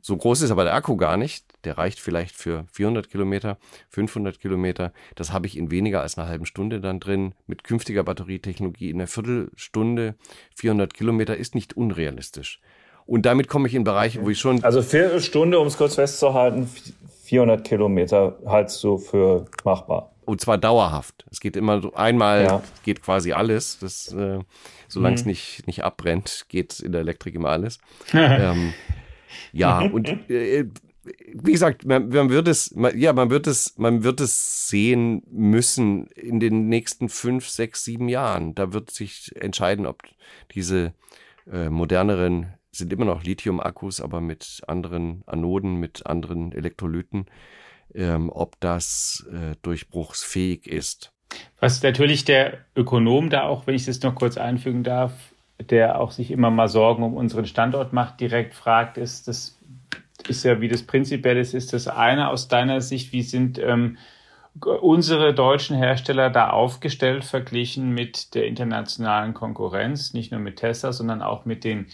So 0.00 0.16
groß 0.16 0.42
ist 0.42 0.50
aber 0.50 0.64
der 0.64 0.74
Akku 0.74 0.96
gar 0.96 1.16
nicht. 1.16 1.44
Der 1.64 1.78
reicht 1.78 2.00
vielleicht 2.00 2.34
für 2.34 2.64
400 2.72 3.10
Kilometer, 3.10 3.58
500 3.90 4.38
Kilometer. 4.38 4.92
Das 5.14 5.32
habe 5.32 5.46
ich 5.46 5.56
in 5.56 5.70
weniger 5.70 6.02
als 6.02 6.18
einer 6.18 6.28
halben 6.28 6.46
Stunde 6.46 6.80
dann 6.80 7.00
drin. 7.00 7.34
Mit 7.46 7.64
künftiger 7.64 8.04
Batterietechnologie 8.04 8.90
in 8.90 8.96
einer 8.96 9.06
Viertelstunde 9.06 10.14
400 10.56 10.94
Kilometer 10.94 11.36
ist 11.36 11.54
nicht 11.54 11.76
unrealistisch. 11.76 12.60
Und 13.06 13.26
damit 13.26 13.48
komme 13.48 13.68
ich 13.68 13.74
in 13.74 13.84
Bereiche, 13.84 14.22
wo 14.22 14.30
ich 14.30 14.38
schon. 14.38 14.64
Also 14.64 14.82
Viertelstunde, 14.82 15.58
um 15.58 15.66
es 15.66 15.76
kurz 15.76 15.96
festzuhalten, 15.96 16.68
400 17.24 17.64
Kilometer 17.64 18.38
haltst 18.46 18.82
du 18.82 18.98
für 18.98 19.46
machbar. 19.64 20.10
Und 20.24 20.40
zwar 20.40 20.56
dauerhaft. 20.56 21.26
Es 21.30 21.40
geht 21.40 21.56
immer 21.56 21.82
so 21.82 21.92
einmal, 21.94 22.44
ja. 22.44 22.62
geht 22.82 23.02
quasi 23.02 23.32
alles. 23.32 23.78
Das, 23.78 24.12
äh, 24.12 24.38
solange 24.88 25.12
mhm. 25.12 25.20
es 25.20 25.26
nicht, 25.26 25.66
nicht 25.66 25.84
abbrennt, 25.84 26.46
geht 26.48 26.80
in 26.80 26.92
der 26.92 27.02
Elektrik 27.02 27.34
immer 27.34 27.50
alles. 27.50 27.78
ähm, 28.14 28.72
ja, 29.52 29.80
und 29.80 30.08
äh, 30.30 30.66
wie 31.32 31.52
gesagt, 31.52 31.84
man, 31.84 32.08
man, 32.08 32.30
wird 32.30 32.48
es, 32.48 32.74
man, 32.74 32.98
ja, 32.98 33.12
man 33.12 33.30
wird 33.30 33.46
es, 33.46 33.76
man 33.76 34.04
wird 34.04 34.20
es 34.20 34.68
sehen 34.68 35.22
müssen 35.30 36.06
in 36.08 36.40
den 36.40 36.68
nächsten 36.68 37.08
fünf, 37.08 37.48
sechs, 37.48 37.84
sieben 37.84 38.08
Jahren. 38.08 38.54
Da 38.54 38.72
wird 38.72 38.90
sich 38.90 39.32
entscheiden, 39.36 39.86
ob 39.86 40.02
diese 40.54 40.94
äh, 41.50 41.68
moderneren 41.68 42.54
sind 42.76 42.92
immer 42.92 43.04
noch 43.04 43.22
Lithium-Akkus, 43.22 44.00
aber 44.00 44.20
mit 44.20 44.62
anderen 44.66 45.22
Anoden, 45.26 45.76
mit 45.76 46.06
anderen 46.06 46.52
Elektrolyten, 46.52 47.26
ähm, 47.94 48.30
ob 48.30 48.58
das 48.60 49.26
äh, 49.30 49.54
durchbruchsfähig 49.62 50.66
ist. 50.66 51.12
Was 51.60 51.82
natürlich 51.82 52.24
der 52.24 52.58
Ökonom 52.76 53.30
da 53.30 53.44
auch, 53.44 53.66
wenn 53.66 53.74
ich 53.74 53.86
das 53.86 54.02
noch 54.02 54.14
kurz 54.14 54.36
einfügen 54.36 54.84
darf, 54.84 55.12
der 55.60 56.00
auch 56.00 56.10
sich 56.10 56.30
immer 56.30 56.50
mal 56.50 56.68
Sorgen 56.68 57.02
um 57.02 57.14
unseren 57.14 57.46
Standort 57.46 57.92
macht, 57.92 58.20
direkt 58.20 58.54
fragt, 58.54 58.98
ist 58.98 59.28
das 59.28 59.53
ist 60.28 60.44
ja, 60.44 60.60
wie 60.60 60.68
das 60.68 60.82
prinzipiell 60.82 61.36
ist, 61.36 61.54
ist 61.54 61.72
das 61.72 61.88
eine 61.88 62.28
aus 62.28 62.48
deiner 62.48 62.80
Sicht, 62.80 63.12
wie 63.12 63.22
sind 63.22 63.58
ähm, 63.58 63.98
unsere 64.60 65.34
deutschen 65.34 65.76
Hersteller 65.76 66.30
da 66.30 66.50
aufgestellt 66.50 67.24
verglichen 67.24 67.90
mit 67.90 68.34
der 68.34 68.46
internationalen 68.46 69.34
Konkurrenz, 69.34 70.14
nicht 70.14 70.30
nur 70.30 70.40
mit 70.40 70.56
Tesla, 70.56 70.92
sondern 70.92 71.22
auch 71.22 71.44
mit 71.44 71.64
den 71.64 71.86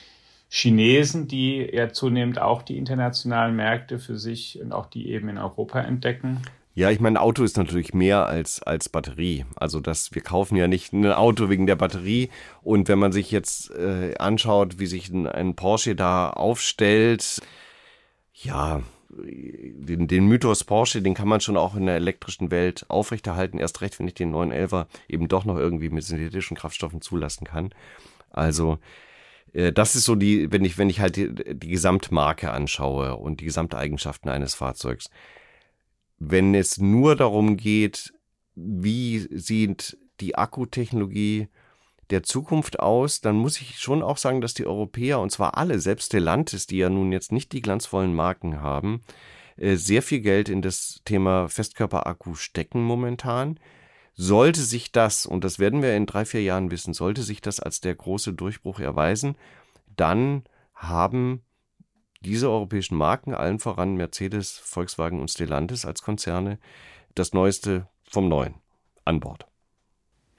Chinesen, 0.49 1.29
die 1.29 1.69
ja 1.73 1.93
zunehmend 1.93 2.41
auch 2.41 2.63
die 2.63 2.77
internationalen 2.77 3.57
Märkte 3.57 3.99
für 3.99 4.19
sich 4.19 4.61
und 4.61 4.73
auch 4.73 4.87
die 4.87 5.11
eben 5.11 5.29
in 5.29 5.39
Europa 5.39 5.81
entdecken? 5.81 6.43
Ja, 6.75 6.91
ich 6.91 7.01
meine, 7.01 7.21
Auto 7.21 7.43
ist 7.43 7.57
natürlich 7.57 7.95
mehr 7.95 8.27
als, 8.27 8.63
als 8.63 8.89
Batterie. 8.89 9.45
Also 9.57 9.81
das, 9.81 10.15
wir 10.15 10.23
kaufen 10.23 10.57
ja 10.57 10.69
nicht 10.69 10.93
ein 10.93 11.05
Auto 11.07 11.49
wegen 11.51 11.67
der 11.67 11.77
Batterie. 11.77 12.31
Und 12.63 12.89
wenn 12.89 12.99
man 12.99 13.13
sich 13.13 13.31
jetzt 13.31 13.71
äh, 13.71 14.15
anschaut, 14.19 14.79
wie 14.79 14.87
sich 14.87 15.09
ein, 15.11 15.27
ein 15.27 15.57
Porsche 15.57 15.95
da 15.95 16.31
aufstellt, 16.31 17.43
ja, 18.43 18.83
den, 19.09 20.07
den 20.07 20.27
Mythos 20.27 20.65
Porsche, 20.65 21.03
den 21.03 21.15
kann 21.15 21.29
man 21.29 21.41
schon 21.41 21.57
auch 21.57 21.75
in 21.75 21.87
der 21.87 21.97
elektrischen 21.97 22.51
Welt 22.51 22.87
aufrechterhalten. 22.89 23.59
Erst 23.59 23.81
recht, 23.81 23.99
wenn 23.99 24.07
ich 24.07 24.15
den 24.15 24.33
911er 24.33 24.87
eben 25.09 25.29
doch 25.29 25.45
noch 25.45 25.57
irgendwie 25.57 25.91
mit 25.91 26.05
synthetischen 26.05 26.57
Kraftstoffen 26.57 27.01
zulassen 27.01 27.45
kann. 27.45 27.75
Also, 28.31 28.79
äh, 29.53 29.73
das 29.73 29.97
ist 29.97 30.05
so 30.05 30.15
die, 30.15 30.53
wenn 30.53 30.65
ich, 30.65 30.79
wenn 30.79 30.91
ich 30.91 31.01
halt 31.01 31.17
die, 31.17 31.33
die 31.33 31.69
Gesamtmarke 31.69 32.53
anschaue 32.53 33.17
und 33.17 33.41
die 33.41 33.47
Gesamteigenschaften 33.47 34.31
eines 34.31 34.55
Fahrzeugs 34.55 35.11
wenn 36.21 36.55
es 36.55 36.79
nur 36.79 37.17
darum 37.17 37.57
geht, 37.57 38.13
wie 38.55 39.27
sieht 39.31 39.99
die 40.21 40.37
Akkutechnologie 40.37 41.49
der 42.11 42.23
Zukunft 42.23 42.81
aus, 42.81 43.21
dann 43.21 43.37
muss 43.37 43.61
ich 43.61 43.79
schon 43.79 44.03
auch 44.03 44.17
sagen, 44.17 44.41
dass 44.41 44.55
die 44.55 44.67
Europäer, 44.67 45.21
und 45.21 45.31
zwar 45.31 45.57
alle, 45.57 45.79
selbst 45.79 46.07
Stellantis, 46.07 46.67
die 46.67 46.79
ja 46.79 46.91
nun 46.91 47.13
jetzt 47.13 47.33
nicht 47.33 47.53
die 47.53 47.63
glanzvollen 47.63 48.15
Marken 48.15 48.61
haben, 48.61 49.03
äh, 49.57 49.77
sehr 49.77 50.03
viel 50.03 50.21
Geld 50.21 50.49
in 50.49 50.63
das 50.63 51.01
Thema 51.05 51.49
Festkörperakku 51.49 52.35
stecken 52.35 52.83
momentan. 52.83 53.61
Sollte 54.15 54.61
sich 54.61 54.93
das, 54.93 55.25
und 55.25 55.45
das 55.45 55.59
werden 55.59 55.83
wir 55.83 55.97
in 55.97 56.07
drei, 56.07 56.25
vier 56.25 56.43
Jahren 56.43 56.71
wissen, 56.71 56.95
sollte 56.95 57.23
sich 57.23 57.41
das 57.41 57.61
als 57.61 57.81
der 57.81 57.95
große 57.95 58.33
Durchbruch 58.35 58.81
erweisen, 58.81 59.37
dann 59.97 60.45
haben 60.75 61.43
diese 62.21 62.51
europäischen 62.51 62.97
Marken, 62.97 63.35
allen 63.35 63.61
voran 63.61 63.95
Mercedes, 63.95 64.59
Volkswagen 64.59 65.21
und 65.21 65.31
Stellantis 65.31 65.85
als 65.85 66.03
Konzerne, 66.03 66.59
das 67.15 67.33
Neueste 67.33 67.89
vom 68.03 68.29
Neuen 68.29 68.55
an 69.05 69.21
Bord. 69.21 69.50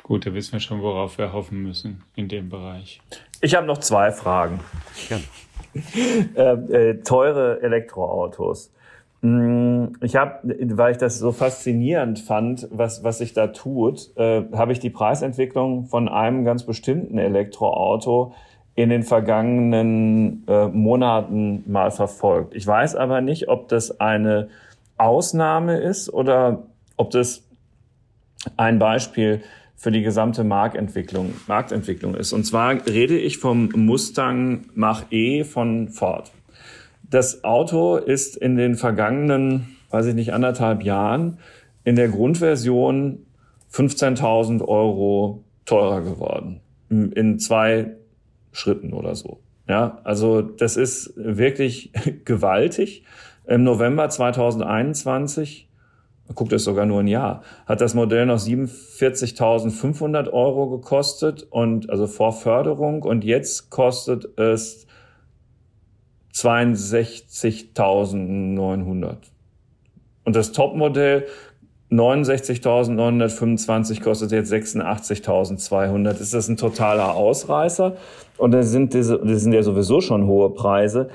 Gut, 0.03 0.25
da 0.25 0.33
wissen 0.33 0.53
wir 0.53 0.59
schon, 0.59 0.81
worauf 0.81 1.17
wir 1.17 1.33
hoffen 1.33 1.61
müssen 1.61 2.03
in 2.15 2.27
dem 2.27 2.49
Bereich. 2.49 3.01
Ich 3.41 3.55
habe 3.55 3.67
noch 3.67 3.77
zwei 3.77 4.11
Fragen. 4.11 4.59
Gerne. 5.07 5.23
äh, 6.35 6.89
äh, 6.89 7.03
teure 7.03 7.61
Elektroautos. 7.61 8.71
Hm, 9.21 9.93
ich 10.01 10.15
habe, 10.15 10.55
weil 10.75 10.93
ich 10.93 10.97
das 10.97 11.19
so 11.19 11.31
faszinierend 11.31 12.19
fand, 12.19 12.67
was, 12.71 13.03
was 13.03 13.19
sich 13.19 13.33
da 13.33 13.47
tut, 13.47 14.09
äh, 14.17 14.43
habe 14.53 14.71
ich 14.71 14.79
die 14.79 14.89
Preisentwicklung 14.89 15.85
von 15.85 16.09
einem 16.09 16.43
ganz 16.43 16.63
bestimmten 16.65 17.17
Elektroauto 17.17 18.33
in 18.73 18.89
den 18.89 19.03
vergangenen 19.03 20.43
äh, 20.47 20.67
Monaten 20.67 21.63
mal 21.67 21.91
verfolgt. 21.91 22.55
Ich 22.55 22.65
weiß 22.65 22.95
aber 22.95 23.21
nicht, 23.21 23.47
ob 23.47 23.67
das 23.67 23.99
eine 23.99 24.49
Ausnahme 24.97 25.77
ist 25.77 26.11
oder 26.11 26.63
ob 26.97 27.11
das 27.11 27.43
ein 28.57 28.79
Beispiel 28.79 29.41
für 29.81 29.89
die 29.89 30.03
gesamte 30.03 30.43
Marktentwicklung, 30.43 31.33
Marktentwicklung 31.47 32.13
ist. 32.13 32.33
Und 32.33 32.43
zwar 32.43 32.85
rede 32.85 33.17
ich 33.17 33.39
vom 33.39 33.69
Mustang 33.75 34.67
Mach-E 34.75 35.43
von 35.43 35.89
Ford. 35.89 36.31
Das 37.09 37.43
Auto 37.43 37.95
ist 37.95 38.37
in 38.37 38.57
den 38.57 38.75
vergangenen, 38.75 39.75
weiß 39.89 40.05
ich 40.05 40.13
nicht, 40.13 40.33
anderthalb 40.33 40.83
Jahren 40.83 41.39
in 41.83 41.95
der 41.95 42.09
Grundversion 42.09 43.25
15.000 43.73 44.63
Euro 44.67 45.43
teurer 45.65 46.01
geworden. 46.01 46.61
In 46.89 47.39
zwei 47.39 47.95
Schritten 48.51 48.93
oder 48.93 49.15
so. 49.15 49.39
Ja, 49.67 49.99
also 50.03 50.43
das 50.43 50.77
ist 50.77 51.11
wirklich 51.15 51.91
gewaltig. 52.25 53.03
Im 53.47 53.63
November 53.63 54.09
2021 54.09 55.70
guckt 56.33 56.53
es 56.53 56.63
sogar 56.63 56.85
nur 56.85 57.01
ein 57.01 57.07
Jahr, 57.07 57.43
hat 57.65 57.81
das 57.81 57.93
Modell 57.93 58.25
noch 58.25 58.39
47.500 58.39 60.31
Euro 60.31 60.69
gekostet 60.69 61.45
und 61.49 61.89
also 61.89 62.07
vor 62.07 62.31
Förderung 62.33 63.03
und 63.03 63.23
jetzt 63.23 63.69
kostet 63.69 64.37
es 64.39 64.87
62.900. 66.33 69.17
Und 70.23 70.35
das 70.35 70.51
Topmodell 70.51 71.25
69.925 71.91 74.01
kostet 74.01 74.31
jetzt 74.31 74.53
86.200. 74.53 76.21
Ist 76.21 76.33
das 76.33 76.47
ein 76.47 76.55
totaler 76.55 77.15
Ausreißer? 77.15 77.97
Und 78.37 78.51
das 78.51 78.71
sind 78.71 78.93
diese, 78.93 79.19
das 79.19 79.41
sind 79.41 79.51
ja 79.51 79.61
sowieso 79.61 79.99
schon 79.99 80.25
hohe 80.25 80.51
Preise. 80.51 81.09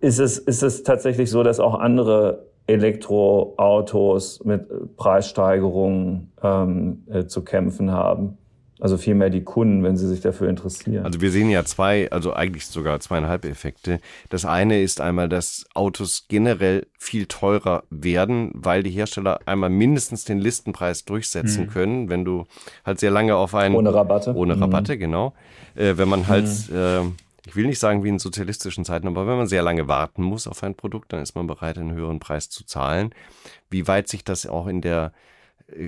Ist 0.00 0.18
es, 0.18 0.38
ist 0.38 0.64
es 0.64 0.82
tatsächlich 0.82 1.30
so, 1.30 1.44
dass 1.44 1.60
auch 1.60 1.78
andere 1.78 2.50
Elektroautos 2.66 4.44
mit 4.44 4.96
Preissteigerungen 4.96 6.32
ähm, 6.42 7.02
äh, 7.10 7.26
zu 7.26 7.42
kämpfen 7.42 7.90
haben. 7.90 8.38
Also 8.82 8.96
vielmehr 8.96 9.30
die 9.30 9.44
Kunden, 9.44 9.84
wenn 9.84 9.96
sie 9.96 10.08
sich 10.08 10.22
dafür 10.22 10.48
interessieren. 10.48 11.04
Also 11.04 11.20
wir 11.20 11.30
sehen 11.30 11.48
ja 11.50 11.64
zwei, 11.64 12.10
also 12.10 12.32
eigentlich 12.32 12.66
sogar 12.66 12.98
zweieinhalb 12.98 13.44
Effekte. 13.44 14.00
Das 14.28 14.44
eine 14.44 14.82
ist 14.82 15.00
einmal, 15.00 15.28
dass 15.28 15.66
Autos 15.72 16.26
generell 16.26 16.88
viel 16.98 17.26
teurer 17.26 17.84
werden, 17.90 18.50
weil 18.54 18.82
die 18.82 18.90
Hersteller 18.90 19.38
einmal 19.46 19.70
mindestens 19.70 20.24
den 20.24 20.40
Listenpreis 20.40 21.04
durchsetzen 21.04 21.66
hm. 21.66 21.70
können, 21.70 22.08
wenn 22.08 22.24
du 22.24 22.44
halt 22.84 22.98
sehr 22.98 23.12
lange 23.12 23.36
auf 23.36 23.54
einen... 23.54 23.76
Ohne 23.76 23.94
Rabatte. 23.94 24.34
Ohne 24.34 24.60
Rabatte, 24.60 24.94
hm. 24.94 24.98
genau. 24.98 25.32
Äh, 25.76 25.96
wenn 25.96 26.08
man 26.08 26.26
halt... 26.26 26.48
Hm. 26.48 26.76
Äh, 26.76 27.10
ich 27.46 27.56
will 27.56 27.66
nicht 27.66 27.78
sagen 27.78 28.04
wie 28.04 28.08
in 28.08 28.18
sozialistischen 28.18 28.84
Zeiten, 28.84 29.08
aber 29.08 29.26
wenn 29.26 29.36
man 29.36 29.46
sehr 29.48 29.62
lange 29.62 29.88
warten 29.88 30.22
muss 30.22 30.46
auf 30.46 30.62
ein 30.62 30.76
Produkt, 30.76 31.12
dann 31.12 31.22
ist 31.22 31.34
man 31.34 31.46
bereit, 31.46 31.76
einen 31.76 31.92
höheren 31.92 32.20
Preis 32.20 32.48
zu 32.48 32.64
zahlen. 32.64 33.14
Wie 33.68 33.88
weit 33.88 34.08
sich 34.08 34.24
das 34.24 34.46
auch 34.46 34.66
in 34.66 34.80
der 34.80 35.12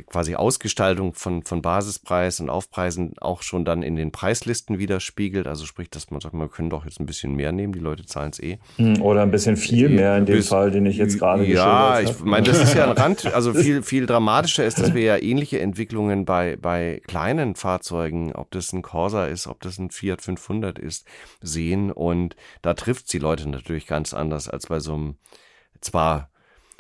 quasi 0.07 0.35
Ausgestaltung 0.35 1.15
von, 1.15 1.43
von 1.43 1.63
Basispreis 1.63 2.41
und 2.41 2.51
Aufpreisen 2.51 3.15
auch 3.19 3.43
schon 3.43 3.65
dann 3.65 3.83
in 3.83 3.97
den 3.97 4.13
Preislisten 4.13 4.79
widerspiegelt. 4.79 5.47
Also 5.47 5.67
sprich, 5.67 5.91
dass 5.91 6.11
man 6.11 6.21
sagt, 6.21 6.35
wir 6.35 6.49
können 6.49 6.71
doch 6.71 6.85
jetzt 6.85 7.01
ein 7.01 7.07
bisschen 7.07 7.35
mehr 7.35 7.53
nehmen, 7.53 7.73
die 7.73 7.79
Leute 7.79 8.07
zahlen 8.07 8.31
es 8.31 8.41
eh. 8.41 8.59
Hm, 8.77 9.03
oder 9.03 9.23
ein 9.23 9.31
bisschen 9.31 9.57
viel 9.57 9.89
mehr 9.89 10.17
in 10.17 10.27
dem 10.27 10.37
Bis, 10.37 10.49
Fall, 10.49 10.71
den 10.71 10.87
ich 10.87 10.97
jetzt 10.97 11.19
gerade 11.19 11.45
ja, 11.45 11.65
habe. 11.65 12.03
Ja, 12.05 12.11
ich 12.11 12.21
meine, 12.21 12.47
das 12.47 12.61
ist 12.61 12.75
ja 12.75 12.85
ein 12.85 12.97
Rand, 12.97 13.27
also 13.35 13.55
viel, 13.55 13.83
viel 13.83 14.07
dramatischer 14.07 14.65
ist, 14.65 14.79
dass 14.79 14.95
wir 14.95 15.03
ja 15.03 15.17
ähnliche 15.17 15.61
Entwicklungen 15.61 16.25
bei, 16.25 16.57
bei 16.57 17.01
kleinen 17.07 17.55
Fahrzeugen, 17.55 18.33
ob 18.33 18.51
das 18.51 18.73
ein 18.73 18.83
Corsa 18.83 19.27
ist, 19.27 19.47
ob 19.47 19.61
das 19.61 19.79
ein 19.79 19.91
Fiat 19.91 20.23
500 20.23 20.79
ist, 20.79 21.07
sehen 21.41 21.91
und 21.93 22.37
da 22.63 22.75
trifft 22.75 23.13
die 23.13 23.19
Leute 23.19 23.49
natürlich 23.49 23.87
ganz 23.87 24.15
anders 24.15 24.49
als 24.49 24.67
bei 24.67 24.81
so 24.81 24.95
einem 24.95 25.17
zwar 25.81 26.31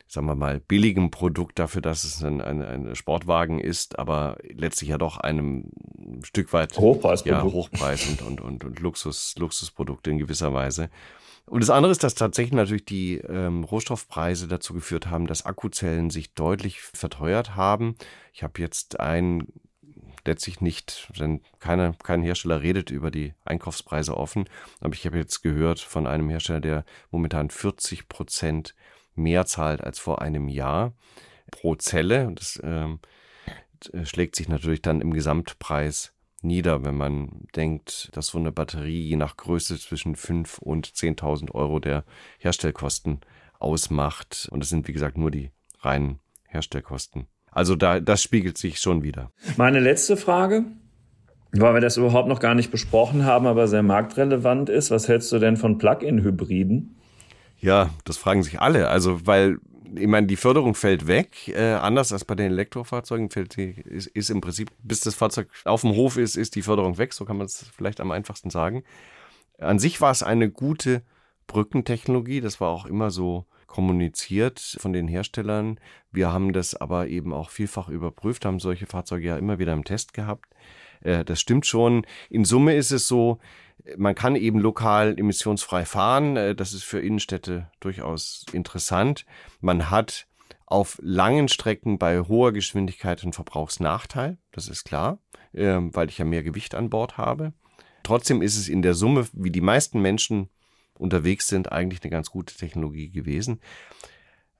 sagen 0.06 0.26
wir 0.26 0.34
mal, 0.34 0.60
billigem 0.60 1.10
Produkt 1.10 1.58
dafür, 1.58 1.82
dass 1.82 2.04
es 2.04 2.22
ein, 2.22 2.40
ein, 2.40 2.62
ein 2.62 2.94
Sportwagen 2.94 3.58
ist, 3.58 3.98
aber 3.98 4.36
letztlich 4.42 4.90
ja 4.90 4.98
doch 4.98 5.18
einem 5.18 5.70
Stück 6.22 6.52
weit 6.52 6.76
Hochpreisprodukt. 6.76 7.44
Ja, 7.44 7.52
Hochpreis 7.52 8.08
und, 8.08 8.22
und, 8.22 8.40
und, 8.40 8.64
und 8.64 8.80
Luxus, 8.80 9.34
Luxusprodukte 9.38 10.10
in 10.10 10.18
gewisser 10.18 10.52
Weise. 10.52 10.90
Und 11.46 11.60
das 11.60 11.70
andere 11.70 11.92
ist, 11.92 12.02
dass 12.02 12.14
tatsächlich 12.14 12.54
natürlich 12.54 12.86
die 12.86 13.18
ähm, 13.18 13.64
Rohstoffpreise 13.64 14.48
dazu 14.48 14.72
geführt 14.72 15.08
haben, 15.08 15.26
dass 15.26 15.44
Akkuzellen 15.44 16.08
sich 16.08 16.32
deutlich 16.32 16.80
verteuert 16.80 17.54
haben. 17.54 17.96
Ich 18.32 18.42
habe 18.42 18.60
jetzt 18.60 18.98
ein 18.98 19.46
letztlich 20.26 20.60
nicht, 20.60 21.12
denn 21.18 21.42
keine, 21.58 21.94
kein 22.02 22.22
Hersteller 22.22 22.62
redet 22.62 22.90
über 22.90 23.10
die 23.10 23.34
Einkaufspreise 23.44 24.16
offen. 24.16 24.48
Aber 24.80 24.94
ich 24.94 25.04
habe 25.06 25.18
jetzt 25.18 25.42
gehört 25.42 25.80
von 25.80 26.06
einem 26.06 26.30
Hersteller, 26.30 26.60
der 26.60 26.84
momentan 27.10 27.50
40 27.50 28.08
Prozent 28.08 28.74
mehr 29.14 29.46
zahlt 29.46 29.82
als 29.82 29.98
vor 29.98 30.22
einem 30.22 30.48
Jahr 30.48 30.94
pro 31.50 31.74
Zelle. 31.74 32.32
Das 32.34 32.60
ähm, 32.62 33.00
schlägt 34.04 34.36
sich 34.36 34.48
natürlich 34.48 34.82
dann 34.82 35.00
im 35.00 35.12
Gesamtpreis 35.12 36.12
nieder, 36.42 36.84
wenn 36.84 36.96
man 36.96 37.46
denkt, 37.56 38.10
dass 38.12 38.28
so 38.28 38.38
eine 38.38 38.52
Batterie 38.52 39.00
je 39.00 39.16
nach 39.16 39.36
Größe 39.36 39.78
zwischen 39.78 40.14
5 40.14 40.58
und 40.58 40.86
10.000 40.88 41.52
Euro 41.52 41.80
der 41.80 42.04
Herstellkosten 42.38 43.20
ausmacht. 43.58 44.48
Und 44.50 44.60
das 44.60 44.68
sind, 44.68 44.86
wie 44.88 44.92
gesagt, 44.92 45.16
nur 45.16 45.30
die 45.30 45.50
reinen 45.80 46.20
Herstellkosten. 46.46 47.26
Also 47.50 47.76
da, 47.76 48.00
das 48.00 48.22
spiegelt 48.22 48.58
sich 48.58 48.78
schon 48.78 49.02
wieder. 49.02 49.30
Meine 49.56 49.80
letzte 49.80 50.16
Frage, 50.16 50.64
weil 51.52 51.74
wir 51.74 51.80
das 51.80 51.96
überhaupt 51.96 52.28
noch 52.28 52.40
gar 52.40 52.54
nicht 52.54 52.70
besprochen 52.70 53.24
haben, 53.24 53.46
aber 53.46 53.68
sehr 53.68 53.82
marktrelevant 53.82 54.68
ist. 54.68 54.90
Was 54.90 55.08
hältst 55.08 55.30
du 55.32 55.38
denn 55.38 55.56
von 55.56 55.78
Plug-in-Hybriden? 55.78 56.96
Ja, 57.58 57.90
das 58.04 58.16
fragen 58.16 58.42
sich 58.42 58.60
alle. 58.60 58.88
Also, 58.88 59.26
weil, 59.26 59.58
ich 59.94 60.06
meine, 60.06 60.26
die 60.26 60.36
Förderung 60.36 60.74
fällt 60.74 61.06
weg. 61.06 61.48
Äh, 61.48 61.72
anders 61.74 62.12
als 62.12 62.24
bei 62.24 62.34
den 62.34 62.52
Elektrofahrzeugen 62.52 63.30
fällt 63.30 63.56
die, 63.56 63.70
ist, 63.84 64.08
ist 64.08 64.30
im 64.30 64.40
Prinzip, 64.40 64.70
bis 64.82 65.00
das 65.00 65.14
Fahrzeug 65.14 65.48
auf 65.64 65.82
dem 65.82 65.94
Hof 65.94 66.16
ist, 66.16 66.36
ist 66.36 66.54
die 66.56 66.62
Förderung 66.62 66.98
weg. 66.98 67.12
So 67.12 67.24
kann 67.24 67.36
man 67.36 67.46
es 67.46 67.66
vielleicht 67.74 68.00
am 68.00 68.10
einfachsten 68.10 68.50
sagen. 68.50 68.84
An 69.58 69.78
sich 69.78 70.00
war 70.00 70.10
es 70.10 70.22
eine 70.22 70.50
gute 70.50 71.02
Brückentechnologie. 71.46 72.40
Das 72.40 72.60
war 72.60 72.70
auch 72.70 72.86
immer 72.86 73.10
so 73.10 73.46
kommuniziert 73.66 74.60
von 74.78 74.92
den 74.92 75.08
Herstellern. 75.08 75.80
Wir 76.12 76.32
haben 76.32 76.52
das 76.52 76.74
aber 76.76 77.08
eben 77.08 77.32
auch 77.32 77.50
vielfach 77.50 77.88
überprüft, 77.88 78.44
haben 78.44 78.60
solche 78.60 78.86
Fahrzeuge 78.86 79.26
ja 79.26 79.36
immer 79.36 79.58
wieder 79.58 79.72
im 79.72 79.84
Test 79.84 80.14
gehabt. 80.14 80.48
Äh, 81.00 81.24
das 81.24 81.40
stimmt 81.40 81.66
schon. 81.66 82.06
In 82.30 82.44
Summe 82.44 82.74
ist 82.74 82.92
es 82.92 83.08
so, 83.08 83.38
man 83.96 84.14
kann 84.14 84.36
eben 84.36 84.58
lokal 84.58 85.18
emissionsfrei 85.18 85.84
fahren. 85.84 86.36
Äh, 86.36 86.54
das 86.54 86.72
ist 86.72 86.84
für 86.84 87.00
Innenstädte 87.00 87.70
durchaus 87.80 88.46
interessant. 88.52 89.24
Man 89.60 89.90
hat 89.90 90.26
auf 90.66 90.98
langen 91.02 91.48
Strecken 91.48 91.98
bei 91.98 92.20
hoher 92.20 92.52
Geschwindigkeit 92.52 93.22
einen 93.22 93.32
Verbrauchsnachteil. 93.32 94.38
Das 94.52 94.68
ist 94.68 94.84
klar, 94.84 95.18
ähm, 95.52 95.94
weil 95.94 96.08
ich 96.08 96.18
ja 96.18 96.24
mehr 96.24 96.42
Gewicht 96.42 96.74
an 96.74 96.90
Bord 96.90 97.18
habe. 97.18 97.52
Trotzdem 98.02 98.42
ist 98.42 98.56
es 98.56 98.68
in 98.68 98.82
der 98.82 98.94
Summe, 98.94 99.26
wie 99.32 99.50
die 99.50 99.60
meisten 99.60 100.00
Menschen 100.00 100.48
unterwegs 100.98 101.48
sind, 101.48 101.72
eigentlich 101.72 102.02
eine 102.02 102.10
ganz 102.10 102.30
gute 102.30 102.54
Technologie 102.54 103.10
gewesen. 103.10 103.60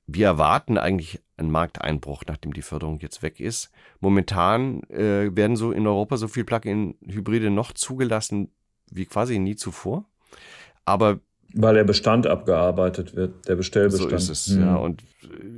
Wir 0.06 0.26
erwarten 0.26 0.76
eigentlich 0.76 1.22
einen 1.36 1.50
Markteinbruch, 1.50 2.24
nachdem 2.26 2.52
die 2.52 2.62
Förderung 2.62 3.00
jetzt 3.00 3.22
weg 3.22 3.40
ist. 3.40 3.70
Momentan 4.00 4.82
äh, 4.84 5.34
werden 5.34 5.56
so 5.56 5.72
in 5.72 5.86
Europa 5.86 6.18
so 6.18 6.28
viel 6.28 6.44
Plug-in-Hybride 6.44 7.50
noch 7.50 7.72
zugelassen 7.72 8.50
wie 8.94 9.06
quasi 9.06 9.38
nie 9.38 9.56
zuvor. 9.56 10.04
Aber 10.84 11.20
weil 11.56 11.74
der 11.74 11.84
Bestand 11.84 12.26
abgearbeitet 12.26 13.14
wird, 13.14 13.46
der 13.46 13.54
Bestellbestand. 13.54 14.10
So 14.10 14.16
ist 14.16 14.28
es, 14.28 14.48
mhm. 14.48 14.60
ja. 14.62 14.76
Und 14.76 15.04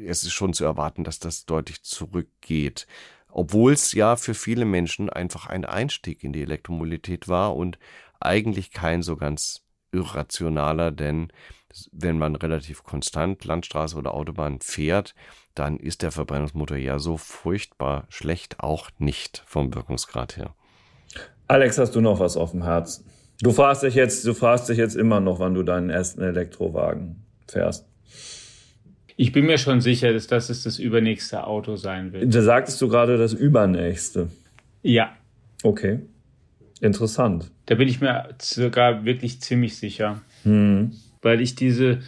es 0.04 0.24
ist 0.24 0.32
schon 0.32 0.52
zu 0.52 0.64
erwarten, 0.64 1.04
dass 1.04 1.18
das 1.18 1.46
deutlich 1.46 1.82
zurückgeht. 1.82 2.86
Obwohl 3.30 3.72
es 3.72 3.92
ja 3.92 4.16
für 4.16 4.34
viele 4.34 4.66
Menschen 4.66 5.08
einfach 5.08 5.46
ein 5.46 5.64
Einstieg 5.64 6.22
in 6.22 6.32
die 6.32 6.42
Elektromobilität 6.42 7.28
war 7.28 7.56
und 7.56 7.78
eigentlich 8.20 8.72
kein 8.72 9.02
so 9.02 9.16
ganz 9.16 9.62
irrationaler, 9.92 10.90
denn 10.90 11.32
wenn 11.92 12.18
man 12.18 12.36
relativ 12.36 12.82
konstant 12.82 13.44
Landstraße 13.44 13.96
oder 13.96 14.14
Autobahn 14.14 14.60
fährt, 14.60 15.14
dann 15.54 15.78
ist 15.78 16.02
der 16.02 16.12
Verbrennungsmotor 16.12 16.76
ja 16.76 16.98
so 16.98 17.16
furchtbar 17.16 18.06
schlecht 18.08 18.60
auch 18.60 18.90
nicht 18.98 19.42
vom 19.46 19.74
Wirkungsgrad 19.74 20.36
her. 20.36 20.54
Alex, 21.48 21.78
hast 21.78 21.94
du 21.94 22.00
noch 22.00 22.20
was 22.20 22.36
auf 22.36 22.50
dem 22.50 22.64
Herzen? 22.64 23.06
Du 23.42 23.52
fragst 23.52 23.82
dich 23.82 23.94
jetzt, 23.94 24.26
du 24.26 24.34
fragst 24.34 24.68
dich 24.68 24.78
jetzt 24.78 24.96
immer 24.96 25.20
noch, 25.20 25.40
wann 25.40 25.54
du 25.54 25.62
deinen 25.62 25.90
ersten 25.90 26.22
Elektrowagen 26.22 27.16
fährst. 27.46 27.86
Ich 29.16 29.32
bin 29.32 29.46
mir 29.46 29.58
schon 29.58 29.80
sicher, 29.80 30.12
dass 30.12 30.26
das 30.26 30.46
das 30.46 30.78
übernächste 30.78 31.46
Auto 31.46 31.76
sein 31.76 32.12
wird. 32.12 32.34
Da 32.34 32.42
sagtest 32.42 32.80
du 32.80 32.88
gerade 32.88 33.16
das 33.16 33.32
übernächste. 33.32 34.28
Ja. 34.82 35.16
Okay. 35.62 36.00
Interessant. 36.80 37.50
Da 37.66 37.74
bin 37.74 37.88
ich 37.88 38.00
mir 38.00 38.28
sogar 38.40 39.04
wirklich 39.04 39.40
ziemlich 39.40 39.78
sicher. 39.78 40.20
Hm. 40.42 40.92
Weil 41.22 41.40
ich 41.40 41.54
diese 41.54 42.00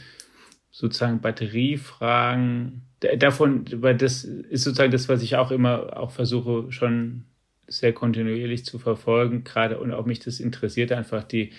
sozusagen 0.70 1.20
Batteriefragen 1.20 2.82
davon, 3.18 3.64
weil 3.76 3.96
das 3.96 4.24
ist 4.24 4.64
sozusagen 4.64 4.92
das, 4.92 5.08
was 5.08 5.22
ich 5.22 5.36
auch 5.36 5.50
immer 5.50 5.96
auch 5.96 6.10
versuche 6.10 6.70
schon 6.70 7.24
sehr 7.68 7.92
kontinuierlich 7.92 8.64
zu 8.64 8.78
verfolgen, 8.78 9.44
gerade 9.44 9.78
und 9.78 9.92
auch 9.92 10.06
mich 10.06 10.20
das 10.20 10.40
interessiert 10.40 10.92
einfach 10.92 11.22
die, 11.22 11.52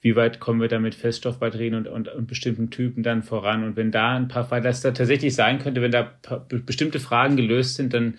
wie 0.00 0.14
weit 0.14 0.38
kommen 0.38 0.60
wir 0.60 0.68
da 0.68 0.78
mit 0.78 0.94
Feststoffbatterien 0.94 1.74
und, 1.74 1.88
und, 1.88 2.08
und 2.08 2.26
bestimmten 2.26 2.70
Typen 2.70 3.02
dann 3.02 3.22
voran. 3.22 3.64
Und 3.64 3.76
wenn 3.76 3.90
da 3.90 4.14
ein 4.14 4.28
paar, 4.28 4.50
weil 4.50 4.62
das 4.62 4.80
da 4.82 4.92
tatsächlich 4.92 5.34
sein 5.34 5.58
könnte, 5.58 5.82
wenn 5.82 5.90
da 5.90 6.12
bestimmte 6.48 7.00
Fragen 7.00 7.36
gelöst 7.36 7.76
sind, 7.76 7.92
dann 7.92 8.14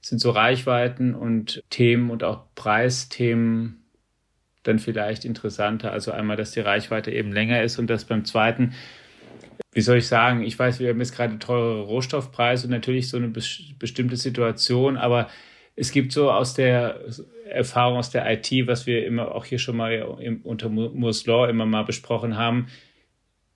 sind 0.00 0.20
so 0.20 0.30
Reichweiten 0.30 1.14
und 1.14 1.62
Themen 1.70 2.10
und 2.10 2.22
auch 2.22 2.44
Preisthemen 2.54 3.82
dann 4.62 4.78
vielleicht 4.78 5.24
interessanter. 5.24 5.92
Also 5.92 6.12
einmal, 6.12 6.36
dass 6.36 6.52
die 6.52 6.60
Reichweite 6.60 7.10
eben 7.10 7.32
länger 7.32 7.62
ist 7.62 7.78
und 7.78 7.88
das 7.88 8.04
beim 8.04 8.24
zweiten, 8.24 8.74
wie 9.72 9.80
soll 9.80 9.98
ich 9.98 10.06
sagen, 10.06 10.42
ich 10.42 10.58
weiß, 10.58 10.80
wir 10.80 10.90
haben 10.90 10.98
jetzt 11.00 11.16
gerade 11.16 11.38
teure 11.38 11.82
Rohstoffpreise 11.82 12.66
und 12.66 12.72
natürlich 12.72 13.08
so 13.08 13.16
eine 13.16 13.28
bestimmte 13.28 14.16
Situation, 14.16 14.96
aber 14.96 15.28
es 15.76 15.92
gibt 15.92 16.12
so 16.12 16.30
aus 16.30 16.54
der 16.54 17.00
Erfahrung 17.48 17.98
aus 17.98 18.10
der 18.10 18.30
IT, 18.30 18.66
was 18.66 18.86
wir 18.86 19.06
immer 19.06 19.34
auch 19.34 19.44
hier 19.44 19.58
schon 19.58 19.76
mal 19.76 19.92
im, 20.20 20.40
unter 20.42 20.68
Moore's 20.68 21.26
Law 21.26 21.48
immer 21.48 21.66
mal 21.66 21.84
besprochen 21.84 22.36
haben, 22.36 22.68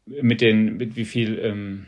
mit 0.06 0.40
den, 0.40 0.76
mit 0.76 0.96
wie 0.96 1.04
viel 1.04 1.38
ähm, 1.42 1.86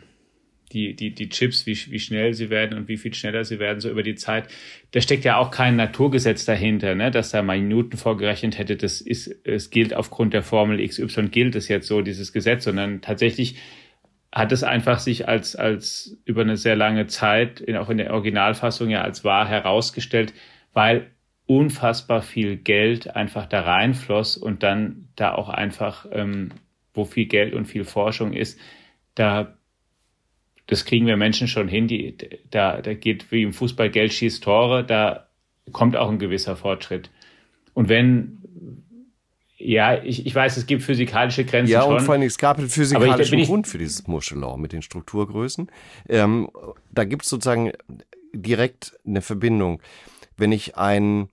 die, 0.73 0.95
die, 0.95 1.15
die 1.15 1.29
Chips, 1.29 1.67
wie, 1.67 1.77
wie 1.91 1.99
schnell 1.99 2.35
sie 2.35 2.51
werden 2.51 2.77
und 2.77 2.89
wie 2.89 2.97
viel 2.97 3.15
schneller 3.15 3.45
sie 3.45 3.59
werden, 3.59 3.81
so 3.81 3.89
über 3.89 4.03
die 4.03 4.17
Zeit. 4.17 4.49
Da 4.91 5.01
steckt 5.01 5.25
ja 5.25 5.37
auch 5.37 5.51
kein 5.51 5.77
Naturgesetz 5.77 6.45
dahinter, 6.45 6.95
ne, 6.95 7.11
dass 7.11 7.31
da 7.31 7.43
mal 7.43 7.59
Minuten 7.59 7.97
vorgerechnet 7.97 8.59
hätte, 8.59 8.77
das 8.77 9.01
ist, 9.01 9.35
es 9.45 9.71
gilt 9.71 9.95
aufgrund 9.95 10.35
der 10.35 10.43
Formel 10.43 10.87
XY 10.87 11.29
gilt 11.29 11.55
es 11.57 11.69
jetzt 11.69 11.87
so, 11.87 12.03
dieses 12.03 12.33
Gesetz, 12.33 12.65
sondern 12.65 13.01
tatsächlich 13.01 13.57
hat 14.33 14.53
es 14.53 14.63
einfach 14.63 14.99
sich 14.99 15.29
als, 15.29 15.57
als 15.57 16.19
über 16.25 16.43
eine 16.43 16.57
sehr 16.57 16.77
lange 16.77 17.07
Zeit, 17.07 17.61
in, 17.61 17.77
auch 17.77 17.89
in 17.89 17.99
der 17.99 18.13
Originalfassung 18.13 18.91
ja 18.91 19.03
als 19.03 19.25
wahr 19.25 19.49
herausgestellt, 19.49 20.35
weil 20.73 21.11
unfassbar 21.47 22.21
viel 22.21 22.57
Geld 22.57 23.17
einfach 23.17 23.47
da 23.47 23.63
reinfloss 23.63 24.37
und 24.37 24.63
dann 24.63 25.09
da 25.17 25.35
auch 25.35 25.49
einfach, 25.49 26.07
ähm, 26.13 26.51
wo 26.93 27.05
viel 27.05 27.27
Geld 27.27 27.55
und 27.55 27.65
viel 27.67 27.85
Forschung 27.85 28.35
ist, 28.35 28.61
da 29.15 29.59
das 30.69 30.85
kriegen 30.85 31.07
wir 31.07 31.17
Menschen 31.17 31.49
schon 31.49 31.67
hin. 31.67 31.89
Die, 31.89 32.17
da, 32.51 32.81
da 32.81 32.95
geht 32.95 33.33
wie 33.33 33.43
im 33.43 33.53
Fußball 33.53 33.91
Geld 33.91 34.13
schießt 34.13 34.45
Tore, 34.45 34.85
da 34.85 35.27
kommt 35.73 35.97
auch 35.97 36.11
ein 36.11 36.19
gewisser 36.19 36.57
Fortschritt. 36.57 37.11
Und 37.75 37.89
wenn, 37.89 38.39
ja, 39.59 40.03
ich, 40.03 40.25
ich 40.25 40.35
weiß, 40.35 40.57
es 40.57 40.67
gibt 40.67 40.83
physikalische 40.83 41.45
Grenzen. 41.45 41.73
Ja, 41.73 41.83
schon, 41.83 41.95
und 41.95 42.01
vor 42.03 42.15
allem, 42.15 42.23
es 42.23 42.39
gab 42.39 42.59
einen 42.59 42.69
physikalischen 42.69 43.45
Grund 43.45 43.67
für 43.67 43.79
dieses 43.79 44.07
Muschelaw 44.07 44.57
mit 44.57 44.73
den 44.73 44.83
Strukturgrößen. 44.83 45.71
Ähm, 46.09 46.49
da 46.93 47.05
gibt 47.05 47.25
es 47.25 47.29
sozusagen 47.29 47.73
direkt 48.33 48.97
eine 49.05 49.21
Verbindung. 49.21 49.81
Wenn 50.37 50.53
ich 50.53 50.77
einen 50.77 51.29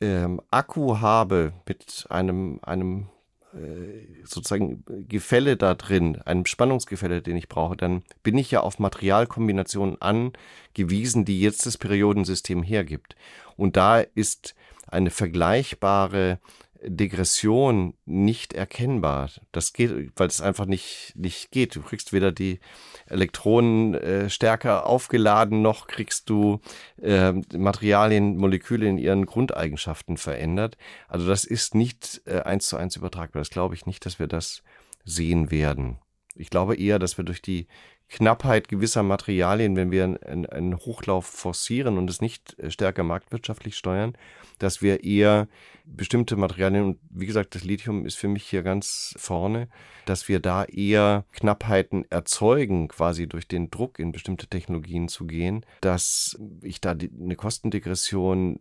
ähm, 0.00 0.40
Akku 0.50 0.98
habe 0.98 1.52
mit 1.68 2.06
einem, 2.10 2.58
einem 2.62 3.06
äh, 3.54 4.24
sozusagen 4.24 4.84
Gefälle 5.08 5.56
da 5.56 5.74
drin, 5.74 6.20
einem 6.22 6.46
Spannungsgefälle, 6.46 7.22
den 7.22 7.36
ich 7.36 7.48
brauche, 7.48 7.76
dann 7.76 8.02
bin 8.24 8.36
ich 8.36 8.50
ja 8.50 8.60
auf 8.60 8.80
Materialkombinationen 8.80 9.96
angewiesen, 10.00 11.24
die 11.24 11.40
jetzt 11.40 11.66
das 11.66 11.78
Periodensystem 11.78 12.64
hergibt. 12.64 13.14
Und 13.56 13.76
da 13.76 14.00
ist 14.00 14.56
eine 14.88 15.10
vergleichbare 15.10 16.40
Degression 16.82 17.94
nicht 18.06 18.52
erkennbar. 18.54 19.30
Das 19.52 19.72
geht, 19.72 20.12
weil 20.16 20.28
es 20.28 20.40
einfach 20.40 20.66
nicht, 20.66 21.12
nicht 21.14 21.50
geht. 21.50 21.76
Du 21.76 21.82
kriegst 21.82 22.12
weder 22.12 22.32
die 22.32 22.60
Elektronen 23.06 23.94
äh, 23.94 24.30
stärker 24.30 24.86
aufgeladen, 24.86 25.62
noch 25.62 25.86
kriegst 25.86 26.30
du 26.30 26.60
äh, 27.02 27.32
Materialien, 27.56 28.36
Moleküle 28.36 28.88
in 28.88 28.98
ihren 28.98 29.26
Grundeigenschaften 29.26 30.16
verändert. 30.16 30.76
Also 31.08 31.26
das 31.26 31.44
ist 31.44 31.74
nicht 31.74 32.22
äh, 32.24 32.40
eins 32.40 32.68
zu 32.68 32.76
eins 32.76 32.96
übertragbar. 32.96 33.40
Das 33.40 33.50
glaube 33.50 33.74
ich 33.74 33.86
nicht, 33.86 34.06
dass 34.06 34.18
wir 34.18 34.26
das 34.26 34.62
sehen 35.04 35.50
werden. 35.50 35.98
Ich 36.34 36.48
glaube 36.48 36.76
eher, 36.76 36.98
dass 36.98 37.18
wir 37.18 37.24
durch 37.24 37.42
die 37.42 37.66
Knappheit 38.10 38.68
gewisser 38.68 39.04
Materialien, 39.04 39.76
wenn 39.76 39.92
wir 39.92 40.04
einen, 40.04 40.46
einen 40.46 40.76
Hochlauf 40.76 41.26
forcieren 41.26 41.96
und 41.96 42.10
es 42.10 42.20
nicht 42.20 42.58
äh, 42.58 42.70
stärker 42.70 43.04
marktwirtschaftlich 43.04 43.76
steuern, 43.76 44.16
dass 44.58 44.82
wir 44.82 45.04
eher 45.04 45.48
bestimmte 45.84 46.36
Materialien, 46.36 46.84
und 46.84 46.98
wie 47.08 47.26
gesagt, 47.26 47.54
das 47.54 47.64
Lithium 47.64 48.04
ist 48.04 48.16
für 48.16 48.28
mich 48.28 48.44
hier 48.44 48.62
ganz 48.62 49.14
vorne, 49.16 49.68
dass 50.06 50.28
wir 50.28 50.40
da 50.40 50.64
eher 50.64 51.24
Knappheiten 51.32 52.04
erzeugen, 52.10 52.88
quasi 52.88 53.28
durch 53.28 53.46
den 53.46 53.70
Druck 53.70 53.98
in 53.98 54.12
bestimmte 54.12 54.48
Technologien 54.48 55.08
zu 55.08 55.26
gehen, 55.26 55.64
dass 55.80 56.38
ich 56.62 56.80
da 56.80 56.94
die, 56.94 57.10
eine 57.18 57.36
Kostendegression 57.36 58.58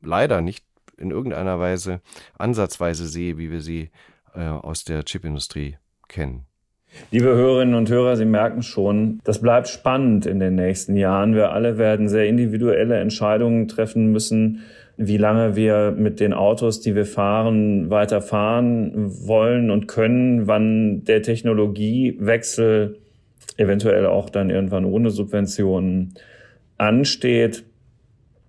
leider 0.00 0.40
nicht 0.40 0.64
in 0.96 1.10
irgendeiner 1.10 1.58
Weise 1.58 2.02
ansatzweise 2.38 3.08
sehe, 3.08 3.36
wie 3.36 3.50
wir 3.50 3.62
sie 3.62 3.90
äh, 4.34 4.42
aus 4.42 4.84
der 4.84 5.04
Chipindustrie 5.04 5.76
kennen. 6.08 6.46
Liebe 7.10 7.26
Hörerinnen 7.26 7.74
und 7.74 7.90
Hörer, 7.90 8.16
Sie 8.16 8.24
merken 8.24 8.62
schon, 8.62 9.20
das 9.24 9.40
bleibt 9.40 9.68
spannend 9.68 10.26
in 10.26 10.38
den 10.38 10.54
nächsten 10.54 10.96
Jahren. 10.96 11.34
Wir 11.34 11.52
alle 11.52 11.78
werden 11.78 12.08
sehr 12.08 12.26
individuelle 12.26 12.96
Entscheidungen 12.96 13.68
treffen 13.68 14.12
müssen, 14.12 14.62
wie 14.96 15.16
lange 15.16 15.56
wir 15.56 15.94
mit 15.96 16.20
den 16.20 16.32
Autos, 16.32 16.80
die 16.80 16.94
wir 16.94 17.06
fahren, 17.06 17.90
weiterfahren 17.90 18.92
wollen 19.26 19.70
und 19.70 19.88
können, 19.88 20.46
wann 20.46 21.04
der 21.04 21.22
Technologiewechsel 21.22 22.98
eventuell 23.56 24.06
auch 24.06 24.28
dann 24.28 24.50
irgendwann 24.50 24.84
ohne 24.84 25.10
Subventionen 25.10 26.14
ansteht. 26.76 27.64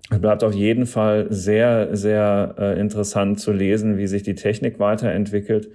Es 0.09 0.19
bleibt 0.19 0.43
auf 0.43 0.53
jeden 0.53 0.87
Fall 0.87 1.27
sehr, 1.29 1.95
sehr 1.95 2.55
äh, 2.59 2.79
interessant 2.79 3.39
zu 3.39 3.53
lesen, 3.53 3.97
wie 3.97 4.07
sich 4.07 4.23
die 4.23 4.35
Technik 4.35 4.77
weiterentwickelt. 4.79 5.69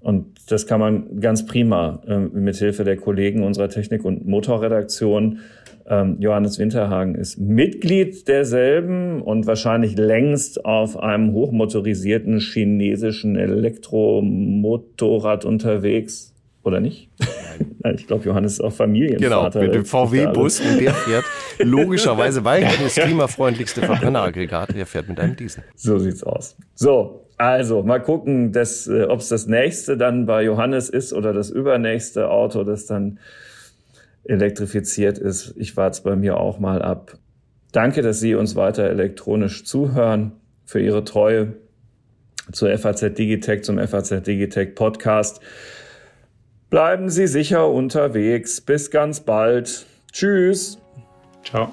Und 0.00 0.50
das 0.50 0.66
kann 0.66 0.80
man 0.80 1.20
ganz 1.20 1.46
prima 1.46 2.02
äh, 2.06 2.18
mit 2.18 2.56
Hilfe 2.56 2.84
der 2.84 2.96
Kollegen 2.96 3.42
unserer 3.42 3.68
Technik- 3.68 4.02
und 4.04 4.26
Motorredaktion. 4.26 5.40
Ähm, 5.86 6.16
Johannes 6.20 6.58
Winterhagen 6.58 7.14
ist 7.14 7.38
Mitglied 7.38 8.26
derselben 8.26 9.20
und 9.20 9.46
wahrscheinlich 9.46 9.98
längst 9.98 10.64
auf 10.64 10.98
einem 10.98 11.32
hochmotorisierten 11.32 12.38
chinesischen 12.38 13.36
Elektromotorrad 13.36 15.44
unterwegs. 15.44 16.34
Oder 16.62 16.80
nicht? 16.80 17.10
Nein. 17.82 17.94
ich 17.96 18.06
glaube, 18.06 18.24
Johannes 18.24 18.54
ist 18.54 18.60
auch 18.60 18.72
Familienvater. 18.72 19.60
Genau, 19.60 19.72
mit 19.72 19.74
dem 19.74 19.84
VW-Bus 19.84 20.60
und 20.60 20.80
der 20.80 20.92
fährt 20.92 21.24
logischerweise, 21.58 22.44
weil 22.44 22.62
das 22.82 22.94
klimafreundlichste 22.94 23.82
Verbrenneraggregat, 23.82 24.76
der 24.76 24.86
fährt 24.86 25.08
mit 25.08 25.20
einem 25.20 25.36
Diesel. 25.36 25.64
So 25.74 25.98
sieht's 25.98 26.22
aus. 26.22 26.56
So, 26.74 27.26
also, 27.40 27.82
mal 27.82 28.00
gucken, 28.00 28.52
äh, 28.54 29.04
ob 29.04 29.20
es 29.20 29.28
das 29.28 29.46
nächste 29.46 29.96
dann 29.96 30.26
bei 30.26 30.42
Johannes 30.42 30.90
ist 30.90 31.14
oder 31.14 31.32
das 31.32 31.48
übernächste 31.48 32.28
Auto, 32.28 32.64
das 32.64 32.84
dann 32.84 33.18
elektrifiziert 34.24 35.16
ist. 35.16 35.54
Ich 35.56 35.74
warte 35.74 35.94
es 35.94 36.00
bei 36.02 36.16
mir 36.16 36.38
auch 36.38 36.58
mal 36.58 36.82
ab. 36.82 37.16
Danke, 37.72 38.02
dass 38.02 38.20
Sie 38.20 38.34
uns 38.34 38.56
weiter 38.56 38.84
elektronisch 38.84 39.64
zuhören, 39.64 40.32
für 40.66 40.80
Ihre 40.80 41.02
Treue 41.02 41.54
zur 42.52 42.76
FAZ 42.76 43.14
Digitech, 43.14 43.64
zum 43.64 43.78
FAZ 43.78 44.22
Digitech 44.22 44.74
Podcast. 44.74 45.40
Bleiben 46.68 47.08
Sie 47.08 47.26
sicher 47.26 47.70
unterwegs. 47.70 48.60
Bis 48.60 48.90
ganz 48.90 49.20
bald. 49.20 49.86
Tschüss. 50.12 50.78
Ciao. 51.42 51.72